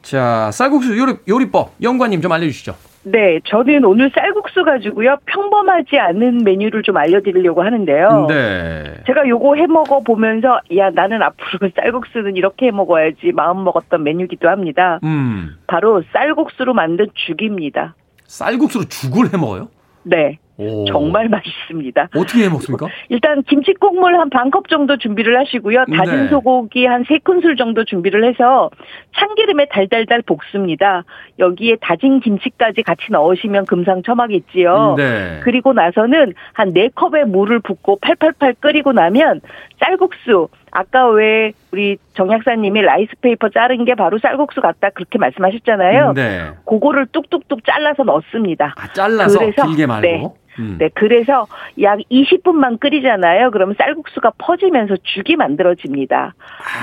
자, 0.01 0.51
쌀국수 0.55 0.97
요리, 0.97 1.17
요리법, 1.29 1.75
연구가님 1.83 2.23
좀 2.23 2.33
알려주시죠. 2.33 2.94
네, 3.05 3.39
저는 3.45 3.85
오늘 3.85 4.11
쌀국수 4.15 4.65
가지고요. 4.65 5.19
평범하지 5.27 5.99
않은 5.99 6.39
메뉴를 6.45 6.83
좀 6.83 6.97
알려드리려고 6.97 7.63
하는데요. 7.63 8.27
네. 8.29 8.95
제가 9.07 9.29
요거 9.29 9.57
해 9.57 9.67
먹어 9.67 10.01
보면서 10.01 10.61
야 10.77 10.91
나는 10.91 11.23
앞으로 11.23 11.71
쌀국수는 11.77 12.37
이렇게 12.37 12.67
해 12.67 12.71
먹어야지 12.71 13.33
마음 13.33 13.63
먹었던 13.65 14.03
메뉴기도 14.03 14.49
합니다. 14.49 15.01
음. 15.05 15.57
바로 15.67 16.03
쌀국수로 16.13 16.73
만든 16.73 17.07
죽입니다. 17.15 17.95
쌀국수로 18.27 18.85
죽을 18.85 19.33
해 19.33 19.37
먹어요? 19.37 19.69
네, 20.03 20.39
오. 20.57 20.85
정말 20.87 21.29
맛있습니다. 21.29 22.09
어떻게 22.17 22.45
해 22.45 22.49
먹습니까? 22.49 22.87
일단 23.09 23.43
김치 23.43 23.73
국물 23.75 24.15
한 24.19 24.29
반 24.31 24.51
컵 24.51 24.69
정도 24.69 24.97
준비를 24.97 25.37
하시고요. 25.39 25.85
다진 25.97 26.23
네. 26.25 26.29
소고기 26.29 26.87
한 26.87 27.05
세 27.09 27.19
큰술 27.19 27.57
정도 27.57 27.85
준비를 27.85 28.25
해서 28.25 28.71
참기름에 29.19 29.67
달달달 29.67 30.23
볶습니다. 30.23 31.03
여기에 31.39 31.77
다진 31.81 32.21
김치까지 32.21 32.83
같이 32.83 33.03
넣으시면 33.11 33.67
금상첨화겠지요. 33.67 34.95
네. 34.97 35.41
그리고 35.43 35.73
나서는 35.73 36.33
한 36.53 36.73
네 36.73 36.89
컵의 36.95 37.27
물을 37.27 37.61
붓고 37.61 37.99
팔팔팔 38.01 38.55
끓이고 38.61 38.93
나면 38.93 39.41
쌀국수 39.81 40.49
아까 40.73 41.09
왜 41.09 41.53
우리 41.73 41.99
정 42.15 42.31
약사님이 42.33 42.83
라이스페이퍼 42.83 43.51
자른 43.51 43.85
게 43.85 43.95
바로 43.95 44.19
쌀국수 44.19 44.61
같다 44.61 44.91
그렇게 44.91 45.19
말씀하셨잖아요. 45.19 46.13
네. 46.15 46.51
그거를 46.67 47.07
뚝뚝뚝 47.13 47.65
잘라서 47.65 48.03
넣습니다. 48.05 48.75
아, 48.77 48.93
잘라서 48.93 49.39
그래서, 49.39 49.67
길게 49.67 49.87
말고. 49.87 50.07
네. 50.07 50.23
음. 50.59 50.77
네, 50.79 50.89
그래서 50.95 51.47
약 51.81 51.99
20분만 52.11 52.81
끓이잖아요. 52.81 53.51
그러면 53.51 53.75
쌀국수가 53.79 54.33
퍼지면서 54.39 54.97
죽이 55.03 55.37
만들어집니다. 55.37 56.35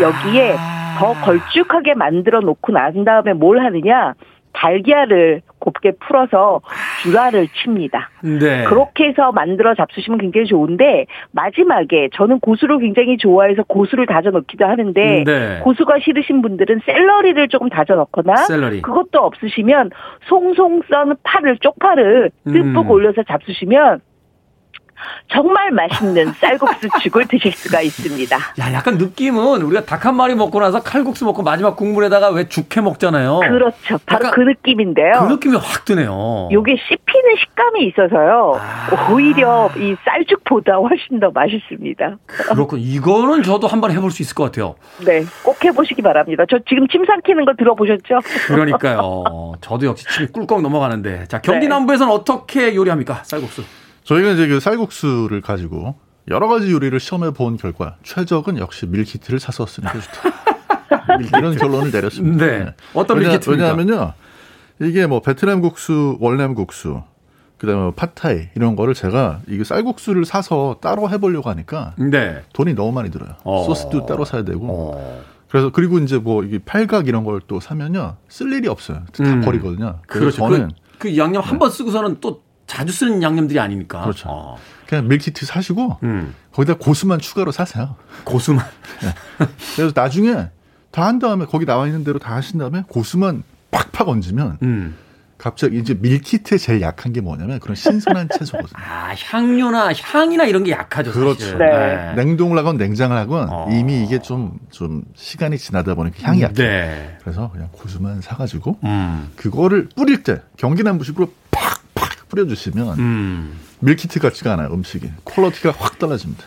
여기에 0.01 0.55
아. 0.57 0.97
더 0.99 1.13
걸쭉하게 1.13 1.93
만들어 1.95 2.41
놓고 2.41 2.73
난 2.73 3.03
다음에 3.03 3.33
뭘 3.33 3.59
하느냐? 3.59 4.13
달걀을 4.53 5.41
곱게 5.59 5.91
풀어서 5.99 6.61
줄알을 7.03 7.47
칩니다. 7.49 8.09
네. 8.21 8.63
그렇게 8.65 9.05
해서 9.09 9.31
만들어 9.31 9.75
잡수시면 9.75 10.19
굉장히 10.19 10.47
좋은데 10.47 11.05
마지막에 11.31 12.09
저는 12.13 12.39
고수를 12.39 12.79
굉장히 12.79 13.17
좋아해서 13.17 13.63
고수를 13.63 14.05
다져 14.07 14.31
넣기도 14.31 14.65
하는데 14.65 15.23
네. 15.23 15.59
고수가 15.63 15.99
싫으신 15.99 16.41
분들은 16.41 16.81
샐러리를 16.85 17.47
조금 17.49 17.69
다져 17.69 17.95
넣거나 17.95 18.35
샐러리. 18.37 18.81
그것도 18.81 19.19
없으시면 19.19 19.91
송송 20.27 20.81
썬 20.89 21.15
파를 21.23 21.57
쪽파를 21.57 22.31
듬뿍 22.45 22.85
음. 22.85 22.91
올려서 22.91 23.23
잡수시면 23.23 24.01
정말 25.29 25.71
맛있는 25.71 26.33
쌀국수 26.33 26.89
죽을 27.01 27.25
드실 27.27 27.51
수가 27.53 27.81
있습니다. 27.81 28.35
야, 28.35 28.73
약간 28.73 28.97
느낌은 28.97 29.61
우리가 29.61 29.85
닭 29.85 30.01
한 30.01 30.15
마리 30.15 30.33
먹고 30.33 30.59
나서 30.59 30.81
칼국수 30.81 31.25
먹고 31.25 31.43
마지막 31.43 31.75
국물에다가 31.75 32.29
왜 32.29 32.49
죽해 32.49 32.81
먹잖아요. 32.81 33.41
그렇죠. 33.41 33.99
바로 34.07 34.31
그 34.31 34.41
느낌인데요. 34.41 35.11
그 35.27 35.33
느낌이 35.33 35.57
확 35.57 35.85
드네요. 35.85 36.49
요게 36.51 36.75
씹히는 36.75 37.35
식감이 37.39 37.85
있어서요. 37.85 38.59
아. 38.59 39.11
오히려 39.11 39.69
이 39.77 39.95
쌀죽보다 40.03 40.77
훨씬 40.77 41.19
더 41.19 41.29
맛있습니다. 41.29 42.17
그렇군. 42.25 42.79
이거는 42.79 43.43
저도 43.43 43.67
한번 43.67 43.91
해볼 43.91 44.09
수 44.09 44.23
있을 44.23 44.33
것 44.33 44.45
같아요. 44.45 44.73
네, 45.05 45.23
꼭 45.43 45.63
해보시기 45.63 46.01
바랍니다. 46.01 46.45
저 46.49 46.57
지금 46.67 46.87
침 46.87 47.05
삼키는 47.05 47.45
거 47.45 47.53
들어보셨죠? 47.53 48.19
그러니까요. 48.47 49.53
저도 49.61 49.85
역시 49.85 50.07
침이 50.09 50.27
꿀꺽 50.29 50.61
넘어가는데. 50.63 51.25
자, 51.27 51.39
경기 51.41 51.67
네. 51.67 51.67
남부에서는 51.67 52.11
어떻게 52.11 52.73
요리합니까? 52.75 53.19
쌀국수. 53.23 53.63
저희가 54.03 54.31
이제 54.31 54.47
그 54.47 54.59
쌀국수를 54.59 55.41
가지고 55.41 55.95
여러 56.29 56.47
가지 56.47 56.71
요리를 56.71 56.99
시험해 56.99 57.31
본 57.31 57.57
결과 57.57 57.97
최적은 58.03 58.57
역시 58.57 58.85
밀키트를 58.85 59.39
사서 59.39 59.65
쓰는 59.65 59.91
게 59.91 59.99
좋다. 59.99 60.31
이런 61.37 61.55
결론을 61.55 61.91
내렸습니다. 61.91 62.45
네. 62.45 62.73
어떤 62.93 63.17
왜냐, 63.17 63.29
밀키트입니까? 63.29 63.73
왜냐하면요. 63.75 64.13
이게 64.81 65.05
뭐 65.07 65.21
베트남 65.21 65.61
국수, 65.61 66.17
월남 66.19 66.55
국수, 66.55 67.01
그다음에 67.57 67.79
뭐 67.81 67.91
팟타이 67.91 68.49
이런 68.55 68.75
거를 68.75 68.93
제가 68.95 69.41
이게 69.47 69.63
쌀국수를 69.63 70.25
사서 70.25 70.77
따로 70.81 71.09
해보려고 71.09 71.49
하니까 71.49 71.93
네. 71.97 72.41
돈이 72.53 72.73
너무 72.73 72.91
많이 72.91 73.11
들어요. 73.11 73.35
어. 73.43 73.63
소스도 73.65 74.05
따로 74.07 74.25
사야 74.25 74.43
되고. 74.43 74.65
어. 74.95 75.23
그래서 75.49 75.69
그리고 75.71 75.99
이제 75.99 76.17
뭐 76.17 76.43
이게 76.43 76.59
팔각 76.59 77.07
이런 77.07 77.23
걸 77.25 77.41
또 77.47 77.59
사면요 77.59 78.15
쓸 78.29 78.51
일이 78.53 78.67
없어요. 78.67 78.99
다 79.11 79.23
음. 79.23 79.41
버리거든요. 79.41 79.99
그래서 80.07 80.37
그렇죠. 80.37 80.37
저는 80.55 80.71
그, 80.97 81.09
그 81.09 81.17
양념 81.17 81.43
한 81.43 81.59
번 81.59 81.69
쓰고서는 81.69 82.17
또 82.21 82.41
자주 82.71 82.93
쓰는 82.93 83.21
양념들이 83.21 83.59
아니니까. 83.59 84.01
그렇죠. 84.03 84.29
어. 84.29 84.57
그냥 84.87 85.09
밀키트 85.09 85.45
사시고 85.45 85.97
음. 86.03 86.33
거기다 86.53 86.75
고수만 86.77 87.19
추가로 87.19 87.51
사세요. 87.51 87.95
고수만. 88.23 88.65
그래서 89.75 89.91
나중에 89.93 90.47
다 90.91 91.03
한 91.05 91.19
다음에 91.19 91.45
거기 91.45 91.65
나와 91.65 91.85
있는 91.87 92.03
대로 92.05 92.17
다 92.19 92.35
하신 92.35 92.59
다음에 92.59 92.83
고수만 92.87 93.43
팍팍 93.71 94.07
얹으면 94.07 94.57
음. 94.61 94.95
갑자기 95.37 95.79
이제 95.79 95.95
밀키트에 95.99 96.57
제일 96.57 96.81
약한 96.81 97.11
게 97.13 97.19
뭐냐면 97.19 97.59
그런 97.59 97.75
신선한 97.75 98.29
채소거든요. 98.37 98.73
아, 98.75 99.13
향료나 99.31 99.91
향이나 99.93 100.45
이런 100.45 100.63
게 100.63 100.71
약하죠. 100.71 101.11
그렇죠. 101.11 101.39
사실. 101.43 101.57
네. 101.57 102.13
냉동을 102.15 102.57
하건 102.57 102.77
냉장을 102.77 103.15
하건 103.17 103.49
어. 103.49 103.67
이미 103.71 104.03
이게 104.03 104.19
좀, 104.19 104.59
좀 104.69 105.03
시간이 105.15 105.57
지나다 105.57 105.95
보니까 105.95 106.17
향이 106.21 106.41
약해. 106.43 106.53
네. 106.53 107.17
그래서 107.21 107.49
그냥 107.51 107.69
고수만 107.71 108.21
사가지고 108.21 108.77
음. 108.83 109.31
그거를 109.35 109.89
뿌릴 109.95 110.23
때 110.23 110.41
경기남부식으로 110.57 111.33
뿌려주시면 112.31 112.99
음. 112.99 113.59
밀키트 113.79 114.19
같지가 114.19 114.53
않아요 114.53 114.69
음식이 114.73 115.11
quality가 115.25 115.73
확 115.77 115.99
달라집니다. 115.99 116.43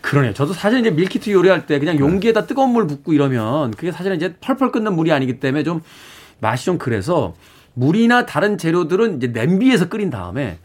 그러네요. 0.00 0.32
저도 0.32 0.52
사실 0.52 0.78
이제 0.78 0.90
밀키트 0.90 1.30
요리할 1.30 1.66
때 1.66 1.78
그냥 1.80 1.98
용기에다 1.98 2.46
뜨거운 2.46 2.70
물 2.70 2.86
붓고 2.86 3.12
이러면 3.12 3.72
그게 3.72 3.90
사실은 3.90 4.16
이제 4.16 4.34
펄펄 4.40 4.70
끓는 4.70 4.94
물이 4.94 5.12
아니기 5.12 5.40
때문에 5.40 5.64
좀 5.64 5.82
맛이 6.40 6.64
좀 6.66 6.78
그래서 6.78 7.34
물이나 7.74 8.24
다른 8.24 8.58
재료들은 8.58 9.16
이제 9.18 9.26
냄비에서 9.28 9.88
끓인 9.88 10.08
다음에 10.10 10.58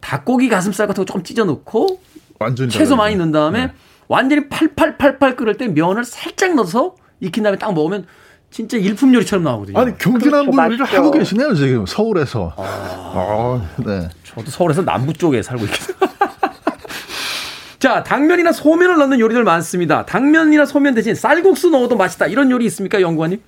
닭고기 0.00 0.48
가슴살 0.50 0.86
같은 0.86 1.02
거 1.02 1.06
조금 1.06 1.22
찢어 1.22 1.44
넣고 1.44 2.00
완전히 2.38 2.70
채소. 2.70 2.96
많이 2.96 3.16
넣은 3.16 3.32
다음에 3.32 3.66
네. 3.68 3.72
완전히 4.08 4.48
팔팔팔팔 4.50 5.36
끓을 5.36 5.56
때 5.56 5.66
면을 5.68 6.04
살짝 6.04 6.54
넣어서 6.54 6.94
익힌 7.20 7.42
다음에 7.42 7.56
딱 7.56 7.72
먹으면 7.72 8.06
진짜 8.54 8.76
일품 8.76 9.12
요리처럼 9.12 9.42
나오거든요. 9.42 9.76
아니 9.76 9.98
경기남부 9.98 10.52
그렇죠, 10.52 10.62
요리를 10.62 10.78
맛있죠. 10.78 10.96
하고 10.96 11.10
계시네요 11.10 11.54
지금 11.54 11.86
서울에서. 11.86 12.54
아, 12.56 13.60
네. 13.78 14.08
저도 14.22 14.48
서울에서 14.48 14.82
남부 14.82 15.12
쪽에 15.12 15.42
살고 15.42 15.64
있거든요. 15.64 15.96
자, 17.80 18.04
당면이나 18.04 18.52
소면을 18.52 18.96
넣는 18.98 19.18
요리들 19.18 19.42
많습니다. 19.42 20.06
당면이나 20.06 20.66
소면 20.66 20.94
대신 20.94 21.16
쌀국수 21.16 21.70
넣어도 21.70 21.96
맛있다. 21.96 22.28
이런 22.28 22.48
요리 22.52 22.64
있습니까, 22.66 23.00
연구원님? 23.00 23.40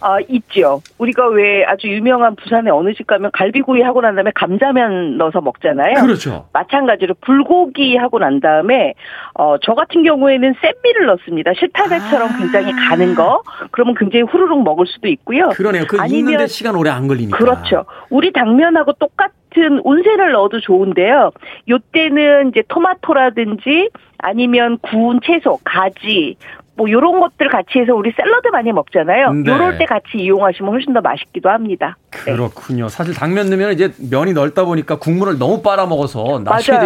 아, 0.00 0.18
있죠. 0.28 0.80
우리가 0.98 1.28
왜 1.28 1.64
아주 1.64 1.88
유명한 1.88 2.34
부산의 2.36 2.72
어느 2.72 2.92
집 2.94 3.06
가면 3.06 3.30
갈비구이 3.32 3.82
하고 3.82 4.00
난 4.00 4.14
다음에 4.14 4.30
감자면 4.34 5.16
넣어서 5.18 5.40
먹잖아요. 5.40 5.94
그렇죠. 6.02 6.46
마찬가지로 6.52 7.14
불고기 7.20 7.96
하고 7.96 8.18
난 8.18 8.40
다음에 8.40 8.94
어 9.34 9.56
저 9.62 9.74
같은 9.74 10.02
경우에는 10.02 10.54
샌미를 10.60 11.06
넣습니다. 11.06 11.52
실타래처럼 11.58 12.28
아. 12.30 12.38
굉장히 12.38 12.72
가는 12.72 13.14
거. 13.14 13.42
그러면 13.72 13.94
굉장히 13.98 14.22
후루룩 14.24 14.62
먹을 14.62 14.86
수도 14.86 15.08
있고요. 15.08 15.48
그러네요. 15.50 15.84
그 15.88 15.98
아니면- 16.00 16.46
시간 16.46 16.74
오래 16.76 16.90
안 16.90 17.06
걸리니까. 17.06 17.36
그렇죠. 17.36 17.84
우리 18.08 18.32
당면하고 18.32 18.92
똑같은 18.94 19.80
온센을 19.84 20.32
넣어도 20.32 20.60
좋은데요. 20.60 21.30
요때는 21.68 22.48
이제 22.50 22.62
토마토라든지 22.68 23.90
아니면 24.18 24.78
구운 24.82 25.20
채소, 25.24 25.58
가지, 25.64 26.36
뭐 26.80 26.90
요런 26.90 27.20
것들 27.20 27.50
같이 27.50 27.78
해서 27.78 27.94
우리 27.94 28.10
샐러드 28.16 28.48
많이 28.48 28.72
먹잖아요. 28.72 29.32
네. 29.34 29.50
요럴 29.50 29.76
때 29.76 29.84
같이 29.84 30.16
이용하시면 30.16 30.72
훨씬 30.72 30.94
더 30.94 31.02
맛있기도 31.02 31.50
합니다. 31.50 31.98
네. 32.24 32.32
그렇군요. 32.32 32.88
사실 32.88 33.12
당면 33.12 33.50
넣으면 33.50 33.72
이제 33.72 33.92
면이 34.10 34.32
넓다 34.32 34.64
보니까 34.64 34.98
국물을 34.98 35.38
너무 35.38 35.60
빨아 35.60 35.84
먹어서 35.84 36.40
나중에 36.42 36.78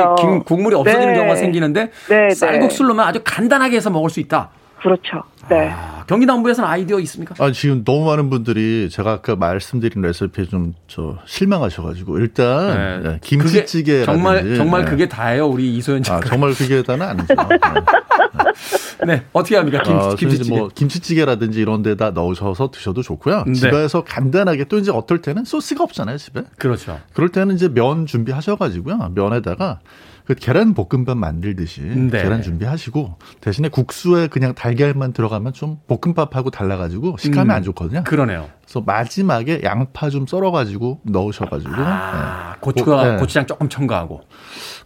국물이 0.47 0.75
없어지는 0.75 1.13
네. 1.13 1.15
경우가 1.15 1.37
생기는데 1.37 1.91
네, 2.09 2.29
네. 2.29 2.35
쌀국수를 2.35 2.89
넣으면 2.89 3.07
아주 3.07 3.21
간단하게 3.23 3.77
해서 3.77 3.89
먹을 3.91 4.11
수 4.11 4.19
있다. 4.19 4.51
그렇죠. 4.81 5.23
네. 5.49 5.71
아, 5.71 6.05
경기 6.07 6.27
남부에서는 6.27 6.69
아이디어 6.69 6.99
있습니까? 7.01 7.35
아, 7.39 7.51
지금 7.53 7.85
너무 7.85 8.07
많은 8.07 8.31
분들이 8.31 8.89
제가 8.91 9.13
아까 9.13 9.37
말씀드린 9.37 10.03
레시피에 10.03 10.47
좀 10.47 10.75
저 10.87 11.19
실망하셔가지고 11.27 12.19
일단 12.21 13.03
네, 13.03 13.19
김치찌개 13.21 13.93
그게 14.01 14.05
정말 14.05 14.55
정말 14.55 14.85
그게 14.85 15.09
다예요. 15.09 15.47
우리 15.49 15.75
이소연 15.77 16.01
아, 16.01 16.03
작가. 16.03 16.29
정말 16.29 16.55
그게 16.55 16.83
다는 16.85 17.05
아니죠. 17.07 17.35
네, 19.07 19.25
어떻게 19.33 19.57
합니까? 19.57 19.83
김, 19.83 19.97
어, 19.97 20.15
김치찌개. 20.15 20.27
김치찌개. 20.29 20.57
뭐 20.57 20.69
김치찌개라든지 20.73 21.61
이런 21.61 21.83
데다 21.83 22.11
넣으셔서 22.13 22.71
드셔도 22.71 23.03
좋고요. 23.03 23.45
네. 23.47 23.53
집에서 23.55 24.05
간단하게 24.05 24.65
또 24.65 24.79
이제 24.79 24.93
어떨 24.93 25.21
때는 25.21 25.45
소스가 25.45 25.83
없잖아요, 25.83 26.17
집에. 26.17 26.43
그렇죠. 26.59 27.01
그럴 27.13 27.29
때는 27.31 27.57
이제 27.57 27.69
면 27.69 28.07
준비하셔가지고요. 28.07 29.13
면에다가 29.15 29.81
그 30.27 30.35
계란 30.35 30.73
볶음밥 30.75 31.19
만들듯이 31.19 31.83
네. 31.83 32.23
계란 32.23 32.41
준비하시고 32.41 33.17
대신에 33.43 33.69
국수에 33.69 34.29
그냥 34.29 34.55
달걀만 34.55 35.13
들어가 35.13 35.34
면 35.41 35.53
좀 35.53 35.79
볶음밥하고 35.87 36.51
달라가지고 36.51 37.17
식감이 37.19 37.51
음. 37.51 37.51
안 37.51 37.63
좋거든요. 37.63 38.05
그러네요. 38.05 38.49
그래서 38.65 38.81
마지막에 38.81 39.61
양파 39.63 40.11
좀 40.11 40.27
썰어가지고 40.27 41.01
넣으셔가지고 41.05 41.73
아, 41.77 42.53
네. 42.55 42.59
고추가 42.61 42.97
고- 42.97 43.11
네. 43.13 43.17
고추장 43.19 43.47
조금 43.47 43.69
첨가하고. 43.69 44.23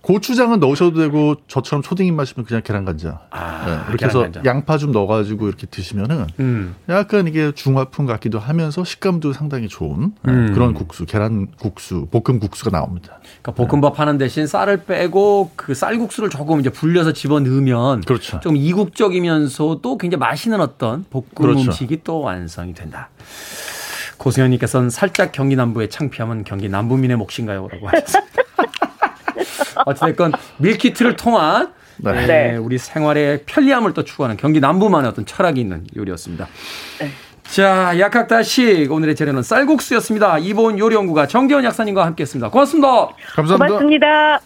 고추장은 0.01 0.61
넣으셔도 0.61 0.99
되고 1.01 1.35
저처럼 1.49 1.83
초딩 1.83 2.07
입맛이면 2.07 2.47
그냥 2.47 2.62
계란 2.64 2.85
간장. 2.85 3.18
아, 3.31 3.64
네, 3.66 3.72
이렇게 3.89 4.07
해서 4.07 4.18
계란간장. 4.20 4.45
양파 4.45 4.79
좀 4.79 4.93
넣어가지고 4.93 5.49
이렇게 5.49 5.66
드시면은 5.66 6.26
음. 6.41 6.76
약간 6.89 7.26
이게 7.26 7.53
중화풍 7.53 8.07
같기도 8.07 8.39
하면서 8.39 8.85
식감도 8.85 9.33
상당히 9.33 9.68
좋은 9.68 10.12
네, 10.22 10.33
음. 10.33 10.53
그런 10.55 10.74
국수, 10.74 11.05
계란 11.07 11.49
국수, 11.59 12.07
볶음 12.11 12.39
국수가 12.41 12.70
나옵니다. 12.70 13.18
그러니까 13.43 13.53
볶음밥 13.64 13.99
하는 13.99 14.18
대신 14.18 14.47
쌀을 14.47 14.85
빼고 14.85 15.51
그 15.57 15.74
쌀국수를 15.74 16.31
조금 16.31 16.61
이제 16.61 16.70
불려서 16.70 17.12
집어 17.12 17.41
넣으면 17.41 18.03
그렇죠. 18.03 18.41
좀 18.41 18.57
이국적이면서도 18.57 19.99
굉장히 19.99 20.20
맛있는 20.20 20.61
어떤 20.61 21.05
볶음 21.11 21.24
그렇죠. 21.35 21.61
음식이 21.62 22.03
또 22.05 22.20
완성이 22.20 22.72
된다. 22.72 23.11
고승현님께서는 24.18 24.90
살짝 24.90 25.32
경기 25.32 25.56
남부의 25.56 25.88
창피함은 25.90 26.44
경기 26.44 26.68
남부민의 26.68 27.16
몫인가요?라고 27.16 27.88
하셨습니다. 27.88 28.42
어찌됐건 29.86 30.32
밀키트를 30.58 31.16
통한 31.16 31.72
네. 31.98 32.26
네, 32.26 32.56
우리 32.56 32.78
생활의 32.78 33.42
편리함을 33.46 33.92
또 33.94 34.04
추구하는 34.04 34.36
경기 34.36 34.60
남부만의 34.60 35.10
어떤 35.10 35.26
철학이 35.26 35.60
있는 35.60 35.84
요리였습니다. 35.96 36.46
자, 37.44 37.98
약학다식 37.98 38.92
오늘의 38.92 39.16
재료는 39.16 39.42
쌀국수였습니다. 39.42 40.38
이보은 40.38 40.78
요리연구가 40.78 41.26
정재원 41.26 41.64
약사님과 41.64 42.04
함께했습니다. 42.06 42.50
고맙습니다. 42.50 43.08
감사합니다. 43.34 43.66
고맙습니다. 43.66 44.40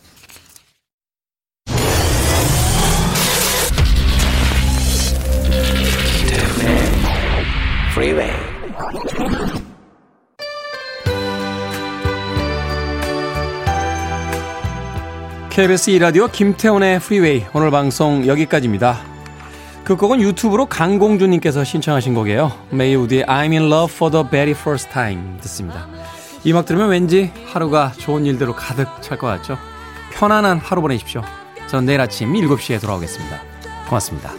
Freeway. 7.92 8.41
KBS 15.52 15.90
2라디오 15.92 16.32
김태훈의 16.32 16.98
프리웨이 16.98 17.44
오늘 17.52 17.70
방송 17.70 18.26
여기까지입니다. 18.26 19.02
그 19.84 19.96
곡은 19.96 20.22
유튜브로 20.22 20.64
강공주님께서 20.64 21.62
신청하신 21.62 22.14
곡이에요. 22.14 22.50
메이우드의 22.70 23.24
I'm 23.24 23.50
in 23.50 23.70
love 23.70 23.94
for 23.94 24.10
the 24.10 24.24
very 24.30 24.52
first 24.52 24.88
time 24.88 25.38
듣습니다. 25.42 25.86
이 26.42 26.52
음악 26.52 26.64
들으면 26.64 26.88
왠지 26.88 27.30
하루가 27.44 27.92
좋은 27.98 28.24
일대로 28.24 28.54
가득 28.54 28.88
찰 29.02 29.18
것 29.18 29.26
같죠? 29.26 29.58
편안한 30.14 30.56
하루 30.56 30.80
보내십시오. 30.80 31.20
저는 31.66 31.84
내일 31.84 32.00
아침 32.00 32.32
7시에 32.32 32.80
돌아오겠습니다. 32.80 33.42
고맙습니다. 33.90 34.32